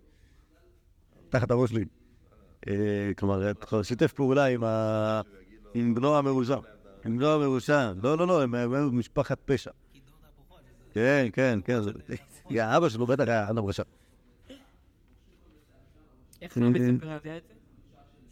תחת 1.30 1.52
הראש 1.52 1.70
שלי. 1.70 1.86
אה, 2.68 3.12
כלומר, 3.18 3.52
אתה 3.52 3.84
שיתף 3.84 4.14
פעולה 4.14 4.46
עם 5.74 5.96
בנו 5.96 6.18
המרושע. 6.18 6.58
עם 7.06 7.18
בנו 7.18 7.28
המרושע. 7.28 7.92
לא, 8.04 8.18
לא, 8.18 8.28
לא, 8.28 8.44
הם 8.44 8.56
היו 8.56 8.92
משפחת 8.92 9.40
פשע. 9.46 9.72
כן, 10.94 11.28
כן, 11.34 11.60
כן. 11.66 11.80
אבא 12.78 12.90
שלו 12.90 13.06
בטח 13.06 13.24
היה 13.28 13.50
אדם 13.50 13.66
רשע. 13.66 13.84
איך 16.42 16.58
אתה 16.58 16.60
מספר 16.60 17.10
על 17.10 17.20
זה? 17.24 17.59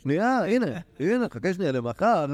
שנייה, 0.07 0.45
הנה, 0.45 0.79
הנה, 0.99 1.29
חכה 1.29 1.53
שנייה, 1.53 1.71
למחר, 1.71 2.25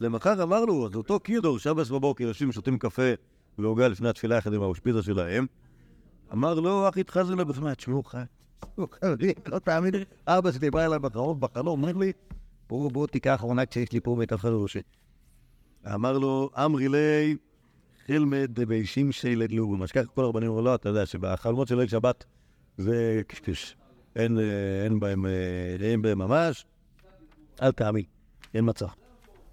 למחר 0.00 0.42
אמרנו, 0.42 0.86
אז 0.86 0.94
אותו 0.94 1.20
קידור, 1.20 1.58
שבס 1.58 1.90
בבוקר, 1.90 2.24
יושבים, 2.24 2.52
שותים 2.52 2.78
קפה 2.78 3.12
ועוגה 3.58 3.88
לפני 3.88 4.08
התפילה 4.08 4.36
יחד 4.36 4.54
עם 4.54 4.62
האושפיזה 4.62 5.02
שלהם, 5.02 5.46
אמר 6.32 6.54
לו, 6.54 6.88
אחי 6.88 7.02
לו 7.36 7.46
בפני, 7.46 7.74
תשמעו, 7.74 8.02
חי, 8.02 8.22
לא 9.46 9.58
תאמין, 9.58 9.94
אבא 10.26 10.52
שלי 10.52 10.70
בא 10.70 10.86
אליי 10.86 10.98
בחלום, 10.98 11.40
בחלום, 11.40 11.82
אומר 11.82 11.92
לי, 11.92 12.12
בוא, 12.68 12.90
בוא 12.90 13.06
תיקח 13.06 13.44
ארנק 13.44 13.72
שיש 13.72 13.92
לי 13.92 14.00
פה 14.00 14.16
מתחת 14.18 14.44
לראשי. 14.44 14.80
אמר 15.94 16.18
לו, 16.18 16.50
אמרי 16.64 16.88
לי, 16.88 17.36
חילמד 18.06 18.48
דביישים 18.60 19.12
שילד 19.12 19.52
לאו. 19.52 19.66
מה 19.66 19.86
שכך 19.86 20.04
כל 20.14 20.24
הרבנים 20.24 20.48
אמרו, 20.48 20.62
לא, 20.62 20.74
אתה 20.74 20.88
יודע 20.88 21.06
שבחלומות 21.06 21.68
של 21.68 21.78
ליל 21.78 21.88
שבת 21.88 22.24
זה 22.78 23.22
קשקש. 23.26 23.76
אין, 24.16 24.38
אה, 24.38 24.98
בהם, 25.00 25.26
אה, 25.26 25.90
אין 25.90 26.02
בהם 26.02 26.18
ממש, 26.18 26.66
אל 27.62 27.72
תאמין, 27.72 28.04
אין 28.54 28.68
מצב. 28.68 28.86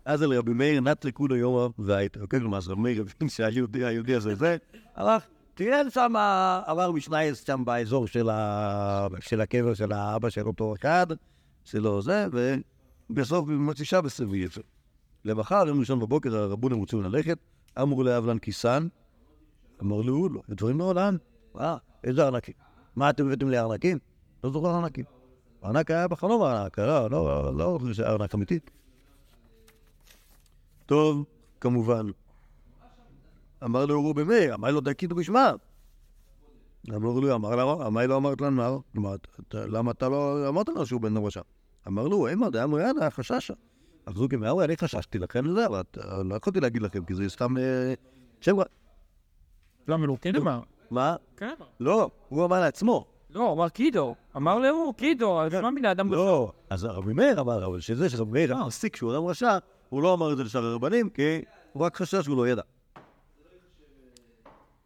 אז 0.05 0.23
אל 0.23 0.33
רבי 0.33 0.53
מאיר 0.53 0.81
נטלי 0.81 1.13
כולו 1.13 1.35
יום 1.35 1.71
והיית, 1.79 2.17
אוקיי, 2.17 2.39
כלומר, 2.39 2.59
רבי 2.67 2.81
מאיר 2.81 3.01
הבין 3.01 3.29
שהיהודי 3.29 3.85
היהודי 3.85 4.15
הזה 4.15 4.35
זה, 4.35 4.57
הלך, 4.95 5.23
תראה 5.53 5.89
שם, 5.89 6.13
עבר 6.65 6.91
משנייס 6.91 7.43
שם 7.47 7.65
באזור 7.65 8.07
של, 8.07 8.29
הקבר 9.41 9.73
של 9.73 9.91
האבא 9.91 10.29
של 10.29 10.47
אותו 10.47 10.73
אחד, 10.79 11.07
שלו 11.63 12.01
זה, 12.01 12.27
ובסוף 13.09 13.49
הביא 14.19 14.45
את 14.45 14.51
זה. 14.51 14.61
למחר, 15.25 15.63
יום 15.67 15.79
ראשון 15.79 15.99
בבוקר, 15.99 16.35
הרבונים 16.35 16.77
רוצים 16.77 17.01
ללכת, 17.03 17.37
אמרו 17.81 18.03
לאבלן 18.03 18.37
קיסן, 18.37 18.87
אמר 19.81 20.01
לו, 20.01 20.29
לא, 20.29 20.41
דברים 20.49 20.77
מעולם, 20.77 21.17
אה, 21.59 21.77
איזה 22.03 22.23
ארנקים? 22.23 22.53
מה 22.95 23.09
אתם 23.09 23.25
הבאתם 23.27 23.49
לי 23.49 23.59
ארנקים? 23.59 23.97
לא 24.43 24.49
זוכר 24.49 24.75
ארנקים. 24.75 25.18
ארנק 25.63 25.91
היה 25.91 26.07
בחלום 26.07 26.41
ארנק, 26.41 26.79
לא, 26.79 27.09
לא, 27.09 27.53
לא, 27.57 27.79
זה 27.93 28.07
ארנק 28.07 28.35
אמיתי. 28.35 28.59
טוב, 30.85 31.25
כמובן. 31.61 32.07
אמר 33.63 33.85
לו 33.85 34.01
רובי 34.01 34.23
מאיר, 34.23 34.55
אמר 34.55 34.71
לו 34.71 34.81
דקיתו 34.81 35.15
בשמה. 35.15 35.51
אמר 36.89 37.09
לו, 37.09 37.35
אמר 37.35 37.55
לו, 37.55 37.87
אמר 37.87 38.07
לו 38.07 38.17
אמרת 38.17 38.41
לנו, 38.41 38.81
אמר, 38.97 39.15
למה 39.53 39.91
אתה 39.91 40.09
לא 40.09 40.49
אמרת 40.49 40.69
לנו 40.69 40.85
שהוא 40.85 41.01
בן 41.01 41.17
רשע? 41.17 41.41
אמר 41.87 42.07
לו, 42.07 42.33
אמא, 42.33 42.49
דיין 42.49 42.71
ידע, 42.73 43.09
חששה. 43.09 43.53
הוא 44.15 44.27
אמר, 44.35 44.63
אני 44.63 44.77
חששתי 44.77 45.19
לכם 45.19 45.45
לזה, 45.45 45.65
אבל 45.65 45.83
לא 46.25 46.35
יכולתי 46.35 46.59
להגיד 46.59 46.81
לכם, 46.81 47.05
כי 47.05 47.15
זה 47.15 47.29
סתם 47.29 47.57
אה, 47.57 47.93
שם 48.41 48.59
רע. 48.59 48.65
למה 49.87 50.05
לא? 50.05 50.15
כן 50.21 50.35
אמר. 50.35 50.61
מה? 50.91 51.15
כן 51.37 51.49
אמר. 51.57 51.67
לא, 51.79 52.09
הוא 52.29 52.45
אמר 52.45 52.59
לעצמו. 52.59 53.05
לא, 53.29 53.43
הוא 53.43 53.53
אמר 53.53 53.69
קידו. 53.69 54.15
אמר 54.35 54.59
להוא, 54.59 54.93
קידו, 54.93 55.41
אז 55.41 55.53
מה 55.53 55.71
מילה 55.71 55.91
אדם 55.91 56.11
לא, 56.13 56.51
אז 56.69 56.85
רבי 56.85 57.13
מאיר 57.13 57.41
אמר, 57.41 57.65
אבל 57.65 57.79
שזה 57.79 58.09
שרבי 58.09 58.31
מאיר 58.31 58.57
הפסיק 58.57 58.95
שהוא 58.95 59.13
אדם 59.13 59.25
רשע, 59.25 59.57
הוא 59.89 60.03
לא 60.03 60.13
אמר 60.13 60.31
את 60.31 60.37
זה 60.37 60.43
לשאר 60.43 60.65
הרבנים, 60.65 61.09
כי 61.09 61.41
הוא 61.73 61.83
רק 61.83 61.97
חשש 61.97 62.25
שהוא 62.25 62.37
לא 62.37 62.47
ידע. 62.47 62.61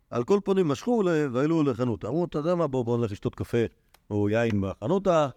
על 0.10 0.24
כל 0.24 0.40
פנים 0.44 0.68
משכו 0.68 1.04
והעלו 1.32 1.64
לחנות. 1.64 2.06
אמרו, 2.06 2.26
אתה 2.26 2.38
יודע 2.38 2.56
מה, 2.56 2.68
בוא 2.68 2.86
בוא 2.86 2.98
נלך 2.98 3.12
לשתות 3.12 3.36
קפה 3.36 3.58
או 4.10 4.30
יין 4.30 4.62
בחנותה, 4.62 5.30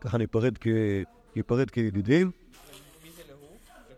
ככה 0.00 0.18
ניפרד 1.36 1.70
כידידים. 1.70 2.30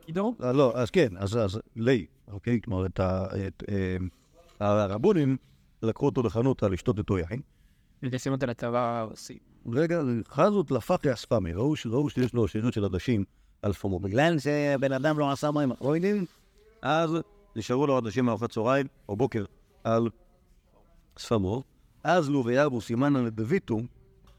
קידו? 0.06 0.34
אה, 0.42 0.52
לא, 0.52 0.72
אז 0.74 0.90
כן, 0.90 1.16
אז, 1.16 1.60
לי, 1.76 2.06
אוקיי? 2.32 2.60
כלומר. 2.64 2.86
את, 2.86 3.00
אה, 3.00 3.96
הרבונים 4.60 5.36
לקחו 5.82 6.06
אותו 6.06 6.22
לחנותה 6.22 6.68
לשתות 6.68 6.98
איתו 6.98 7.18
יין. 7.18 7.40
ולשים 8.04 8.32
אותה 8.32 8.46
לצבא 8.46 9.00
הרוסי. 9.00 9.38
רגע, 9.72 10.02
חזות 10.28 10.70
לפח 10.70 11.06
אספמי, 11.06 11.52
ראו 11.52 11.76
שיש 11.76 12.34
לו 12.34 12.48
שאריות 12.48 12.74
של 12.74 12.84
עדשים 12.84 13.24
על 13.62 13.72
פמו. 13.72 13.98
בגלל 14.00 14.38
שבן 14.38 14.92
אדם 14.92 15.18
לא 15.18 15.32
עשה 15.32 15.50
מים 15.50 15.70
אחרונים, 15.70 16.24
אז 16.82 17.10
נשארו 17.56 17.86
לו 17.86 17.96
עדשים 17.96 18.24
מארוחת 18.24 18.50
צהריים 18.50 18.86
או 19.08 19.16
בוקר 19.16 19.44
על 19.84 20.08
ספמו. 21.18 21.62
אז 22.04 22.30
לו 22.30 22.44
וירבו 22.44 22.80
סימנה 22.80 23.22
לדויטו, 23.22 23.80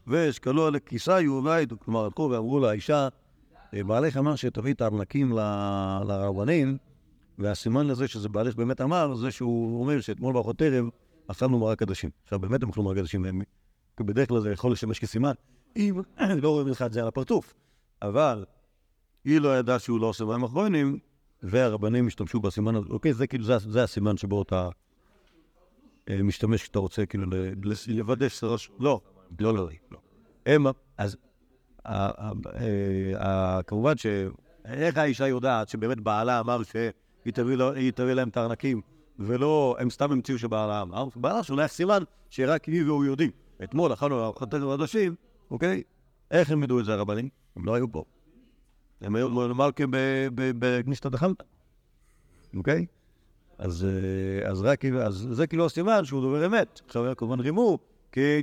ואשקלו 0.06 0.70
לכיסיו 0.70 1.32
ובייתו. 1.32 1.76
כלומר, 1.78 2.04
הלכו 2.04 2.28
ואמרו 2.32 2.60
לאישה, 2.60 3.08
"אה, 3.74 3.84
בעלך 3.84 4.16
אמר 4.16 4.36
שתביא 4.36 4.74
את 4.74 4.80
הארנקים 4.80 5.32
לרבנים, 6.06 6.76
והסימן 7.38 7.86
לזה 7.86 8.08
שזה 8.08 8.28
בעלך 8.28 8.54
באמת 8.56 8.80
אמר, 8.80 9.14
זה 9.14 9.30
שהוא 9.30 9.80
אומר 9.80 10.00
שאתמול 10.00 10.32
בארוחת 10.32 10.62
ערב 10.62 10.88
אכלנו 11.28 11.58
מרק 11.58 11.82
עדשים. 11.82 12.10
עכשיו, 12.22 12.38
באמת 12.38 12.62
הם 12.62 12.68
אכלו 12.68 12.82
מרק 12.82 12.98
עדשים, 12.98 13.22
והם 13.22 13.42
בדרך 14.00 14.28
כלל 14.28 14.40
זה 14.40 14.50
יכול 14.52 14.72
לשמש 14.72 14.98
כסימן, 14.98 15.32
אם 15.76 16.00
לא 16.42 16.50
רואים 16.50 16.68
לך 16.68 16.82
את 16.82 16.92
זה 16.92 17.02
על 17.02 17.08
הפרצוף. 17.08 17.54
אבל 18.02 18.44
היא 19.24 19.40
לא 19.40 19.58
ידעה 19.58 19.78
שהוא 19.78 20.00
לא 20.00 20.06
עושה 20.06 20.24
מים 20.24 20.42
אחרונים, 20.42 20.98
והרבנים 21.42 22.06
השתמשו 22.06 22.40
בסימן 22.40 22.74
הזה. 22.74 22.88
אוקיי, 22.90 23.14
זה 23.14 23.26
כאילו, 23.26 23.44
זה, 23.44 23.58
זה 23.58 23.82
הסימן 23.82 24.16
שבו 24.16 24.42
אתה 24.42 24.68
אה, 26.10 26.22
משתמש 26.22 26.62
כשאתה 26.62 26.78
רוצה 26.78 27.06
כאילו 27.06 27.24
לוודא 27.88 28.28
שזה 28.28 28.46
ראש... 28.46 28.70
לא, 28.80 29.00
לא, 29.40 29.54
לא, 29.54 29.68
לא. 29.90 29.98
הם, 30.46 30.66
אז 30.98 31.16
אה, 31.86 33.60
כמובן 33.66 33.96
ש... 33.96 34.06
איך 34.64 34.96
האישה 34.96 35.28
יודעת 35.28 35.68
שבאמת 35.68 36.00
בעלה 36.00 36.40
אמר 36.40 36.62
שהיא 36.62 37.92
תביא 37.92 38.14
להם 38.14 38.28
את 38.28 38.36
הארנקים, 38.36 38.80
ולא, 39.18 39.76
הם 39.78 39.90
סתם 39.90 40.12
המציאו 40.12 40.38
שבעלה 40.38 40.82
אמר? 40.82 41.08
בעלה 41.16 41.42
שולח 41.42 41.72
סימן 41.72 42.02
שרק 42.30 42.64
היא 42.64 42.84
והוא 42.84 43.04
יודעים. 43.04 43.30
אתמול 43.64 43.92
אכלנו 43.92 44.24
ארוחת 44.24 44.54
ערב 44.54 44.80
עדשים, 44.80 45.14
אוקיי? 45.50 45.82
איך 46.30 46.50
הם 46.50 46.62
ידעו 46.62 46.80
את 46.80 46.84
זה 46.84 46.94
הרבנים? 46.94 47.28
הם 47.56 47.64
לא 47.64 47.74
היו 47.74 47.92
פה. 47.92 48.04
הם 49.00 49.16
היו 49.16 49.30
מלכה 49.30 49.84
בגניסתא 50.34 51.08
דחמתא, 51.08 51.44
אוקיי? 52.56 52.86
אז, 53.58 53.84
אה, 53.84 54.50
אז 54.50 54.62
רק, 54.62 54.84
אז 54.84 55.28
זה 55.30 55.46
כאילו 55.46 55.66
הסימן 55.66 56.04
שהוא 56.04 56.20
דובר 56.20 56.46
אמת. 56.46 56.80
עכשיו 56.86 57.06
הם 57.06 57.14
כמובן 57.14 57.40
רימו, 57.40 57.78
כי 58.12 58.42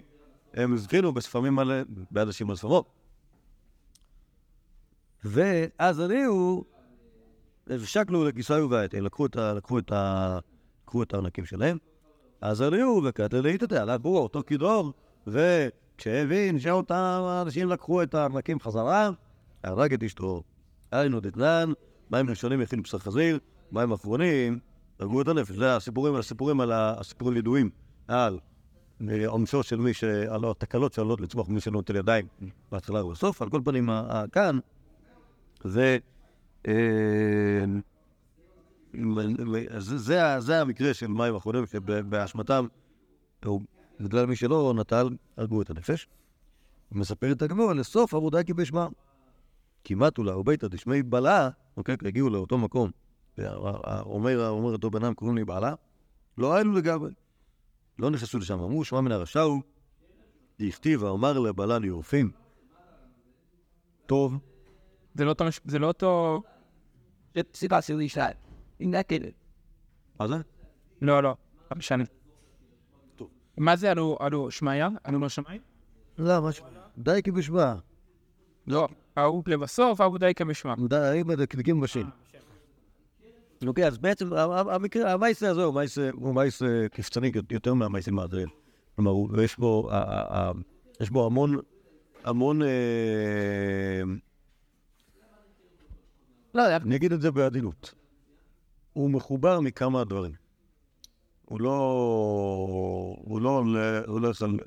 הם 0.54 0.74
הבחינו 0.74 1.14
בספמים 1.14 1.60
על, 1.60 1.86
בעדשים 2.12 2.50
על 2.50 2.56
ספמות. 2.56 2.86
ואז 5.24 6.00
הניעו, 6.00 6.64
שקלו 7.86 8.24
לכיסאיו 8.26 8.70
ואת, 8.70 8.94
לקחו 8.94 9.26
את, 9.26 9.36
ה- 9.36 9.54
לקחו 9.54 9.80
את, 9.80 9.92
ה- 9.92 10.40
לקחו 10.94 11.04
את 11.04 11.14
הארנקים 11.14 11.46
שלהם, 11.46 11.78
אז 12.42 12.62
הניעו 12.62 13.02
וקטל 13.06 13.42
להתתה, 13.42 13.82
עליו 13.82 14.00
בואו 14.02 14.24
אותו 14.24 14.42
כדור, 14.48 14.94
וכשהבין 15.28 16.60
שאותם 16.60 17.22
האנשים 17.26 17.70
לקחו 17.70 18.04
את 18.04 18.16
הארנקים 18.16 18.60
חזרה, 18.60 19.10
הרג 19.64 19.94
את 19.94 20.04
אשתו. 20.04 20.44
היינו 20.92 21.20
דתנן, 21.20 21.72
מים 22.12 22.30
ראשונים 22.30 22.62
הכינו 22.62 22.84
בשר 22.84 22.98
חזיר, 22.98 23.40
מים 23.72 23.92
אחרונים, 23.92 24.60
הרגו 25.00 25.22
את 25.22 25.28
הנפש. 25.28 25.56
זה 25.56 25.76
הסיפורים, 25.76 26.16
הסיפורים 26.16 26.62
על 26.62 26.72
הסיפורים 26.72 27.38
ידועים 27.38 27.70
על 28.08 28.40
אה, 29.10 29.28
עונשו 29.28 29.64
של 29.64 29.76
מי. 29.76 29.92
על 30.30 30.46
התקלות 30.46 30.94
שעלולות 30.94 31.22
לצמוח 31.22 31.50
ממי 31.50 31.62
שלא 31.62 31.74
נוטל 31.74 31.96
ידיים 31.96 32.26
בהתחלה 32.72 33.06
ובסוף. 33.06 33.42
על 33.42 33.50
כל 33.50 33.62
פנים, 33.66 33.90
כאן 34.32 34.60
זה... 35.64 35.98
זה, 40.40 40.62
המקרה 40.62 40.94
של 40.94 41.08
מים 41.08 41.36
אחרונים 41.36 41.66
שבאשמתם, 41.66 42.68
או 43.46 43.60
בגלל 44.00 44.26
מי 44.26 44.36
שלא 44.36 44.74
נטל, 44.76 45.10
הרגו 45.38 45.62
את 45.62 45.70
הנפש. 45.70 46.08
מספר 46.92 47.32
את 47.32 47.42
הגמור, 47.42 47.74
לסוף 47.74 48.14
עבודה 48.14 48.44
כי 48.44 48.54
בשמה. 48.54 48.88
כמעט 49.84 50.18
אולי 50.18 50.34
וביתא 50.34 50.68
דשמי 50.68 51.04
בלעה, 51.04 51.50
אוקיי, 51.78 51.96
הגיעו 52.06 52.30
לאותו 52.30 52.58
מקום. 52.58 52.92
אומר, 54.00 54.50
אומר 54.50 54.72
אותו 54.72 54.92
בן 54.92 55.04
אדם, 55.04 55.14
קוראים 55.14 55.38
לי 55.38 55.46
בעלה, 55.46 55.74
לא 56.38 56.54
היינו 56.54 56.72
לגמרי. 56.72 57.14
לא 58.00 58.10
נכנסו 58.10 58.38
לשם, 58.38 58.60
אמרו, 58.60 58.84
שמע 58.84 59.02
מן 59.02 59.12
הרשע 59.12 59.42
הוא, 59.42 59.62
דכתיב, 60.60 61.06
אמר 61.06 61.40
לבעלה 61.40 61.80
ליורפים. 61.80 62.32
טוב, 64.06 64.38
זה 65.16 65.26
לא 65.26 65.30
אותו... 65.30 65.46
זה 65.66 65.80
לא 65.80 65.88
אותו... 65.88 66.42
סיבה 67.54 67.82
שלי 67.82 68.10
שתיים. 68.10 68.43
הנה 68.80 69.04
כאילו. 69.04 69.28
מה 70.20 70.28
זה? 70.28 70.36
לא, 71.02 71.24
לא. 71.24 71.36
לא 71.72 71.78
משנה. 71.78 72.04
טוב. 73.16 73.30
מה 73.58 73.76
זה 73.76 73.92
עלו, 73.92 74.18
עלו 74.20 74.52
שמעיה? 74.52 74.90
עלו 75.04 75.20
לו 75.20 75.30
שמיים? 75.30 75.62
לא, 76.18 76.42
משהו. 76.42 76.66
די 76.98 77.20
כי 77.24 77.32
בשמה. 77.32 77.76
לא. 78.68 78.88
ההוא 79.16 79.44
לבסוף, 79.48 80.02
ההוא 80.02 80.18
די 80.18 80.34
כמשמע. 80.36 80.74
די, 80.90 81.22
מדקדקים 81.26 81.80
בשין. 81.82 82.08
אוקיי, 83.68 83.88
אז 83.88 83.98
בעצם 83.98 84.30
המקרה, 84.72 85.14
המייסה 85.14 85.50
הזה 85.50 85.64
הוא 85.64 85.74
מייסה, 85.74 86.10
הוא 86.14 86.36
מייסה 86.36 86.86
קפצני 86.92 87.32
יותר 87.52 87.74
מהמייסה 87.74 88.12
מהדרין. 88.12 88.48
כלומר, 88.96 89.12
הוא- 89.12 89.42
יש 89.42 89.58
בו, 89.58 89.90
יש 91.02 91.10
בו 91.10 91.26
המון, 91.26 91.58
המון, 92.24 92.62
אה, 92.62 92.68
לא, 96.54 96.76
אני 96.76 96.96
אגיד 96.96 97.12
את 97.14 97.22
זה 97.22 97.32
בעדינות. 97.32 97.94
הוא 98.94 99.10
מחובר 99.10 99.60
מכמה 99.60 100.04
דברים. 100.04 100.32
הוא 101.46 101.62
לא, 101.62 101.78
הוא 103.18 103.42
לא, 103.42 103.58
הוא 104.08 104.22
לא 104.22 104.28
הולך 104.28 104.42
על... 104.42 104.60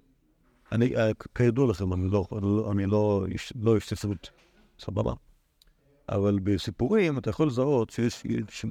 אני, 0.73 0.95
כידוע 1.35 1.71
לכם, 1.71 1.93
אני 1.93 2.11
לא, 2.11 2.27
אני 2.73 2.87
לא, 2.87 3.27
לא 3.61 3.75
איש 3.77 3.89
ספרות, 3.89 4.31
סבבה. 4.79 5.13
אבל 6.09 6.39
בסיפורים 6.43 7.19
אתה 7.19 7.31
יכול 7.31 7.47
לזהות 7.47 7.91
שיש, 7.91 8.23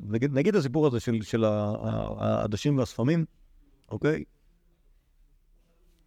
נגיד, 0.04 0.34
נגיד 0.34 0.56
הסיפור 0.56 0.88
הזה 0.88 1.00
של, 1.00 1.22
של 1.22 1.44
העדשים 1.44 2.78
והספמים, 2.78 3.26
אוקיי? 3.90 4.24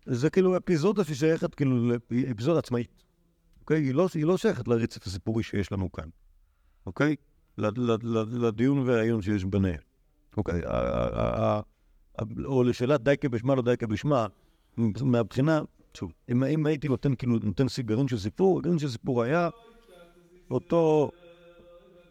זה 0.06 0.30
כאילו 0.30 0.56
אפיזודה 0.56 1.04
ששייכת, 1.04 1.54
כאילו, 1.54 1.94
היא 2.10 2.32
אפיזודה 2.32 2.58
עצמאית. 2.58 3.04
אוקיי? 3.60 3.82
היא 3.82 3.94
לא, 3.94 4.08
היא 4.14 4.24
לא 4.24 4.36
שייכת 4.36 4.68
לרצף 4.68 5.06
הסיפורי 5.06 5.42
שיש 5.42 5.72
לנו 5.72 5.92
כאן, 5.92 6.08
אוקיי? 6.86 7.16
לדיון 7.58 8.78
והעיון 8.78 9.22
שיש 9.22 9.44
ביניהם. 9.44 9.80
אוקיי, 10.36 10.60
או 12.44 12.62
לשאלת 12.62 13.02
דייקה 13.02 13.28
בשמה 13.28 13.54
לא 13.54 13.62
דייקה 13.62 13.86
בשמה, 13.86 14.26
מהבחינה, 15.02 15.60
שוב, 15.94 16.12
אם, 16.28 16.66
הייתי 16.66 16.88
נותן 16.88 17.14
כאילו, 17.14 17.38
נותן 17.42 17.68
סי- 17.68 17.82
גרעין 17.82 18.08
של 18.08 18.18
סיפור, 18.18 18.62
גרעין 18.62 18.78
של 18.78 18.88
סיפור 18.88 19.22
היה 19.22 19.48
אותו, 20.50 21.10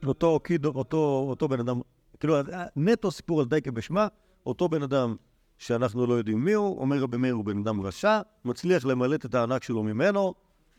אותו 0.05 0.39
קידו, 0.43 0.71
אותו, 0.75 1.25
אותו 1.29 1.47
בן 1.47 1.59
אדם, 1.59 1.81
כאילו 2.19 2.35
נטו 2.75 3.11
סיפור 3.11 3.39
על 3.39 3.45
דייקה 3.45 3.71
בשמה, 3.71 4.07
אותו 4.45 4.69
בן 4.69 4.83
אדם 4.83 5.15
שאנחנו 5.57 6.05
לא 6.07 6.13
יודעים 6.13 6.45
מי 6.45 6.53
הוא, 6.53 6.79
אומר 6.81 6.97
רבי 6.97 7.17
מאיר 7.17 7.33
הוא 7.33 7.45
בן 7.45 7.57
אדם 7.57 7.81
רשע, 7.81 8.21
מצליח 8.45 8.85
למלט 8.85 9.25
את 9.25 9.35
הענק 9.35 9.63
שלו 9.63 9.83
ממנו 9.83 10.33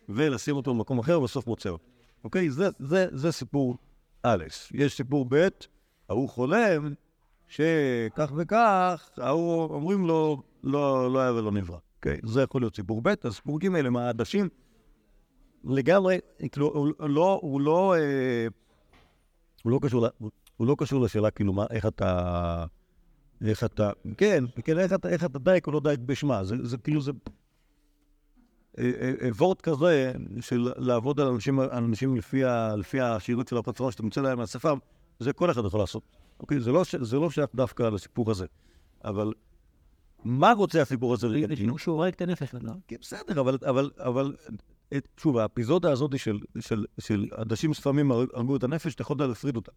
ולשים 0.08 0.56
אותו 0.56 0.74
במקום 0.74 0.98
אחר 0.98 1.20
ובסוף 1.20 1.46
מוצא 1.46 1.68
אותו. 1.68 1.84
אוקיי? 2.24 2.50
זה, 2.50 2.68
זה, 2.78 3.06
זה 3.12 3.32
סיפור 3.32 3.76
א'. 4.22 4.44
יש 4.72 4.96
סיפור 4.96 5.26
ב', 5.28 5.48
ההוא 6.08 6.28
חולם 6.28 6.94
שכך 7.48 8.32
וכך, 8.36 9.10
ההוא 9.16 9.62
אומרים 9.62 10.06
לו, 10.06 10.42
לא, 10.64 11.12
לא 11.12 11.20
היה 11.20 11.32
ולא 11.32 11.52
נברא. 11.52 11.78
אוקיי? 11.96 12.20
זה 12.24 12.42
יכול 12.42 12.60
להיות 12.60 12.76
סיפור 12.76 13.02
ב', 13.02 13.08
אז 13.22 13.34
סיפור 13.34 13.60
ג' 13.60 13.66
הם 13.66 13.96
העדשים 13.96 14.48
לגמרי, 15.64 16.18
כאילו, 16.52 16.66
הוא 16.66 17.08
לא, 17.08 17.38
הוא 17.42 17.60
לא, 17.60 17.94
אה, 17.94 18.46
הוא 19.62 19.72
לא 19.72 19.78
קשור, 19.82 20.06
הוא 20.56 20.66
לא 20.66 20.76
קשור 20.78 21.00
לשאלה, 21.00 21.30
כאילו, 21.30 21.52
מה, 21.52 21.66
איך 21.70 21.86
אתה, 21.86 22.64
איך 23.46 23.64
אתה, 23.64 23.90
כן, 24.18 24.44
כן, 24.64 24.78
איך 24.78 24.92
אתה, 24.92 25.08
איך 25.08 25.24
אתה 25.24 25.38
דייק 25.38 25.66
או 25.66 25.72
לא 25.72 25.80
דייק 25.80 26.00
בשמה, 26.00 26.44
זה, 26.44 26.56
זה 26.62 26.78
כאילו, 26.78 27.00
זה 27.00 27.12
וורט 29.36 29.60
כזה 29.60 30.12
של 30.40 30.72
לעבוד 30.76 31.20
על 31.20 31.28
אנשים, 31.28 31.60
אנשים 31.60 32.16
לפי, 32.16 32.44
ה, 32.44 32.76
לפי 32.76 33.00
השירות 33.00 33.48
של 33.48 33.56
הפצרון 33.56 33.92
שאתה 33.92 34.02
מוצא 34.02 34.20
להם 34.20 34.38
מהשפה, 34.38 34.72
זה 35.18 35.32
כל 35.32 35.50
אחד 35.50 35.64
יכול 35.64 35.80
לעשות. 35.80 36.02
אוקיי? 36.40 36.60
זה 36.60 36.72
לא, 36.72 36.82
זה 37.00 37.16
לא 37.16 37.30
שייך 37.30 37.50
דווקא 37.54 37.82
לסיפור 37.82 38.30
הזה. 38.30 38.46
אבל 39.04 39.32
מה 40.24 40.52
רוצה 40.52 40.82
הסיפור 40.82 41.14
הזה? 41.14 41.28
שהוא 41.78 41.94
הורג 41.94 42.12
את 42.12 42.20
הנפש 42.20 42.50
שלו. 42.50 42.72
כן, 42.88 42.96
בסדר, 43.00 43.40
אבל, 43.40 43.58
אבל, 43.66 43.90
אבל 43.98 44.36
את, 44.96 45.08
שוב, 45.20 45.38
האפיזודה 45.38 45.92
הזאת 45.92 46.18
של, 46.18 46.38
של, 46.60 46.84
של 47.00 47.26
עדשים 47.32 47.74
שפמים 47.74 48.12
הרג- 48.12 48.28
הרגו 48.34 48.56
את 48.56 48.64
הנפש, 48.64 48.94
אתה 48.94 49.02
יכול 49.02 49.16
להפריד 49.18 49.56
אותה. 49.56 49.72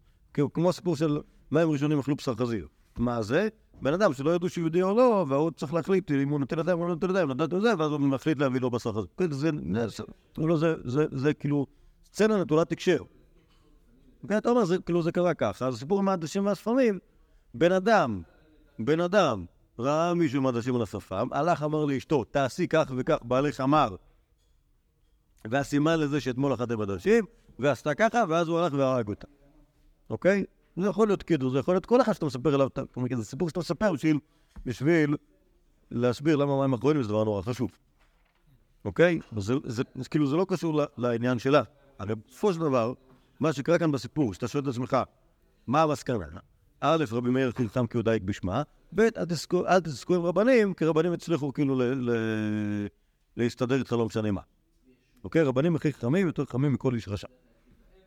כמו 0.54 0.70
הסיפור 0.70 0.96
של 0.96 1.18
מים 1.50 1.70
ראשונים 1.70 1.98
אכלו 1.98 2.16
בשר 2.16 2.34
חזיר. 2.34 2.68
מה 2.96 3.22
זה? 3.22 3.48
בן 3.82 3.92
אדם 3.92 4.12
שלא 4.12 4.34
ידעו 4.34 4.48
שהוא 4.48 4.62
יהודי 4.62 4.82
או 4.82 4.96
לא, 4.96 5.24
והוא 5.28 5.50
צריך 5.50 5.74
להחליט 5.74 6.10
אם 6.10 6.28
הוא 6.28 6.40
נותן 6.40 6.58
ידיים 6.58 6.78
או 6.78 6.84
לא 6.84 6.94
נותן 6.94 7.10
ידיים, 7.10 7.28
לדעת 7.28 7.50
זה, 7.50 7.72
ואז 7.78 7.90
הוא 7.90 8.00
מחליט 8.00 8.38
להביא 8.38 8.60
לו 8.60 8.70
בשר 8.70 8.92
חזיר. 8.92 9.06
כן, 9.16 9.30
זה, 9.30 9.50
לא, 10.38 10.56
זה, 10.56 10.74
זה, 10.84 11.04
זה 11.10 11.34
כאילו 11.34 11.66
סצנה 12.06 12.42
נטולת 12.42 12.72
הקשר. 12.72 13.02
כן, 14.28 14.38
אתה 14.38 14.50
אומר, 14.50 14.64
זה, 14.64 14.78
כאילו 14.78 15.02
זה 15.02 15.12
קרה 15.12 15.34
ככה, 15.34 15.66
אז 15.66 15.74
הסיפור 15.74 15.98
עם 15.98 16.08
העדשים 16.08 16.46
והשפמים, 16.46 16.98
בן 17.54 17.72
אדם, 17.72 18.22
בן 18.78 19.00
אדם, 19.00 19.44
ראה 19.78 20.14
מישהו 20.14 20.38
עם 20.38 20.46
עדשים 20.46 20.76
על 20.76 20.82
השפם, 20.82 21.28
הלך 21.32 21.62
אמר 21.62 21.84
לאשתו, 21.84 22.24
תעשי 22.24 22.68
כך 22.68 22.92
וכך, 22.96 23.16
בעלך 23.22 23.60
אמר, 23.60 23.96
והסימן 25.50 26.00
לזה 26.00 26.20
שאתמול 26.20 26.54
אכלתם 26.54 26.80
עדשים, 26.80 27.24
ועשתה 27.58 27.94
ככה, 27.94 28.24
ואז 28.28 28.48
הוא 28.48 28.58
הלך 28.58 28.72
והרג 28.72 29.08
אותה. 29.08 29.26
אוקיי? 30.10 30.44
זה 30.76 30.88
יכול 30.88 31.08
להיות 31.08 31.22
קידו, 31.22 31.50
זה 31.50 31.58
יכול 31.58 31.74
להיות 31.74 31.86
כל 31.86 32.00
אחד 32.00 32.12
שאתה 32.12 32.26
מספר 32.26 32.68
כלומר, 32.92 33.08
זה 33.16 33.24
סיפור 33.24 33.48
שאתה 33.48 33.60
מספר 33.60 33.92
בשביל, 33.92 34.18
בשביל 34.66 35.16
להסביר 35.90 36.36
למה 36.36 36.60
מים 36.60 36.72
אחרונים 36.72 37.02
זה 37.02 37.08
דבר 37.08 37.24
נורא 37.24 37.42
חשוב. 37.42 37.70
אוקיי? 38.84 39.18
זה, 39.36 39.54
זה, 39.64 39.82
זה, 39.94 40.08
כאילו 40.08 40.26
זה 40.26 40.36
לא 40.36 40.46
קשור 40.48 40.80
לעניין 40.96 41.38
שלה. 41.38 41.62
הרי 41.98 42.14
בסופו 42.14 42.52
של 42.52 42.60
דבר, 42.60 42.92
מה 43.40 43.52
שקרה 43.52 43.78
כאן 43.78 43.92
בסיפור, 43.92 44.34
שאתה 44.34 44.48
שואל 44.48 44.62
את 44.62 44.68
עצמך, 44.68 44.96
מה 45.66 45.82
המסקנה? 45.82 46.26
א', 46.80 47.04
רבי 47.12 47.30
מאיר 47.30 47.50
חילתם 47.56 47.84
דייק 48.04 48.22
בשמה, 48.22 48.62
ב', 48.94 49.00
אל 49.00 49.80
תזכו 49.80 50.14
עם 50.14 50.22
רבנים, 50.22 50.74
כי 50.74 50.84
רבנים 50.84 51.12
הצליחו 51.12 51.52
כאילו 51.52 51.80
להסתדר 53.36 53.78
איתך 53.78 53.92
לא 53.92 54.06
משנה 54.06 54.30
מה. 54.30 54.40
אוקיי? 55.24 55.42
רבנים 55.42 55.76
הכי 55.76 55.92
חכמים, 55.92 56.26
יותר 56.26 56.44
חכמים 56.44 56.72
מכל 56.72 56.94
איש 56.94 57.08
רשע. 57.08 57.28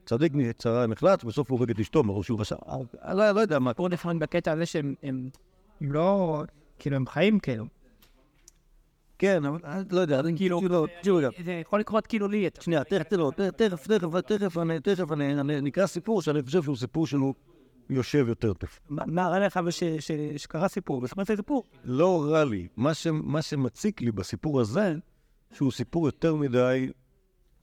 צדיק 0.06 0.34
צרה 0.58 0.88
נחלץ, 0.88 1.24
בסוף 1.24 1.52
הוא 1.52 1.58
הורג 1.60 1.70
את 1.70 1.80
אשתו 1.80 2.04
מראש 2.04 2.26
שהוא 2.26 2.40
רשע. 2.42 2.56
אני 3.04 3.18
לא, 3.18 3.24
יודע 3.42 3.60
מה. 3.60 3.74
פה 3.74 3.90
לפעמים 3.90 4.20
בקטע 4.20 4.52
הזה 4.52 4.66
שהם 4.66 4.96
הם, 5.04 5.30
הם 5.82 5.92
לא, 5.92 6.44
כאילו, 6.80 6.96
הם 6.96 7.08
חיים 7.08 7.40
כאילו. 7.40 7.66
כן, 9.18 9.46
אבל 9.46 9.60
אני 9.64 9.84
לא 9.92 10.00
יודע, 10.02 10.20
אני 10.20 10.38
כאילו, 10.38 10.60
כאילו, 10.60 10.88
תקשיבו 10.98 11.18
רגע. 11.18 11.30
זה 11.46 11.52
יכול 11.52 11.80
לקרות 11.80 12.08
כאילו 12.08 12.28
לי. 12.28 12.48
אתה- 12.48 12.62
שנייה, 12.62 12.84
תכף, 12.84 13.04
תכף, 13.10 13.88
תכף, 13.88 13.88
תכף, 14.22 14.58
תכף, 14.84 15.12
אני, 15.12 15.62
נקרא 15.62 15.86
סיפור 15.86 16.22
שאני 16.22 16.44
חושב 16.44 16.64
שהוא 16.64 16.76
סיפור 16.76 17.08
שהוא 17.08 17.34
יושב 17.90 18.26
יותר 18.28 18.54
טוב. 18.54 18.70
מה 18.90 19.28
רע 19.28 19.40
לך 19.40 19.60
שקרה 20.00 20.68
סיפור? 20.68 21.02
בסופו 21.02 21.26
של 21.26 21.36
סיפור. 21.36 21.64
לא 21.84 22.26
רע 22.30 22.46
לי. 22.46 22.68
מה, 22.78 23.42
שמציק 23.42 24.02
לי 24.02 24.12
בסיפור 24.12 24.62
הזה, 24.62 24.96
שהוא 25.54 25.72
סיפור 25.72 26.06
יותר 26.08 26.36
מדי 26.36 26.90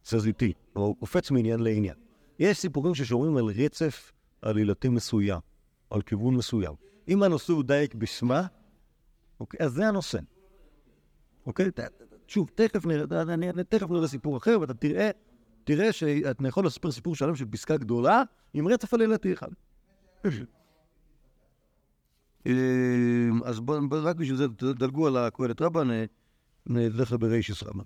תזזיתי, 0.03 0.53
או 0.77 0.83
הוא 0.83 0.97
קופץ 0.97 1.31
מעניין 1.31 1.61
לעניין. 1.61 1.95
יש 2.39 2.59
סיפורים 2.59 2.95
ששומרים 2.95 3.37
על 3.37 3.45
רצף 3.45 4.13
עלילתי 4.43 4.89
מסוים, 4.89 5.41
על 5.91 6.03
כיוון 6.03 6.35
מסוים. 6.35 6.75
אם 7.09 7.23
הנושא 7.23 7.53
הוא 7.53 7.65
דייק 7.65 7.95
בשמה, 7.95 8.47
אוקיי, 9.41 9.67
אז 9.67 9.73
זה 9.73 9.89
הנושא. 9.89 10.19
אוקיי? 11.47 11.71
שוב, 12.27 12.51
תכף 12.55 12.87
נראה, 12.87 13.23
אני, 13.23 13.51
אני 13.51 13.65
תכף 13.65 13.91
נראה 13.91 14.09
סיפור 14.09 14.37
אחר, 14.37 14.59
ואתה 14.61 14.75
תראה, 14.75 15.11
תראה 15.65 15.93
שאתה 15.93 16.49
יכול 16.49 16.67
לספר 16.67 16.91
סיפור 16.91 17.17
שלם 17.17 17.37
של 17.37 17.45
פסקה 17.51 17.77
גדולה 17.77 18.23
עם 18.55 18.69
רצף 18.69 18.95
עלילתי 18.95 19.33
אחד. 19.33 19.49
אמ, 22.47 23.41
אז 23.45 23.61
בואו, 23.61 23.81
רק 23.91 24.17
בשביל 24.17 24.37
זה, 24.37 24.49
תדלגו 24.49 25.07
על 25.07 25.17
הקהלת 25.17 25.63
רבה, 25.63 25.85
נ- 25.85 26.07
נלך 26.67 27.13
ברישיס 27.13 27.63
רבה, 27.63 27.83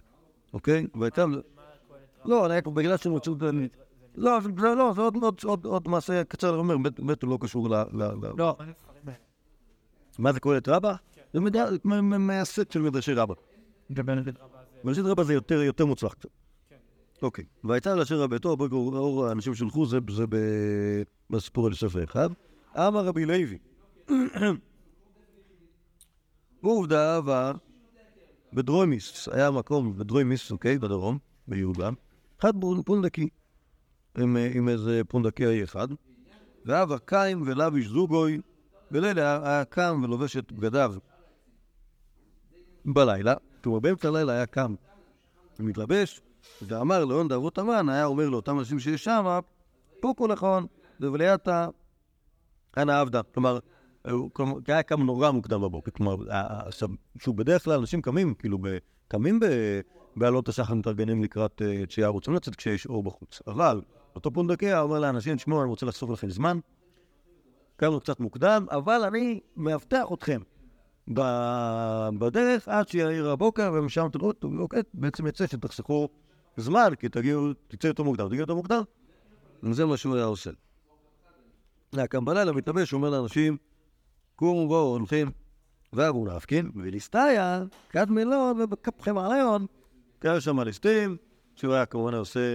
אוקיי? 0.53 0.87
והייתה... 1.01 1.25
לא, 2.25 2.49
בגלל 2.75 2.97
שהם 2.97 3.15
רצו... 3.15 3.37
לא, 4.17 4.39
לא, 4.77 4.93
זה 4.97 5.03
עוד- 5.65 5.89
מעשה 5.89 6.25
קצר, 6.25 6.51
אני 6.51 6.59
אומר, 6.59 6.77
באמת- 6.77 7.23
הוא 7.23 7.31
לא 7.31 7.39
קשור 7.41 7.71
ל... 7.71 7.73
לא, 7.93 8.57
מה 10.19 10.33
זה 10.33 10.41
קהלת 10.41 10.69
רבה? 10.69 10.95
זה 11.33 11.41
מהסט 12.19 12.73
של 12.73 12.83
מדרשי 12.83 13.13
רבה. 13.13 13.35
מדרשי 14.85 15.01
רבה 15.01 15.25
זה 15.25 15.35
יותר 15.35 15.63
יותר 15.63 15.87
מוצלח 15.87 16.13
קצת. 16.15 16.29
אוקיי. 17.23 17.45
והייתה 17.65 17.95
לאשר 17.95 18.21
רבתו, 18.21 18.57
ברגע 18.57 18.75
אור 18.77 19.27
האנשים 19.27 19.55
שלחו, 19.55 19.87
זה 19.87 19.99
בסיפור 21.31 21.67
על 21.67 21.73
יוסף 21.73 21.97
האחד. 21.97 22.29
אמר 22.77 23.05
רבי 23.07 23.25
לוי. 23.25 23.59
עובדה 26.63 27.15
אהבה 27.15 27.53
בדרומיס, 28.53 29.29
היה 29.33 29.51
מקום 29.51 29.99
בדרומיס, 29.99 30.53
אוקיי, 30.53 30.79
בדרום, 30.79 31.19
ביהודה, 31.49 31.91
אחד 32.41 32.53
פונ- 32.61 32.83
פונדקי, 32.87 33.29
עם, 34.19 34.37
אה, 34.37 34.51
עם 34.55 34.69
איזה 34.69 35.03
פונדקאי 35.09 35.65
אחד, 35.65 35.89
ואהבה 36.65 36.99
קיים 36.99 37.43
ולביש 37.47 37.87
זוגוי, 37.87 38.41
בלילה 38.91 39.41
היה- 39.49 39.65
קם 39.65 40.01
ולובש 40.05 40.37
את 40.37 40.53
בגדיו 40.53 40.95
בלילה, 42.85 43.35
כלומר 43.63 43.79
באמצע 43.79 44.09
הלילה 44.09 44.33
היה 44.33 44.47
קם 44.47 44.75
ומתלבש, 45.61 46.21
ואמר 46.63 47.05
לאון 47.05 47.29
דאבות 47.29 47.59
המן, 47.59 47.89
היה 47.89 48.05
אומר 48.05 48.29
לאותם 48.29 48.59
אנשים 48.59 48.79
שיש 48.79 49.05
שם, 49.05 49.39
פוקו 50.01 50.27
לכון, 50.27 50.67
דבלייתא 51.01 51.69
אנא 52.77 53.01
עבדה. 53.01 53.23
כלומר, 53.23 53.59
היה 54.67 54.83
קם 54.83 55.03
נורא 55.03 55.31
מוקדם 55.31 55.61
בבוקר. 55.63 55.91
כלומר, 55.91 56.17
שוב, 57.19 57.37
בדרך 57.37 57.65
כלל 57.65 57.79
אנשים 57.79 58.03
קמים, 58.03 58.35
כאילו, 58.35 58.59
קמים 59.09 59.41
בעלות 60.17 60.49
השחר 60.49 60.75
מתארגנים 60.75 61.25
לקראת 61.25 61.63
אה, 61.63 61.87
תשיעה, 61.87 62.09
רוצים 62.09 62.35
לצאת 62.35 62.57
כשיש 62.57 62.87
אור 62.87 63.03
בחוץ. 63.03 63.43
אבל 63.47 63.81
אותו 64.17 64.31
פונדקיה 64.31 64.81
אומר 64.81 64.99
לאנשים, 64.99 65.37
תשמעו, 65.37 65.63
אני 65.63 65.71
רוצה 65.71 65.87
לחסוך 65.87 66.11
לכם 66.11 66.31
זמן, 66.31 66.59
קמנו 67.77 68.01
קצת 68.01 68.21
מוקדם, 68.21 68.67
אבל 68.71 69.05
אני 69.05 69.41
מאבטח 69.57 70.07
אתכם. 70.15 70.41
בדרך 72.19 72.69
עד 72.69 72.89
שיעיר 72.89 73.31
הבוקר, 73.31 73.71
ומשם 73.75 74.07
תראו, 74.13 74.33
אוקיי, 74.59 74.83
בעצם 74.95 75.27
יצא 75.27 75.47
שתחסכו 75.47 76.09
זמן, 76.57 76.91
כי 76.99 77.09
תגיעו, 77.09 77.53
תצא 77.69 77.87
יותר 77.87 78.03
מוקדם, 78.03 78.29
תגיעו 78.29 78.41
יותר 78.41 78.55
מוקדם, 78.55 78.83
וזה 79.63 79.87
מה 79.87 79.97
שהוא 79.97 80.17
היה 80.17 80.25
עושה. 80.25 80.51
היה 81.93 82.07
קם 82.07 82.25
בלילה, 82.25 82.53
מתלבש, 82.53 82.93
אומר 82.93 83.11
לאנשים, 83.11 83.57
קומו 84.37 84.69
בואו, 84.69 84.97
הולכים, 84.97 85.31
ואבו 85.93 86.27
נפקין, 86.27 86.71
וליסטיה, 86.75 87.65
כד 87.89 88.11
מלון 88.11 88.61
ובקפכם 88.61 89.19
עליון, 89.19 89.67
קרא 90.19 90.41
שם 90.41 90.61
ליסטים, 90.61 91.17
שהוא 91.55 91.75
היה 91.75 91.87
כמובן 91.87 92.15
עושה 92.15 92.55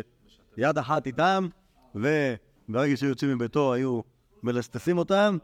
יד 0.58 0.78
אחת 0.78 1.08
איתם, 1.08 1.48
וברגע 1.96 2.98
שיוצאים 2.98 3.36
מביתו 3.36 3.74
היו 3.74 4.02
מלסטסים 4.44 4.98
אותם, 4.98 5.38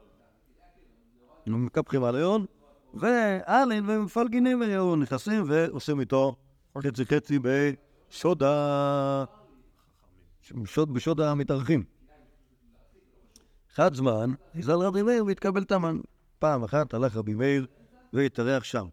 מקפחים 1.47 2.03
עליון, 2.03 2.45
ואלין 2.93 3.89
ומפלגינים 3.89 4.62
היו 4.62 4.95
נכנסים 4.95 5.43
ועושים 5.47 5.99
איתו 5.99 6.36
חצי 6.78 7.05
חצי 7.05 7.39
בשוד 7.39 8.43
ה... 8.43 9.24
שוד, 10.66 10.93
בשוד 10.93 11.22
המתארחים. 11.22 11.84
חד 13.74 13.93
זמן, 13.93 14.32
נזל 14.55 14.74
רבי 14.74 15.01
מאיר 15.01 15.26
והתקבל 15.26 15.64
תמן. 15.64 15.99
פעם 16.39 16.64
אחת 16.64 16.93
הלך 16.93 17.16
רבי 17.16 17.34
מאיר 17.34 17.68
והתארח 18.14 18.64
שם. 18.64 18.86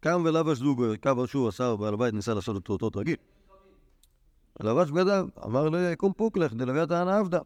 קם 0.00 0.22
ולבש 0.24 0.58
זוג, 0.58 0.82
קו 1.02 1.26
שהוא 1.26 1.48
עשה, 1.48 1.76
בעל 1.76 1.94
הבית 1.94 2.14
ניסה 2.14 2.34
לעשות 2.34 2.56
אותו 2.56 2.84
אותו 2.84 3.00
רגיל. 3.00 3.16
לבש 4.60 4.90
בגדיו, 4.90 5.28
אמר 5.44 5.68
לקום 5.68 6.12
פוקלך, 6.12 6.54
דלוויית 6.54 6.90
הענה 6.90 7.18
עבדה. 7.18 7.40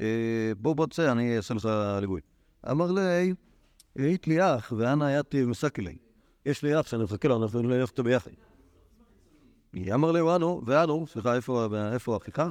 אה, 0.00 0.52
בוא 0.58 0.76
בוא 0.76 0.86
צא, 0.86 1.12
אני 1.12 1.36
אעשה 1.36 1.54
לך 1.54 1.68
ליווי. 2.00 2.20
אמר 2.70 2.92
לי, 2.92 3.34
היית 3.96 4.26
לי 4.26 4.40
אח, 4.40 4.72
ואנה 4.76 5.06
הייתי 5.06 5.44
מסקי 5.44 5.82
לי. 5.82 5.96
יש 6.46 6.62
לי 6.62 6.80
אח 6.80 6.86
שאני 6.86 7.04
מחכה 7.04 7.28
לו, 7.28 7.42
אנחנו 7.42 7.62
נלך 7.62 7.90
אותו 7.90 8.02
ביחד. 8.02 8.30
אמר 9.94 10.12
לי, 10.12 10.20
ואנו, 10.20 10.62
ואנו, 10.66 11.06
סליחה, 11.06 11.34
איפה 11.92 12.16
אחיך? 12.16 12.42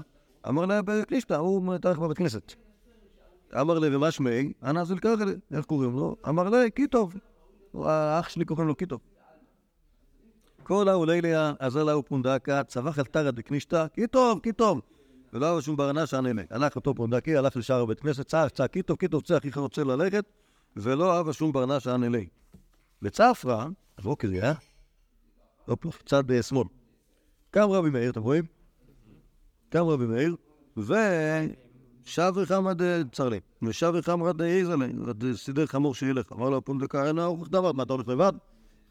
אמר 0.49 0.65
לה, 0.65 0.81
בקלישתא, 0.81 1.33
הוא 1.33 1.63
מתארך 1.63 1.99
בבית 1.99 2.17
כנסת. 2.17 2.53
אמר 3.61 3.79
לי, 3.79 3.95
ומה 3.95 4.11
שמי? 4.11 4.53
אנא 4.63 4.83
זלקחלי, 4.83 5.33
איך 5.53 5.65
קוראים 5.65 5.95
לו? 5.95 6.15
אמר 6.29 6.49
לי, 6.49 6.71
קיטוב. 6.71 7.15
האח 7.73 8.29
שלי 8.29 8.45
קוראים 8.45 8.67
לו 8.67 8.75
קיטוב. 8.75 8.99
כל 10.71 10.87
האוליליה, 10.87 11.53
עזר 11.59 11.83
לה 11.83 12.01
פונדקה, 12.01 12.63
צבח 12.63 12.99
על 12.99 13.05
תרא 13.05 13.31
דקנישתא, 13.31 13.87
קיטוב, 13.87 14.39
קיטוב. 14.39 14.81
ולא 15.33 15.51
היה 15.51 15.61
שום 15.61 15.75
ברנה 15.75 16.07
שעננה. 16.07 16.41
הלך 16.49 16.75
אותו 16.75 16.95
פונדקי, 16.95 17.37
הלך 17.37 17.57
לשער 17.57 17.81
הבית 17.81 17.99
כנסת, 17.99 18.27
צעק, 18.27 18.51
צעק, 18.51 18.71
קיטוב, 18.71 18.97
קיטוב, 18.97 19.23
צא, 19.23 19.37
אחיך 19.37 19.57
רוצה 19.57 19.83
ללכת, 19.83 20.25
ולא 20.75 21.17
אהבה 21.17 21.33
שום 21.33 21.51
ברנה 21.51 21.79
שעננה. 21.79 22.17
לצפרא, 23.01 23.65
הבוקר 23.97 24.29
היה, 24.29 24.53
הופ, 25.65 26.03
צד 26.05 26.31
אה, 26.31 26.43
שמאל. 26.43 26.67
קם 27.51 27.69
רבי 27.69 27.89
מאיר, 27.89 28.11
אתם 28.11 28.21
רואים? 28.21 28.43
קם 29.69 29.83
רבי 29.83 30.05
מאיר, 30.05 30.35
ושב 30.77 32.33
וחמד 32.35 32.81
צרלי, 33.11 33.39
ושב 33.61 33.91
וחמד 33.95 34.41
איזלה, 34.41 34.85
סידר 35.35 35.65
חמור 35.65 35.95
שילך. 35.95 36.31
אמר 36.31 36.49
לו 36.49 36.65
פונדקה, 36.65 37.07
אין 37.07 37.19
ארוך 37.19 37.49
דבר, 37.49 37.71
מה 37.71 37.83
אתה 37.83 37.93
הולך 37.93 38.07
לבד? 38.07 38.33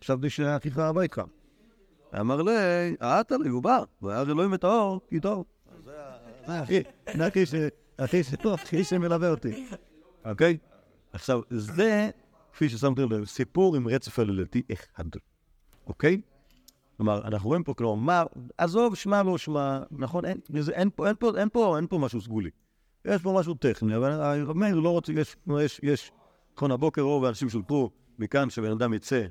חשבתי 0.00 0.30
שאחיך 0.30 0.78
הביתך. 0.78 1.22
אמר 2.20 2.42
לי, 2.42 2.52
אתה 3.00 3.36
לי, 3.36 3.48
הוא 3.48 3.62
בא, 3.62 3.82
והיה 4.02 4.22
אלוהים 4.22 4.54
את 4.54 4.64
האור, 4.64 5.00
כי 5.08 5.20
טוב. 5.20 5.44
אחי, 6.46 6.82
אחי 7.96 8.84
שמלווה 8.84 9.30
אותי. 9.30 9.66
אוקיי? 10.24 10.58
עכשיו, 11.12 11.40
זה, 11.50 12.10
כפי 12.52 12.68
ששמתם 12.68 13.12
לב, 13.12 13.24
סיפור 13.24 13.76
עם 13.76 13.88
רצף 13.88 14.18
עלילתי 14.18 14.62
אחד. 14.72 15.04
אוקיי? 15.86 16.20
כלומר, 16.96 17.26
אנחנו 17.26 17.48
רואים 17.48 17.64
פה, 17.64 17.74
כלומר, 17.74 17.94
מה, 17.94 18.22
עזוב, 18.58 18.94
שמע 18.94 19.22
לא 19.22 19.38
שמע, 19.38 19.80
נכון? 19.90 20.24
אין, 20.24 20.38
זה, 20.58 20.72
אין, 20.72 20.90
פה, 20.96 21.08
אין, 21.08 21.16
פה, 21.18 21.38
אין, 21.38 21.48
פה, 21.52 21.76
אין 21.76 21.86
פה 21.86 21.98
משהו 21.98 22.20
סגולי. 22.20 22.50
יש 23.04 23.22
פה 23.22 23.34
משהו 23.38 23.54
טכני, 23.54 23.96
אבל 23.96 24.44
מאיר 24.54 24.80
לא 24.80 24.90
רוצה, 24.90 25.12
יש, 25.12 25.36
יש, 25.60 25.80
יש, 25.82 26.12
נכון, 26.56 26.70
הבוקר 26.70 27.02
רוב 27.02 27.24
האנשים 27.24 27.48
שולטו 27.48 27.90
מכאן 28.18 28.50
שבן 28.50 28.70
אדם 28.70 28.94
יצא 28.94 29.26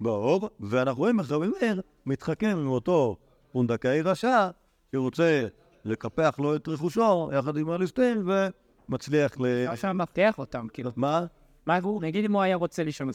באור, 0.00 0.50
ואנחנו 0.60 1.00
רואים 1.00 1.20
רבי 1.20 1.46
מאיר 1.60 1.82
מתחכם 2.10 2.56
עם 2.60 2.68
אותו 2.68 3.16
פונדקאי 3.52 4.02
רשע, 4.02 4.48
שרוצה 4.92 5.46
לקפח 5.84 6.34
לו 6.38 6.56
את 6.56 6.68
רכושו 6.68 7.30
יחד 7.38 7.56
עם 7.56 7.70
הליסטין, 7.70 8.28
ומצליח 8.88 9.40
ל... 9.40 9.66
עכשיו 9.66 9.94
מבטיח 9.94 10.38
אותם, 10.38 10.66
כאילו, 10.72 10.90
מה? 10.96 11.24
מה 11.66 11.78
הוא, 11.82 12.02
נגיד 12.02 12.24
אם 12.24 12.32
הוא 12.32 12.42
היה 12.42 12.56
רוצה 12.56 12.84
לישון, 12.84 13.10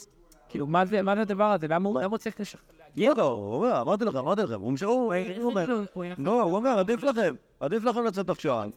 כאילו, 0.49 0.67
מה 0.67 0.85
זה, 0.85 1.01
מה 1.01 1.15
זה 1.15 1.21
הדבר 1.21 1.51
הזה? 1.51 1.67
למה 1.67 1.89
הוא 1.89 1.99
היה 1.99 2.07
רוצה 2.07 2.29
לשחרר? 2.39 2.75
לא, 2.97 3.23
הוא 3.23 3.55
אומר, 3.55 3.81
אמרתי 3.81 4.05
לכם, 4.05 4.17
אמרתי 4.17 4.41
לכם, 4.41 4.61
הוא 4.61 4.73
אומר, 5.41 5.65
לא, 6.17 6.41
הוא 6.41 6.55
אומר, 6.55 6.79
עדיף 6.79 7.03
לכם, 7.03 7.35
עדיף 7.59 7.83
לכם 7.83 8.03
לצאת 8.03 8.29
עכשיו. 8.29 8.69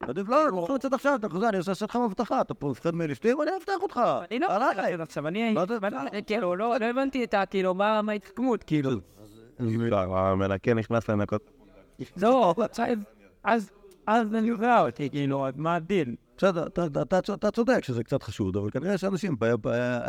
עדיף 0.00 0.28
לא, 0.28 0.48
אני 0.48 0.56
רוצה 0.56 0.74
לצאת 0.74 0.92
עכשיו, 0.92 1.14
אתה 1.14 1.28
חוזר, 1.28 1.48
אני 1.48 1.58
עושה 1.58 1.84
לך 1.84 1.96
מבטחה, 1.96 2.40
אתה 2.40 2.54
פה 2.54 2.68
מפחד 2.68 2.94
מליסטים, 2.94 3.42
אני 3.42 3.50
אפתח 3.56 3.82
אותך. 3.82 4.00
אני 4.30 4.38
לא. 4.38 4.46
רוצה 4.46 5.02
עכשיו, 5.02 5.28
אני 5.28 5.54
כאילו, 6.26 6.56
לא 6.56 6.76
לא 6.80 6.84
הבנתי 6.84 7.24
את 7.24 7.34
ה... 7.34 7.46
כאילו, 7.46 7.74
מה 7.74 8.00
ההתחכמות, 8.08 8.64
כאילו. 8.64 8.90
המנקה 9.92 10.74
נכנס 10.74 11.08
לנקות. 11.10 11.50
לא, 12.16 12.54
אז- 12.78 12.80
אז 13.44 13.70
אז 14.06 14.28
זה 14.30 14.40
נראה 14.40 14.86
אותי, 14.86 15.10
כאילו, 15.10 15.46
מה 15.56 15.74
הדין? 15.74 16.14
בסדר, 16.36 16.66
אתה- 16.66 17.50
צודק 17.52 17.84
שזה 17.84 18.04
קצת 18.04 18.22
חשוד, 18.22 18.56
אבל 18.56 18.70
כנראה 18.70 18.98
שאנשים 18.98 19.36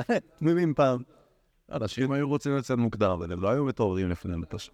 תמימים 0.40 0.74
פעם. 0.74 1.02
אנשים 1.72 2.12
היו 2.12 2.28
רוצים 2.30 2.56
לצאת 2.58 2.78
מוקדם, 2.78 3.10
אבל 3.12 3.32
הם 3.32 3.42
לא 3.42 3.50
היו 3.50 3.66
מתעוררים 3.66 4.10
לפני 4.10 4.38
מטוש. 4.38 4.72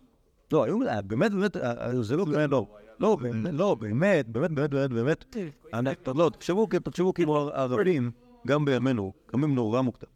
לא, 0.51 0.63
היו, 0.63 0.79
באמת, 1.07 1.31
באמת, 1.31 1.57
אה, 1.57 2.03
זה 2.03 2.15
לא 2.15 2.25
לא. 2.51 2.65
לא, 2.99 3.15
באמת, 3.15 3.53
לא, 3.53 3.75
באמת, 3.75 4.27
באמת, 4.29 4.51
באמת, 4.51 4.69
באמת, 4.69 4.89
באמת. 4.93 5.35
אני- 5.73 5.89
לא, 6.15 6.29
תחשבו, 6.33 6.67
תחשבו 6.83 7.13
כאילו 7.13 7.49
הערבים, 7.53 8.11
גם 8.47 8.65
בימינו, 8.65 9.13
קמים 9.25 9.55
נורא 9.55 9.81
מוקדם, 9.81 10.09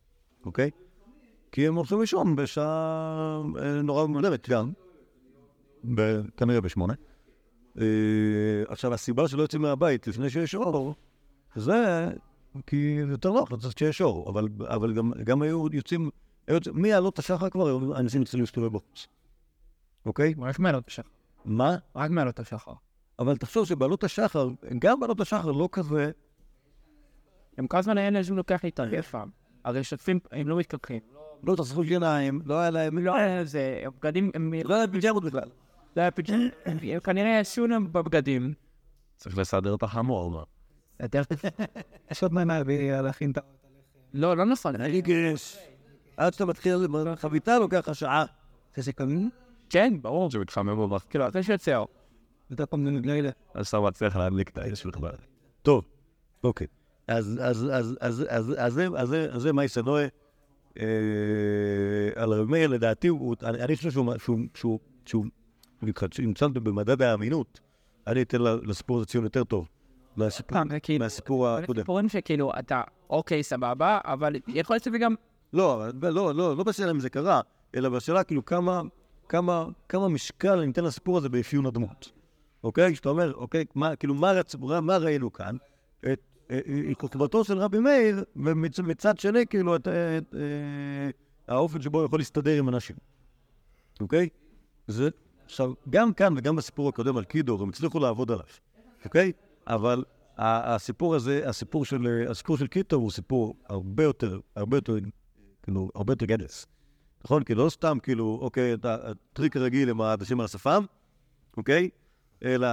אוקיי? 0.46 0.70
כי 1.52 1.68
הם 1.68 1.76
הולכים 1.76 2.00
לישון 2.00 2.36
בשעה 2.36 3.42
אה, 3.62 3.82
נורא 3.82 4.06
מוקדמת 4.06 4.50
גם, 4.50 4.72
כנראה 6.38 6.62
בשמונה. 6.62 6.94
אה, 7.78 7.84
עכשיו, 8.68 8.94
הסיבה 8.94 9.28
שלא 9.28 9.42
יוצאים 9.42 9.62
מהבית 9.62 10.08
לפני 10.08 10.30
שיש 10.30 10.56
אור, 10.56 10.96
זה 11.56 12.10
כי 12.68 12.98
יותר 13.10 13.32
נוח 13.32 13.52
לצאת 13.52 13.78
שיש 13.78 14.02
אור, 14.02 14.30
אבל, 14.30 14.48
אבל 14.64 14.94
גם, 14.94 15.12
גם 15.24 15.42
היו 15.42 15.66
יוצאים, 15.72 16.10
היו 16.48 16.56
יוצאים, 16.56 16.82
מעלות 16.82 17.20
השחר 17.20 17.50
כבר 17.50 17.68
היו 17.68 17.96
אנשים 17.96 18.24
צריכים 18.24 18.40
להסתובב 18.40 18.74
בחוץ, 18.74 19.08
אוקיי? 20.06 20.34
רק 20.38 20.60
מעלות 20.60 20.88
השחר. 20.88 21.10
מה? 21.46 21.78
רק 21.96 22.12
מעלות 22.12 22.40
השחר. 22.40 22.74
אבל 23.20 23.38
תחשוב 23.38 23.66
שבעלות 23.66 24.04
השחר, 24.04 24.50
גם 24.80 25.00
בעלות 25.00 25.20
השחר 25.20 25.52
לא 25.52 25.70
כזה, 25.72 26.12
הם 27.58 27.68
כל 27.68 27.78
הזמן 27.78 27.98
האלה 27.98 28.24
שהוא 28.24 28.38
לוקח 28.38 28.64
להתערב 28.64 29.02
פעם. 29.02 29.30
הרי 29.64 29.84
שוטפים, 29.84 30.20
הם 30.32 30.48
לא 30.48 30.58
מתקלחים. 30.58 31.00
לא 31.44 31.56
תחסכו 31.56 31.84
שיניים, 31.86 32.42
לא 32.46 32.60
היה 32.60 32.70
להם, 32.70 32.98
לא 32.98 33.16
היה 33.16 33.46
זה, 33.46 33.84
הבגדים, 33.86 34.32
הם 34.34 34.54
לא 34.66 34.76
היה 34.76 34.88
פיג'מות 34.88 35.24
בכלל. 35.24 35.50
לא 35.96 36.02
היה 36.02 36.12
פיג'מה, 36.12 36.44
הם 36.66 36.78
כנראה 37.04 37.40
ישנו 37.40 37.88
בבגדים. 37.92 38.54
צריך 39.18 39.38
לסדר 39.38 39.76
את 39.76 39.84
החמור. 39.84 40.32
מה? 40.32 40.44
יותר- 41.00 41.22
יש 42.12 42.24
עוד 42.24 42.34
מה 42.34 42.44
להכין 43.02 43.32
את 43.32 43.38
ה... 43.38 43.42
לא, 44.14 44.38
לא 44.38 44.46
נכון. 44.46 44.76
אני 44.76 45.02
גרש. 45.02 45.58
עד 46.18 46.34
שאתה 46.34 46.46
מתחיל, 46.46 46.88
חביתה 47.16 47.60
לוקח 47.60 47.78
לך 47.90 47.96
שעה. 47.96 48.26
זה 48.76 48.84
שקמים, 48.84 49.30
כן, 49.70 49.94
ברור. 50.02 50.32
שמתחמם 50.32 50.78
בבח. 50.90 51.06
כאילו, 51.10 51.28
אחרי 51.28 51.44
שיוצא 51.44 51.76
אור. 51.76 51.88
יותר 52.50 52.66
פעם 52.66 52.88
לילה. 52.88 53.30
אז 53.54 53.68
אתה 53.68 53.80
מצליח 53.80 54.16
להדליק 54.16 54.50
את 54.50 54.58
האש 54.58 54.86
בכלל. 54.86 55.12
טוב, 55.62 55.86
אוקיי. 56.44 56.68
זה- 57.20 57.54
זה- 57.54 58.92
אז 59.32 59.42
זה 59.42 59.54
מייסה 59.54 59.82
נועה. 59.82 60.06
אה, 60.80 60.86
על 62.16 62.34
רב 62.34 62.50
מאיר, 62.50 62.68
לדעתי, 62.70 63.08
הוא- 63.08 63.36
אני 63.44 63.64
אני 63.64 63.76
חושב 63.76 63.92
שהוא, 63.92 64.14
שהוא, 64.18 64.40
שהוא, 64.56 64.80
שהוא, 65.06 65.26
אם 65.84 65.92
שמתם 66.36 66.64
במדד 66.64 67.02
האמינות, 67.02 67.60
אני 68.08 68.22
אתן 68.22 68.38
לסיפור 68.42 68.98
הזה 68.98 69.06
ציון 69.06 69.24
יותר 69.24 69.44
טוב. 69.44 69.68
מהסיפור- 70.16 70.58
זה 70.70 70.80
כאילו, 70.80 71.04
מהסיפור 71.04 71.48
הקודם. 71.48 71.82
סיפורים 71.82 72.10
שכאילו, 72.10 72.52
אתה, 72.60 72.82
אוקיי, 73.10 73.44
סבבה, 73.44 74.00
אבל 74.06 74.36
יכול 74.48 74.74
להיות 74.74 74.84
שזה 74.84 74.98
גם, 74.98 75.16
לא, 75.54 75.84
לא, 76.02 76.12
לא, 76.36 76.58
לא 76.58 76.64
בשאלה 76.64 76.92
אם 76.92 77.00
זה 77.00 77.10
קרה, 77.10 77.42
אלא 77.76 77.90
בשאלה 77.90 78.24
כאילו 78.24 78.46
כמה, 78.46 78.82
כמה, 79.30 79.66
כמה 79.90 80.08
משקל 80.10 80.60
אני 80.60 80.72
אתן 80.72 80.84
לסיפור 80.84 81.18
הזה 81.18 81.30
באפיון 81.30 81.66
הדמות. 81.66 82.12
אוקיי? 82.64 82.94
כשאתה 82.94 83.10
אומר, 83.10 83.34
אוקיי, 83.34 83.66
מה, 83.76 83.96
כאילו, 83.96 84.14
מה, 84.16 84.32
רצ... 84.32 84.56
מה 84.82 84.98
ראינו 84.98 85.34
כאן? 85.34 85.56
את 86.14 86.31
כותבתו 86.98 87.44
של 87.44 87.58
רבי 87.58 87.80
מאיר, 87.80 88.24
ומצד 88.36 89.20
שני, 89.20 89.48
כאילו, 89.48 89.76
את, 89.76 89.88
את 89.88 90.36
אה, 90.36 91.56
האופן 91.56 91.82
שבו 91.82 91.98
הוא 91.98 92.06
יכול 92.06 92.20
להסתדר 92.20 92.60
עם 92.60 92.70
אנשים. 92.70 92.96
אוקיי? 94.02 94.30
זה, 94.88 95.10
עכשיו, 95.46 95.74
גם 95.90 96.14
כאן 96.14 96.34
וגם 96.38 96.56
בסיפור 96.56 96.90
הקודם 96.90 97.18
על 97.18 97.24
קידור, 97.24 97.64
הם 97.64 97.70
הצליחו 97.70 98.00
לעבוד 98.00 98.32
עליו, 98.32 98.46
אוקיי? 99.06 99.32
אבל 99.68 100.04
הסיפור 100.38 101.16
הזה, 101.16 101.50
הסיפור 101.50 101.86
של, 101.86 102.26
הסיפור 102.30 102.58
של 102.58 102.68
קיטור 102.68 103.02
הוא 103.02 103.12
סיפור 103.12 103.56
הרבה 103.70 104.04
יותר, 104.04 104.40
הרבה 104.56 104.78
יותר, 104.78 104.94
כאילו, 105.64 105.90
הרבה 105.96 106.14
יותר 106.14 106.26
גדלס. 106.26 106.68
נכון? 107.24 107.44
כי 107.44 107.56
לא 107.56 107.70
סתם, 107.70 107.98
כאילו, 108.04 108.40
אוקיי, 108.42 108.76
הטריק 108.84 109.58
הרגיל 109.58 109.90
עם 109.90 110.02
האנשים 110.02 110.40
על 110.40 110.46
השפם, 110.46 110.86
אוקיי? 111.58 111.90
אלא, 112.44 112.68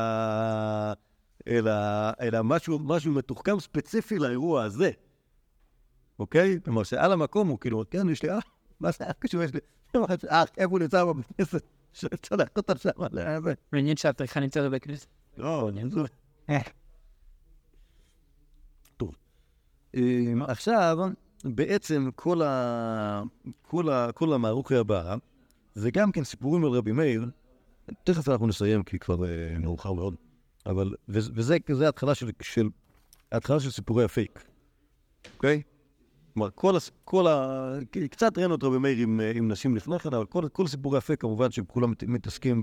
אלא, 1.48 1.72
אלא 2.20 2.44
משהו, 2.44 2.78
משהו 2.78 3.12
מתוחכם 3.12 3.60
ספציפי 3.60 4.18
לאירוע 4.18 4.62
הזה, 4.64 4.90
אוקיי? 6.18 6.58
כלומר, 6.64 6.82
שעל 6.82 7.12
המקום 7.12 7.48
הוא 7.48 7.58
כאילו, 7.58 7.84
כן, 7.90 8.08
יש 8.08 8.22
לי 8.22 8.38
אח, 8.38 8.44
מה 8.80 8.90
זה 8.90 9.10
אח 9.10 9.14
קשור, 9.18 9.42
יש 9.42 9.54
לי 9.54 9.60
אח, 10.28 10.48
איפה 10.56 10.70
הוא 10.70 10.78
נמצא 10.78 11.04
בבית 11.04 11.26
כנסת? 11.36 11.62
שצריך 11.92 12.48
אותה 12.56 12.78
שם, 12.78 12.90
לזה. 13.12 13.54
מעניין 13.72 13.96
שהטריחה 13.96 14.40
נמצאת 14.40 14.64
בבית 14.64 14.82
כנסת. 14.82 15.06
לא, 15.36 15.68
אני. 15.68 15.82
אה, 16.50 16.58
טוב. 18.96 19.14
אה, 19.94 20.32
עכשיו, 20.48 20.98
בעצם 21.44 22.10
כל 22.14 22.42
ה... 22.42 23.22
כל 23.62 23.90
ה... 23.90 24.12
כל 24.12 24.32
המערוכי 24.32 24.76
הבא, 24.76 25.16
זה 25.74 25.90
גם 25.90 26.12
כן 26.12 26.24
סיפורים 26.24 26.64
על 26.64 26.70
רבי 26.70 26.92
מאיר. 26.92 27.26
תכף 28.04 28.28
אנחנו 28.28 28.46
נסיים, 28.46 28.82
כי 28.82 28.98
כבר 28.98 29.24
אה, 29.24 29.58
מאוחר 29.58 29.92
מאוד. 29.92 30.14
אבל, 30.68 30.94
וזה 31.08 31.56
זה 31.72 31.86
ההתחלה 31.86 32.14
של, 32.14 32.30
של, 32.42 32.68
ההתחלה 33.32 33.60
של 33.60 33.70
סיפורי 33.70 34.04
הפייק, 34.04 34.44
אוקיי? 35.36 35.62
כלומר, 36.34 36.50
כל, 36.54 36.76
הס... 36.76 36.90
כל 37.04 37.26
ה... 37.26 37.78
קצת 38.10 38.38
ראינו 38.38 38.54
את 38.54 38.62
רבי 38.62 38.78
מאיר 38.78 38.98
עם, 38.98 39.20
עם 39.34 39.48
נשים 39.48 39.76
לפני 39.76 39.98
כן, 39.98 40.14
אבל 40.14 40.26
כל, 40.26 40.48
כל 40.52 40.66
סיפורי 40.66 40.98
הפייק, 40.98 41.20
כמובן 41.20 41.50
שהם 41.50 41.64
כולם 41.64 41.90
מת- 41.90 42.04
מתעסקים 42.04 42.62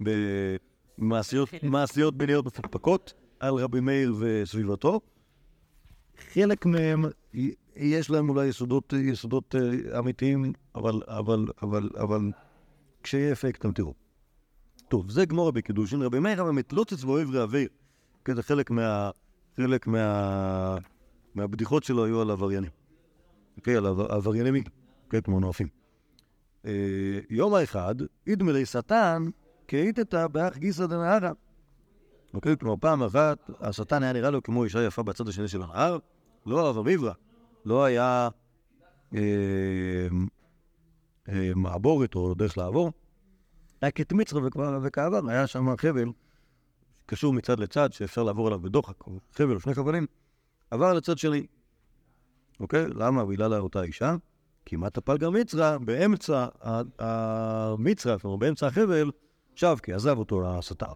במעשיות 0.00 1.48
מעשיות 1.62 2.16
ביניות 2.18 2.46
מפוקפקות 2.46 3.12
על 3.40 3.54
רבי 3.54 3.80
מאיר 3.80 4.14
וסביבתו. 4.18 5.00
חלק 6.32 6.66
מהם, 6.66 7.04
יש 7.76 8.10
להם 8.10 8.28
אולי 8.28 8.46
יסודות, 8.46 8.92
יסודות 8.92 9.54
אה, 9.54 9.98
אמיתיים, 9.98 10.52
אבל, 10.74 11.02
אבל, 11.06 11.46
אבל, 11.62 11.90
אבל 11.96 12.20
כשיהיה 13.02 13.32
אפקט 13.32 13.60
אתם 13.60 13.72
תראו. 13.72 13.94
טוב, 14.90 15.10
זה 15.10 15.24
גמורה 15.24 15.52
בקידושין. 15.52 16.02
רבי 16.02 16.18
מאיר 16.18 16.42
אבל 16.42 16.50
מתלוצץ 16.50 17.04
ואוהב 17.04 17.34
רעביר. 17.34 17.68
כן, 18.24 18.34
זה 18.34 18.42
חלק 18.42 18.70
מה... 18.70 19.10
חלק 19.56 19.86
מה... 19.86 20.76
מהבדיחות 21.34 21.84
שלו 21.84 22.04
היו 22.04 22.20
על 22.20 22.30
עבריינים. 22.30 22.70
אוקיי, 23.56 23.76
על 23.76 23.86
עבר- 23.86 24.12
עברייני 24.12 24.50
מין, 24.50 24.62
כן, 25.10 25.20
כמו 25.20 25.40
נואפים. 25.40 25.68
אה, 26.66 26.72
יום 27.30 27.54
האחד, 27.54 27.94
אידמלי 28.26 28.66
שטן, 28.66 29.24
כאיתתא 29.68 30.26
באח 30.26 30.56
גיסא 30.56 30.86
דנהרא. 30.86 31.30
אוקיי, 32.34 32.56
כלומר, 32.56 32.76
פעם 32.80 33.02
אחת, 33.02 33.50
השטן 33.60 34.02
היה 34.02 34.12
נראה 34.12 34.30
לו 34.30 34.42
כמו 34.42 34.64
אישה 34.64 34.82
יפה 34.82 35.02
בצד 35.02 35.28
השני 35.28 35.48
של 35.48 35.62
הנהר, 35.62 35.98
לא 36.46 36.66
אהבה 36.66 36.82
ביברא. 36.82 37.12
לא 37.64 37.84
היה 37.84 38.28
אה, 39.14 39.20
אה, 41.28 41.50
מעבורת 41.56 42.14
או 42.14 42.34
דרך 42.34 42.58
לעבור. 42.58 42.92
היה 43.82 43.90
כתמצרא 43.90 44.40
וכבר- 44.46 44.78
וכעבר, 44.82 45.20
היה 45.28 45.46
שם 45.46 45.76
חבל 45.76 46.08
קשור 47.06 47.32
מצד 47.32 47.60
לצד, 47.60 47.92
שאפשר 47.92 48.22
לעבור 48.22 48.46
עליו 48.46 48.60
בדוחק, 48.60 48.94
חבל 49.34 49.54
או 49.54 49.60
שני 49.60 49.74
חבלים, 49.74 50.06
עבר 50.70 50.92
לצד 50.92 51.18
שני. 51.18 51.46
אוקיי? 52.60 52.86
למה? 52.88 53.24
בגלל 53.24 53.54
אותה 53.54 53.82
אישה. 53.82 54.16
כמעט 54.66 54.98
הפלגה 54.98 55.30
מצרא, 55.30 55.78
באמצע 55.78 56.46
ה- 56.62 56.80
המצרא, 56.98 58.18
כלומר 58.18 58.36
באמצע 58.36 58.66
החבל, 58.66 59.10
שבקי, 59.54 59.92
עזב 59.92 60.18
אותו 60.18 60.46
השטן. 60.58 60.86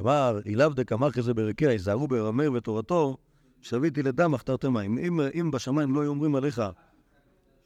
אמר, 0.00 0.38
אילאו 0.46 0.68
דקמר 0.68 1.10
כזה 1.10 1.34
ברקיע, 1.34 1.68
היזהרו 1.70 2.08
ברמר 2.08 2.52
ותורתו, 2.54 3.16
שביתי 3.60 4.02
לדם 4.02 4.34
הכתרתם 4.34 4.72
מים. 4.72 4.98
אם, 4.98 5.20
אם 5.40 5.50
בשמיים 5.50 5.94
לא 5.94 6.00
היו 6.00 6.10
אומרים 6.10 6.34
עליך, 6.34 6.62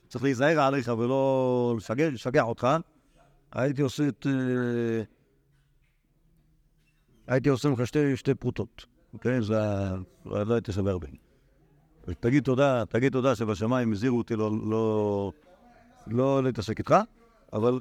צריך 0.09 0.25
להיזהר 0.25 0.61
עליך 0.61 0.93
ולא 0.99 1.77
לשגע 2.13 2.43
אותך, 2.43 2.67
הייתי 3.55 3.83
עושה 3.83 4.09
את... 4.09 4.27
הייתי 7.27 7.49
עושה 7.49 7.69
לך 7.69 7.87
שתי, 7.87 8.17
שתי 8.17 8.35
פרוטות, 8.35 8.87
אוקיי? 9.13 9.43
זה. 9.43 9.55
לא 10.27 10.55
הייתי 10.55 10.73
שווה 10.73 10.93
הרבה. 10.93 11.09
תגיד 12.21 12.43
תודה, 12.45 12.85
תגיד 12.89 13.13
תודה 13.13 13.35
שבשמיים 13.35 13.93
הזהירו 13.93 14.19
אותי 14.19 14.37
לא, 14.37 14.51
לא, 14.71 15.33
לא 16.07 16.43
להתעסק 16.43 16.79
איתך, 16.79 16.95
אבל 17.53 17.81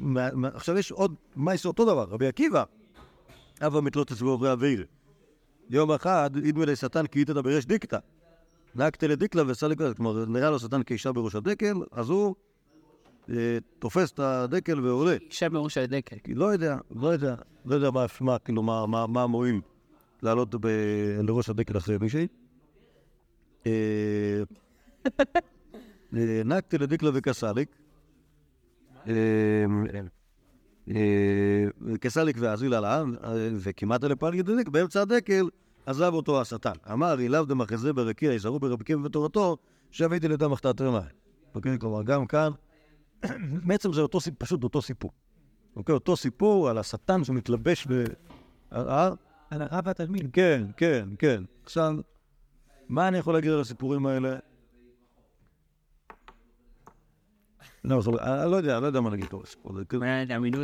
מה- 0.00 0.34
מה- 0.34 0.48
עכשיו 0.54 0.78
יש 0.78 0.92
עוד 0.92 1.14
מייס 1.36 1.66
אותו 1.66 1.84
דבר, 1.84 2.04
רבי 2.04 2.26
עקיבא, 2.26 2.64
אבא 3.60 3.80
מתלוצץ 3.80 4.22
ועוברי 4.22 4.50
אוויר. 4.50 4.86
יום 5.70 5.92
אחד, 5.92 6.30
אידמי 6.44 6.66
לשטן 6.66 7.06
כי 7.06 7.18
איתתא 7.18 7.40
בריש 7.40 7.66
דיקתא. 7.66 7.98
נהגתי 8.74 9.08
לדיקלה 9.08 9.42
וסליק, 9.46 9.78
כלומר, 9.96 10.24
נראה 10.24 10.50
לו 10.50 10.58
שטן 10.58 10.82
כאישה 10.82 11.12
בראש 11.12 11.34
הדקל, 11.34 11.74
אז 11.92 12.08
הוא 12.08 12.34
תופס 13.78 14.12
את 14.12 14.18
הדקל 14.18 14.80
ועולה. 14.80 15.16
אישה 15.30 15.48
מראש 15.48 15.78
הדקל. 15.78 16.16
לא 16.34 16.44
יודע, 16.44 16.76
לא 16.96 17.08
יודע, 17.08 17.34
לא 17.64 17.74
יודע 17.74 17.90
מה, 17.90 18.06
מה, 18.20 18.38
כאילו, 18.38 18.62
מה, 18.62 19.26
מועיל 19.26 19.60
לעלות 20.22 20.54
לראש 21.22 21.48
הדקל 21.48 21.76
אחרי 21.78 21.98
מישהי. 22.00 22.26
אה, 23.66 24.42
אה, 26.16 26.42
נהגתי 26.44 26.78
לדקלה 26.78 27.10
וקסליק. 27.14 27.68
אה, 29.08 29.14
אה, 30.90 31.96
קסליק 32.00 32.36
ואזיל 32.40 32.74
על 32.74 32.84
העם, 32.84 33.14
אה, 33.24 33.48
וכמעט 33.56 34.04
אלה 34.04 34.16
פלגי 34.16 34.42
דדק, 34.42 34.68
באמצע 34.68 35.02
הדקל 35.02 35.48
עזב 35.86 36.10
אותו 36.14 36.40
השטן. 36.40 36.72
אמר, 36.92 37.20
אילאו 37.20 37.44
דמחזה 37.44 37.92
ברקיע, 37.92 38.32
יזהרו 38.32 38.58
ברבי 38.58 38.82
עקיבא 38.82 39.06
ותורתו, 39.06 39.56
שביתי 39.90 40.28
לדם 40.28 40.50
מחתת 40.50 40.80
רמאי. 40.80 41.02
אוקיי, 41.54 41.78
כלומר, 41.78 42.02
גם 42.02 42.26
כאן, 42.26 42.50
בעצם 43.68 43.92
זה 43.92 44.00
אותו, 44.00 44.18
פשוט 44.38 44.64
אותו 44.64 44.82
סיפור. 44.82 45.10
אוקיי, 45.76 45.92
אותו 45.92 46.16
סיפור 46.16 46.68
על 46.68 46.78
השטן 46.78 47.24
שמתלבש 47.24 47.86
ב... 47.90 48.04
על 49.50 49.62
הרב 49.62 49.86
והתלמיד. 49.86 50.30
כן, 50.32 50.64
כן, 50.76 51.08
כן. 51.18 51.42
עכשיו, 51.64 51.94
מה 52.88 53.08
אני 53.08 53.18
יכול 53.18 53.34
להגיד 53.34 53.50
על 53.50 53.60
הסיפורים 53.60 54.06
האלה? 54.06 54.36
לא, 57.84 58.00
לא- 58.06 58.18
אני 58.20 58.50
לא 58.50 58.56
יודע, 58.56 58.74
אני 58.74 58.82
לא 58.82 58.86
יודע 58.86 59.00
מה 59.00 59.10
להגיד 59.10 59.26
על 59.32 59.38
הסיפור 59.42 59.72
הזה. 59.72 59.84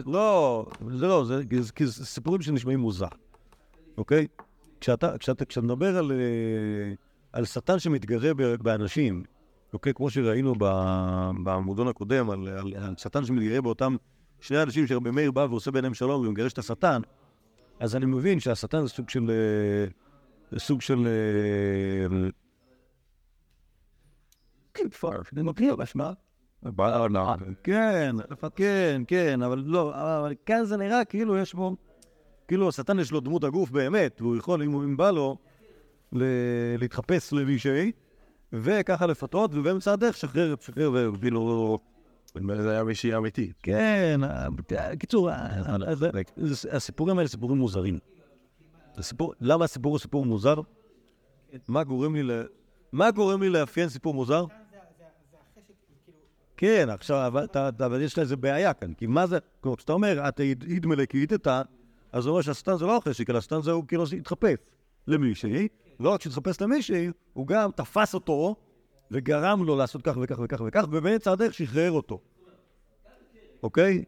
לא, 0.06 0.66
זה 0.94 1.06
לא, 1.06 1.24
זה 1.24 1.42
כי 1.74 1.86
סיפורים 1.86 2.42
שנשמעים 2.42 2.80
מוזר, 2.80 3.08
אוקיי? 3.98 4.26
כשאתה, 4.80 5.14
מדבר 5.62 5.96
על, 5.96 6.12
אה, 6.12 6.92
על 7.32 7.44
שטן 7.44 7.78
שמתגרה 7.78 8.34
באנשים, 8.62 9.22
אוקיי? 9.72 9.94
כמו 9.94 10.10
שראינו 10.10 10.54
בעמודון 11.44 11.88
הקודם, 11.88 12.30
על, 12.30 12.48
על, 12.48 12.74
על 12.76 12.94
שטן 12.96 13.24
שמתגרה 13.24 13.60
באותם 13.60 13.96
שני 14.40 14.62
אנשים 14.62 14.86
שרבי 14.86 15.10
מאיר 15.10 15.30
בא 15.30 15.46
ועושה 15.50 15.70
ביניהם 15.70 15.94
שלום 15.94 16.26
ומגרש 16.26 16.52
את 16.52 16.58
השטן, 16.58 17.00
אז 17.80 17.96
אני 17.96 18.06
מבין 18.06 18.40
שהשטן 18.40 18.82
זה 18.82 18.88
סוג 18.88 19.10
של... 19.10 19.30
אה, 19.30 19.90
זה 20.50 20.58
סוג 20.60 20.80
של... 20.80 21.06
אה, 21.06 22.28
כן, 24.74 24.88
בשמה. 25.78 26.12
בעולם. 26.62 27.36
כן, 27.62 28.16
כן, 28.56 29.02
כן, 29.06 29.42
אבל 29.42 29.62
לא, 29.66 29.92
אבל 29.94 30.34
כאן 30.46 30.64
זה 30.64 30.76
נראה 30.76 31.04
כאילו 31.04 31.38
יש 31.38 31.54
בו, 31.54 31.76
כאילו 32.48 32.68
השטן 32.68 32.98
יש 32.98 33.12
לו 33.12 33.20
דמות 33.20 33.44
הגוף 33.44 33.70
באמת, 33.70 34.20
והוא 34.20 34.36
יכול, 34.36 34.62
אם, 34.62 34.96
בא 34.96 35.10
לו, 35.10 35.36
להתחפש 36.78 37.32
למישהי, 37.32 37.92
וככה 38.52 39.06
לפתות, 39.06 39.50
ובאמצע 39.54 39.92
הדרך 39.92 40.16
שחרר, 40.16 40.54
שחרר, 40.60 41.10
וכאילו, 41.14 41.78
זה 42.56 42.70
היה 42.70 42.84
מישהי 42.84 43.16
אמיתית. 43.16 43.52
כן, 43.62 44.20
קיצור, 44.98 45.30
הסיפורים 46.72 47.18
האלה 47.18 47.28
סיפורים 47.28 47.58
מוזרים. 47.58 47.98
למה 49.40 49.64
הסיפור 49.64 49.92
הוא 49.92 49.98
סיפור 49.98 50.26
מוזר? 50.26 50.54
מה 51.68 51.84
גורם 51.84 52.14
לי 52.14 52.22
ל... 52.22 52.30
מה 52.92 53.10
גורם 53.10 53.42
לי 53.42 53.48
לאפיין 53.48 53.88
סיפור 53.88 54.14
מוזר? 54.14 54.44
כן, 56.56 56.88
עכשיו, 56.90 57.32
אבל, 57.78 58.02
יש 58.02 58.12
לך 58.12 58.18
איזה 58.18 58.36
בעיה 58.36 58.74
כאן, 58.74 58.94
כי 58.94 59.06
מה 59.06 59.26
זה, 59.26 59.38
כלומר, 59.60 59.76
כשאתה 59.76 59.92
אומר, 59.92 60.28
את 60.28 60.40
אידמלה 60.40 61.06
כי 61.06 61.20
איתתה, 61.20 61.62
אז 62.12 62.22
זה 62.22 62.30
אומר 62.30 62.42
שהשטן 62.42 62.76
זה 62.76 62.86
לא 62.86 62.96
החשק, 62.96 63.30
אלא 63.30 63.38
השטן 63.38 63.62
זה 63.62 63.70
הוא 63.70 63.84
כאילו 63.88 64.04
התחפש 64.18 64.58
למישהי, 65.06 65.68
לא 66.00 66.10
רק 66.10 66.22
שהתחפש 66.22 66.60
למישהי, 66.60 67.10
הוא 67.32 67.46
גם 67.46 67.70
תפס 67.70 68.14
אותו 68.14 68.56
וגרם 69.10 69.64
לו 69.64 69.76
לעשות 69.76 70.02
כך 70.02 70.16
וכך 70.22 70.38
וכך 70.44 70.60
וכך, 70.66 70.84
ובאמצע 70.90 71.32
הדרך 71.32 71.54
שחרר 71.54 71.92
אותו. 71.92 72.20
אוקיי? 73.62 74.04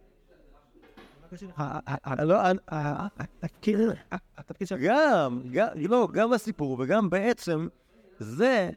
גם, 5.53 5.73
לא, 5.77 6.09
גם 6.13 6.33
הסיפור 6.33 6.77
וגם 6.81 7.11
בעצם 7.11 7.69
זה 8.19 8.71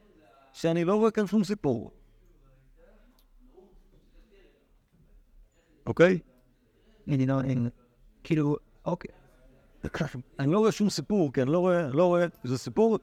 שאני 0.52 0.84
לא 0.84 0.94
רואה 0.94 1.10
כאן 1.10 1.26
שום 1.26 1.44
סיפור. 1.44 1.90
אוקיי? 5.86 6.18
אני 7.08 7.26
לא... 7.26 7.34
כאילו, 8.24 8.56
אוקיי. 8.84 9.15
אני 10.38 10.52
לא 10.52 10.58
רואה 10.58 10.72
שום 10.72 10.90
סיפור, 10.90 11.32
כי 11.32 11.42
אני 11.42 11.52
לא 11.52 11.58
רואה, 11.58 11.88
לא 11.88 12.04
רואה, 12.04 12.26
זה 12.44 12.58
סיפור, 12.58 12.98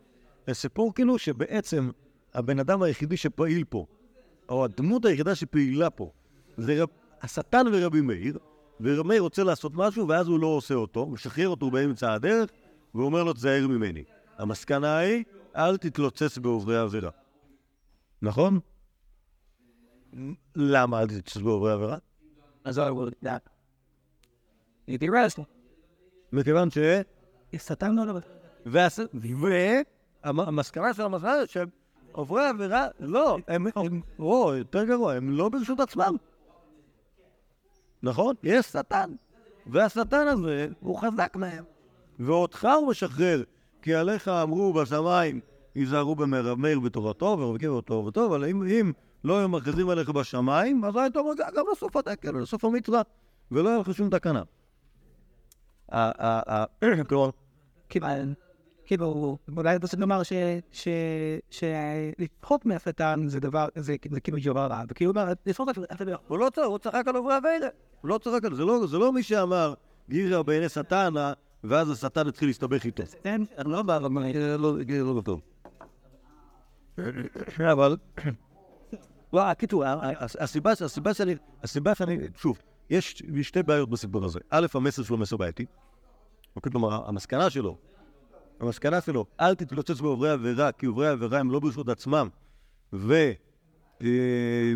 זה 0.48 0.54
סיפור 0.54 0.94
כאילו 0.94 1.18
שבעצם 1.18 1.90
הבן 2.34 2.60
אדם 2.60 2.82
היחידי 2.82 3.18
שפעיל 3.18 3.64
פה, 3.70 3.86
או 4.50 4.66
הדמות 4.66 5.06
היחידה 5.06 5.36
שפעילה 5.36 5.90
פה, 5.90 6.12
זה 6.58 6.84
רב, 6.84 6.90
השטן 7.22 7.66
ורבי 7.74 8.02
מאיר, 8.02 8.38
ורבי 8.82 9.08
מאיר 9.08 9.22
רוצה 9.22 9.44
לעשות 9.44 9.72
משהו, 9.76 10.08
ואז 10.08 10.28
הוא 10.28 10.40
לא 10.40 10.48
עושה 10.48 10.74
אותו, 10.74 11.08
משחרר 11.08 11.50
אותו 11.50 11.72
באמצע 11.72 12.14
הדרך, 12.14 12.50
ואומר 12.96 13.24
לו, 13.24 13.34
תזהר 13.34 13.68
ממני. 13.68 14.04
המסקנה 14.38 14.98
היא, 14.98 15.24
אל 15.56 15.78
תתלוצץ 15.78 16.38
בעוברי 16.38 16.78
עבירה. 16.78 17.10
נכון? 18.22 18.60
למה 20.56 21.02
אל 21.02 21.08
תתלוצץ 21.08 21.38
בעוברי 21.38 21.72
עבירה? 21.72 21.98
אז 22.64 22.76
זהו, 22.76 23.06
זה... 23.06 23.12
מכיוון 26.34 26.70
ש... 26.70 26.78
שטן 27.58 27.96
לא... 27.96 28.20
והמסקנה 30.24 30.94
של 30.94 31.04
המסקנה 31.04 31.46
זה 31.46 31.64
שעוברי 32.12 32.48
עבירה, 32.48 32.88
לא, 33.00 33.38
הם, 33.48 33.68
או, 34.20 34.54
יותר 34.56 34.84
גרוע, 34.84 35.14
הם 35.14 35.30
לא 35.30 35.50
ברשות 35.50 35.80
עצמם. 35.80 36.16
נכון? 38.04 38.36
יש 38.44 38.66
שטן. 38.66 39.12
והשטן 39.68 40.28
הזה 40.28 40.68
הוא 40.80 41.00
חזק 41.00 41.36
מהם. 41.36 41.64
ואותך 42.20 42.68
הוא 42.80 42.90
משחרר. 42.90 43.44
כי 43.82 43.96
עליך 43.96 44.28
אמרו 44.28 44.74
בשמיים, 44.74 45.40
היזהרו 45.76 46.16
במרב 46.16 46.60
מאיר 46.60 46.80
בתורתו, 46.80 47.26
ורבקי 47.40 47.68
אותו 47.68 48.06
וטוב, 48.08 48.34
אבל 48.34 48.46
אם, 48.46 48.64
אם 48.64 48.92
לא 49.24 49.40
היו 49.40 49.50
מכריזים 49.50 49.90
עליך 49.90 50.10
בשמיים, 50.10 50.86
אז 50.86 50.96
היית 50.96 51.18
אומר 51.18 51.34
גם 51.56 51.66
לסוף 51.72 51.96
התקן, 51.96 52.36
לסוף 52.36 52.66
המצווה, 52.66 53.02
ולא 53.52 53.70
היה 53.70 53.78
לך 53.78 53.94
שום 53.94 54.10
תקנה. 54.10 54.44
כלומר, 57.10 57.30
כאילו, 57.90 58.08
כאילו, 58.86 59.38
אולי 59.58 59.76
אתה 59.76 59.88
צריך 59.88 60.02
לומר 60.02 60.22
שלפחות 61.50 62.66
מהשטן 62.66 63.24
זה 63.28 63.40
דבר, 63.40 63.68
זה 63.76 63.98
כאילו 63.98 64.38
דבר 64.44 64.68
רע, 64.68 64.84
וכאילו, 64.90 65.12
הוא 65.12 65.22
אומר, 65.22 65.34
לפחות 65.46 65.70
אתה 65.92 66.06
לא 66.06 66.18
הוא 66.28 66.40
לא 66.40 66.50
צחק, 66.50 66.64
הוא 66.66 66.78
צחק 66.78 67.04
על 67.08 67.16
עוברי 67.16 67.38
אביידה. 67.38 67.68
הוא 68.02 68.10
לא 68.10 68.18
צחק 68.18 68.46
על 68.46 68.56
זה, 68.56 68.66
לא- 68.66 68.88
זה 68.88 68.98
לא 68.98 69.14
מי 69.14 69.24
שאמר 69.24 69.74
גירא 70.10 70.42
בעיני 70.42 70.70
שטנה, 70.70 71.34
ואז 71.64 71.92
השטן 71.92 72.28
התחיל 72.28 72.50
להסתבך 72.50 72.86
איתו. 72.86 73.04
כן, 73.24 73.42
אני 73.58 73.72
לא 73.72 73.82
בא 73.82 74.00
לא 74.00 74.10
זה 74.34 74.58
לא. 75.28 75.38
אבל 77.72 77.98
הסיבה 80.82 81.14
שאני, 81.14 81.36
הסיבה 81.64 81.96
שאני, 81.96 82.18
שוב, 82.36 82.58
יש 82.90 83.24
שתי 83.42 83.64
בעיות 83.64 83.90
בסיפור 83.90 84.26
הזה. 84.26 84.40
א', 84.50 84.66
המסר 84.74 85.04
שלו 85.04 85.18
מסר 85.18 85.38
בעייתי. 85.38 85.66
אוקיי, 86.56 86.72
כלומר, 86.72 87.10
המסקנה 87.10 87.50
שלו, 87.50 87.78
המסקנה 88.60 89.02
שלו, 89.02 89.26
אל 89.40 89.56
תתלוצץ 89.56 90.02
בעוברי 90.02 90.30
עבירה, 90.30 90.72
כי 90.72 90.86
עוברי 90.86 91.08
עבירה 91.08 91.40
הם 91.40 91.52
לא 91.52 91.60
ברשות 91.60 91.90
עצמם. 91.90 92.28
ו... 92.94 93.32
אה, 94.02 94.74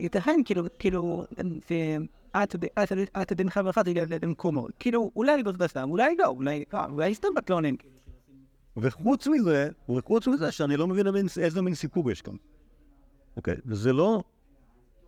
ייתכן 0.00 0.40
כאילו, 0.44 0.64
כאילו, 0.78 1.24
את 3.22 3.32
דינך 3.32 3.60
ואחת 3.64 3.84
למקומו. 4.22 4.66
כאילו, 4.78 5.10
אולי 5.16 5.42
לא 5.42 5.52
זה 5.58 5.68
סתם, 5.68 5.90
אולי 5.90 6.16
לא, 6.16 6.36
אולי 6.88 7.08
אה, 7.08 7.14
סתם 7.14 7.28
בקלונים. 7.36 7.76
וחוץ 8.76 9.26
מזה, 9.26 9.68
וחוץ 9.96 10.28
מזה 10.28 10.52
שאני 10.52 10.76
לא 10.76 10.86
מבין 10.86 11.06
איזה 11.40 11.62
מין 11.62 11.74
סיפור 11.74 12.10
יש 12.10 12.22
כאן. 12.22 12.34
אוקיי, 13.36 13.56
וזה 13.66 13.92
לא, 13.92 14.22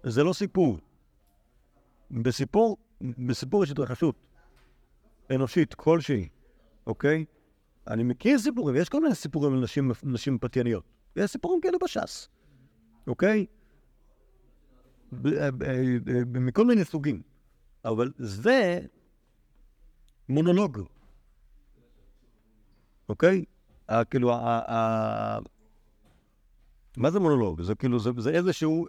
זה 0.02 0.24
לא 0.24 0.32
סיפור. 0.32 0.78
בסיפור, 2.10 2.76
בסיפור 3.00 3.64
יש 3.64 3.70
התרחשות 3.70 4.14
אנושית 5.30 5.74
כלשהי, 5.74 6.28
אוקיי? 6.86 7.24
אני 7.86 8.02
מכיר 8.02 8.38
סיפורים, 8.38 8.76
יש 8.76 8.88
כל 8.88 9.02
מיני 9.02 9.14
סיפורים 9.14 9.52
על 9.52 9.60
נשים, 9.60 9.92
נשים 10.02 10.38
פתייניות. 10.38 10.84
יש 11.16 11.30
סיפורים 11.30 11.60
כאלה 11.60 11.78
בש"ס, 11.84 12.28
אוקיי? 13.06 13.46
אה, 15.26 15.30
אה, 15.42 15.48
אה, 16.08 16.22
מכל 16.26 16.66
מיני 16.66 16.84
סוגים. 16.84 17.22
אבל 17.84 18.12
זה 18.18 18.80
מונולוג. 20.28 20.78
אוקיי? 23.08 23.44
כאילו, 24.10 24.28
מה 26.96 27.10
זה 27.10 27.20
מונולוג? 27.20 27.62
זה 27.62 27.74
כאילו, 27.74 27.98
זה, 27.98 28.30
איזשהו, 28.30 28.86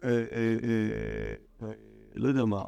לא 2.15 2.27
יודע 2.27 2.45
מה, 2.45 2.63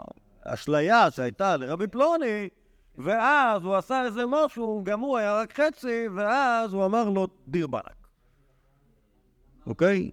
אשליה 0.46 1.12
שהייתה 1.12 1.58
לרבי 1.58 1.88
פלוני, 1.88 2.50
ואז 2.98 3.64
הוא 3.64 3.76
עשה 3.76 4.04
איזה 4.06 4.24
משהו, 4.28 4.82
גם 4.86 5.00
הוא 5.00 5.18
היה 5.18 5.42
רק 5.42 5.60
חצי, 5.62 6.08
ואז 6.16 6.74
הוא 6.74 6.86
אמר 6.86 7.10
לו, 7.10 7.28
דיר 7.48 7.68
באלק. 7.68 8.08
אוקיי? 9.68 10.12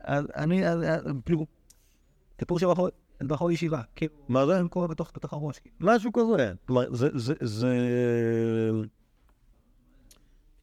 אז 0.00 0.24
אני, 0.36 0.68
אז- 0.68 0.84
כאילו, 1.24 1.46
סיפור 2.38 2.58
שבחור 2.58 2.88
בחור 3.26 3.50
ישיבה, 3.50 3.82
כאילו, 3.96 4.14
מה 4.28 4.46
זה? 4.46 4.60
קורה 4.70 4.86
בתוך 4.88 5.10
הראש. 5.32 5.58
כאילו. 5.58 5.76
משהו 5.80 6.12
כזה. 6.12 6.52
כלומר, 6.66 6.94
זה, 6.94 7.08
זה, 7.14 7.34
זה... 7.40 7.76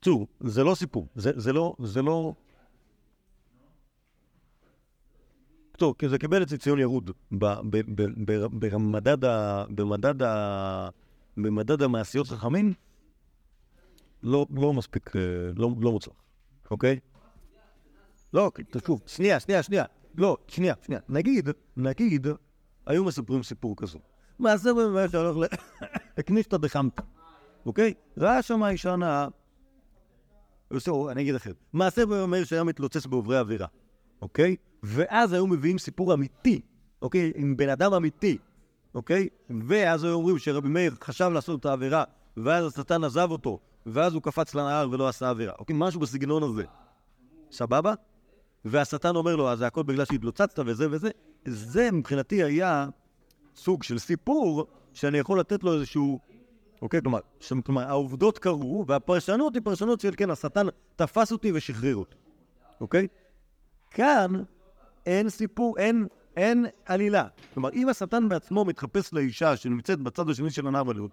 צור, 0.02 0.28
זה 0.40 0.64
לא 0.64 0.76
סיפור. 0.76 1.08
זה, 1.16 1.32
זה 1.36 1.54
לא, 1.54 1.76
זה 1.80 2.02
לא... 2.02 2.34
טוב, 5.80 5.96
כי 5.98 6.10
זה 6.10 6.18
קיבל 6.18 6.44
אצלי 6.44 6.58
ציון 6.58 6.80
ירוד 6.80 7.12
במדד, 7.32 9.26
ה, 9.26 9.66
במדד, 9.70 10.24
ה, 10.24 10.90
במדד 11.38 11.82
המעשיות 11.82 12.28
חכמים, 12.28 12.74
לא, 14.24 14.46
לא 14.56 14.74
מספיק, 14.74 15.16
אה, 15.16 15.22
לא, 15.56 15.70
לא 15.82 15.92
מוצלח, 15.92 16.14
אוקיי? 16.72 17.00
לא, 18.34 18.52
תשוב, 18.72 19.02
שנייה, 19.08 19.40
שנייה, 19.40 19.64
שנייה. 19.64 19.86
לא, 20.16 20.38
שנייה, 20.48 20.74
שנייה. 20.86 21.02
נגיד, 21.10 21.50
נגיד, 21.78 22.28
היו 22.86 23.04
מספרים 23.04 23.44
סיפור 23.44 23.76
כזה. 23.78 24.00
מעשה 24.40 24.74
באמת 24.74 25.12
שהולך 25.12 25.38
ל... 25.38 25.56
הקנישתא 26.18 26.58
דחמתא, 26.58 27.04
אוקיי? 27.66 27.94
ראה 28.18 28.42
שם 28.42 28.64
אישה 28.64 28.96
נאה, 28.96 29.28
בסדר, 30.72 31.12
אני 31.12 31.22
אגיד 31.22 31.36
אחרת. 31.36 31.56
מעשה 31.74 32.04
אומר 32.04 32.44
שהיה 32.44 32.64
מתלוצץ 32.64 33.06
בעוברי 33.06 33.38
עבירה, 33.38 33.68
אוקיי? 34.22 34.56
ואז 34.84 35.34
היו 35.34 35.48
מביאים 35.48 35.78
סיפור 35.78 36.14
אמיתי, 36.14 36.62
אוקיי? 37.02 37.32
עם 37.36 37.58
בן 37.58 37.70
אדם 37.70 37.94
אמיתי, 37.94 38.38
אוקיי? 38.96 39.28
ואז 39.68 40.04
היו 40.04 40.14
אומרים 40.14 40.38
שרבי 40.38 40.70
מאיר 40.70 40.96
חשב 41.04 41.30
לעשות 41.34 41.60
את 41.60 41.66
העבירה, 41.66 42.04
ואז 42.38 42.66
השטן 42.66 43.04
עזב 43.04 43.28
אותו, 43.32 43.60
ואז 43.86 44.14
הוא 44.14 44.22
קפץ 44.22 44.56
לנהר 44.56 44.90
ולא 44.92 45.08
עשה 45.08 45.30
עבירה, 45.30 45.54
אוקיי? 45.60 45.76
משהו 45.80 46.00
בסגנון 46.00 46.44
הזה. 46.44 46.64
סבבה? 47.52 47.94
והשטן 48.66 49.16
אומר 49.16 49.36
לו, 49.36 49.50
אז 49.50 49.60
זה 49.60 49.68
הכל 49.68 49.84
בגלל 49.84 50.06
שהתלוצצת 50.06 50.60
וזה 50.66 50.88
וזה. 50.92 51.10
זה 51.46 51.92
מבחינתי 51.92 52.44
היה 52.44 52.88
סוג 53.56 53.84
של 53.84 54.00
סיפור 54.00 54.68
שאני 54.94 55.18
יכול 55.18 55.40
לתת 55.40 55.64
לו 55.64 55.74
איזשהו... 55.74 56.20
אוקיי? 56.82 57.02
כלומר, 57.02 57.20
ש... 57.40 57.54
כלומר, 57.66 57.82
העובדות 57.82 58.40
קרו, 58.40 58.86
והפרשנות 58.88 59.56
היא 59.56 59.62
פרשנות 59.64 60.00
של, 60.00 60.14
כן, 60.18 60.30
השטן 60.30 60.68
תפס 60.96 61.32
אותי 61.32 61.52
ושחרר 61.52 61.96
אותי, 61.96 62.16
אוקיי? 62.82 63.08
כאן 63.92 64.44
אין 65.06 65.30
סיפור, 65.30 65.78
אין, 65.78 66.08
אין 66.36 66.66
עלילה. 66.86 67.28
כלומר, 67.54 67.70
אם 67.74 67.90
השטן 67.90 68.30
בעצמו 68.30 68.66
מתחפש 68.66 69.14
לאישה 69.14 69.56
שנמצאת 69.56 70.00
בצד 70.00 70.30
השני 70.30 70.50
של 70.50 70.68
הנהר 70.68 70.84
בלילות, 70.84 71.12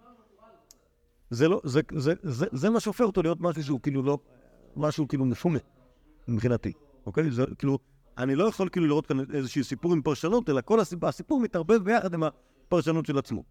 זה 1.29 1.47
לא, 1.47 1.61
זה, 1.63 1.81
זה, 1.95 2.13
זה, 2.23 2.45
זה 2.51 2.69
מה 2.69 2.79
שהופך 2.79 3.01
אותו 3.01 3.21
להיות 3.21 3.41
משהו 3.41 3.63
שהוא 3.63 3.79
כאילו 3.83 4.03
לא, 4.03 4.17
משהו 4.75 5.07
כאילו 5.07 5.25
מפונה, 5.25 5.59
מבחינתי, 6.27 6.73
אוקיי? 7.05 7.31
זה 7.31 7.43
כאילו, 7.57 7.79
אני 8.17 8.35
לא 8.35 8.43
יכול 8.43 8.69
כאילו 8.69 8.85
לראות 8.85 9.07
כאן 9.07 9.17
איזשהו 9.33 9.63
סיפור 9.63 9.93
עם 9.93 10.01
פרשנות, 10.01 10.49
אלא 10.49 10.61
כל 10.61 10.79
הסיפור, 10.79 11.09
הסיפור 11.09 11.39
מתערבב 11.39 11.83
ביחד 11.83 12.13
עם 12.13 12.23
הפרשנות 12.23 13.05
של 13.05 13.17
עצמו. 13.17 13.43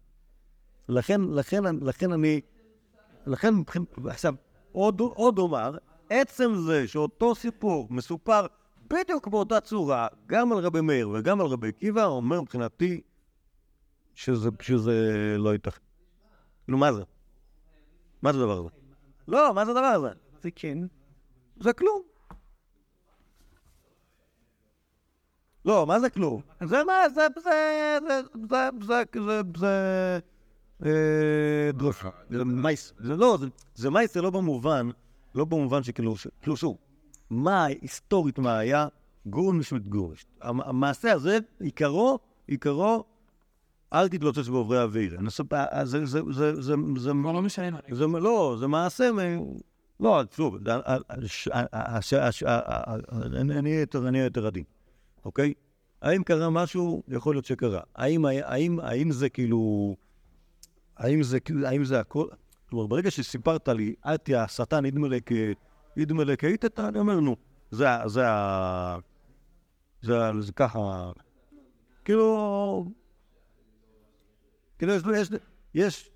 לכן, 0.89 1.21
לכן, 1.21 1.63
לכן 1.81 2.11
אני, 2.11 2.41
לכן, 3.25 3.53
עכשיו, 4.07 4.33
עוד, 4.71 4.99
עוד 4.99 5.39
אומר, 5.39 5.77
עצם 6.09 6.55
זה 6.55 6.87
שאותו 6.87 7.35
סיפור 7.35 7.87
מסופר 7.89 8.45
בדיוק 8.89 9.27
באותה 9.27 9.59
צורה, 9.61 10.07
גם 10.25 10.51
על 10.51 10.57
רבי 10.57 10.81
מאיר 10.81 11.09
וגם 11.09 11.41
על 11.41 11.47
רבי 11.47 11.67
עקיבא, 11.67 12.05
אומר 12.05 12.41
מבחינתי 12.41 13.01
שזה, 14.15 14.49
שזה 14.61 14.91
לא 15.37 15.53
ייתכן. 15.53 15.81
נו, 16.67 16.77
מה 16.77 16.93
זה? 16.93 17.03
מה 18.21 18.33
זה 18.33 18.39
הדבר 18.39 18.59
הזה? 18.59 18.69
לא, 19.27 19.53
מה 19.53 19.65
זה 19.65 19.71
הדבר 19.71 19.85
הזה? 19.85 20.09
זה 20.41 20.49
כן. 20.55 20.77
זה 21.59 21.73
כלום. 21.73 22.01
לא, 25.65 25.87
מה 25.87 25.99
זה 25.99 26.09
כלום? 26.09 26.41
זה 26.63 26.83
מה, 26.83 27.09
זה, 27.09 27.27
זה, 27.35 27.41
זה, 28.07 28.19
זה, 28.49 28.69
זה, 28.87 29.01
זה, 29.13 29.41
זה, 29.57 30.19
אה, 30.85 31.71
דרושה. 31.73 32.09
זה 32.29 32.43
מייס. 32.45 32.93
זה 32.99 33.15
לא, 33.15 33.37
זה- 33.39 33.47
זה 33.75 33.89
מייס 33.89 34.13
זה 34.13 34.21
לא 34.21 34.29
במובן, 34.29 34.89
לא 35.35 35.45
במובן 35.45 35.83
שכאילו, 35.83 36.17
ש- 36.17 36.27
כאילו 36.41 36.57
שוב, 36.57 36.77
מה 37.29 37.65
היסטורית 37.65 38.39
מה 38.39 38.57
היה, 38.57 38.87
גורניש 39.25 39.73
וגורניש. 39.73 40.25
המ- 40.41 40.61
המעשה 40.61 41.11
הזה, 41.13 41.37
עיקרו, 41.59 42.19
עיקרו, 42.47 43.03
אל 43.93 44.07
תתלוצץ 44.07 44.47
בעוברי 44.47 44.81
אוויר. 44.81 45.17
אה, 45.53 45.85
זה, 45.85 46.05
זה, 46.05 46.19
זה, 46.31 46.61
זה, 46.61 46.75
זה, 46.97 47.11
כבר 47.21 47.31
לא 47.31 47.41
משנה. 47.41 47.79
זה 47.91 48.05
לא, 48.07 48.55
זה 48.59 48.67
מעשה, 48.67 49.09
לא, 49.99 50.21
שוב, 50.31 50.57
זה- 50.63 50.73
אני 53.41 53.69
אהיה 53.69 53.79
יותר- 54.25 54.47
עדין, 54.47 54.63
אוקיי? 55.25 55.53
האם 56.01 56.23
קרה 56.23 56.49
משהו? 56.49 57.03
יכול 57.07 57.35
להיות 57.35 57.45
שקרה. 57.45 57.81
האם 57.95 58.25
האם 58.25 58.79
האם 58.79 59.11
זה 59.11 59.29
כאילו... 59.29 59.95
האם 60.97 61.23
זה 61.23 61.37
האם 61.65 61.85
זה 61.85 61.99
הכל? 61.99 62.27
כלומר, 62.69 62.87
ברגע 62.87 63.11
שסיפרת 63.11 63.67
לי, 63.69 63.95
את 64.13 64.29
השטן 64.37 64.85
ידמלק 64.85 65.29
ידמלק 65.97 66.43
היית, 66.43 66.79
אני 66.79 66.99
אומר, 66.99 67.19
נו, 67.19 67.35
זה 67.71 67.89
ה... 67.89 68.07
זה 68.09 68.27
ה... 68.27 68.97
זה 70.39 70.51
ככה... 70.55 71.11
כאילו... 72.05 72.85
כאילו, 74.79 74.93
יש- 75.73 76.09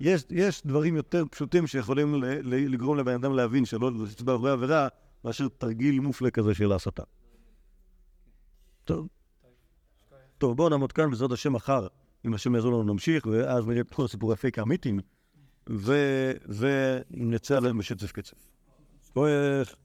יש... 0.00 0.24
יש 0.30 0.66
דברים 0.66 0.96
יותר 0.96 1.24
פשוטים 1.30 1.66
שיכולים 1.66 2.14
ל, 2.14 2.24
ל, 2.24 2.72
לגרום 2.72 2.98
לבן 2.98 3.14
אדם 3.14 3.32
להבין 3.32 3.64
שלא 3.64 3.90
לצאת 3.92 4.22
בעברי 4.22 4.50
עבירה, 4.50 4.88
מאשר 5.24 5.48
תרגיל 5.48 6.00
מופלה 6.00 6.30
כזה 6.30 6.54
של 6.54 6.72
ההסתה. 6.72 7.02
טוב. 8.84 9.08
טוב, 10.38 10.56
בואו 10.56 10.68
נעמוד 10.68 10.92
כאן, 10.92 11.10
בעזרת 11.10 11.32
השם 11.32 11.52
מחר, 11.52 11.86
אם 12.26 12.34
השם 12.34 12.54
יעזור 12.54 12.72
לנו 12.72 12.92
נמשיך, 12.92 13.26
ואז 13.26 13.66
נראה 13.66 13.80
את 13.80 13.90
כל 13.90 14.06
סיפורי 14.06 14.34
הפייק 14.34 14.58
האמיתיים, 14.58 15.00
ונצא 15.66 17.56
עליהם 17.56 17.78
בשצף 17.78 18.12
קצף. 18.12 18.52
כוח. 19.14 19.81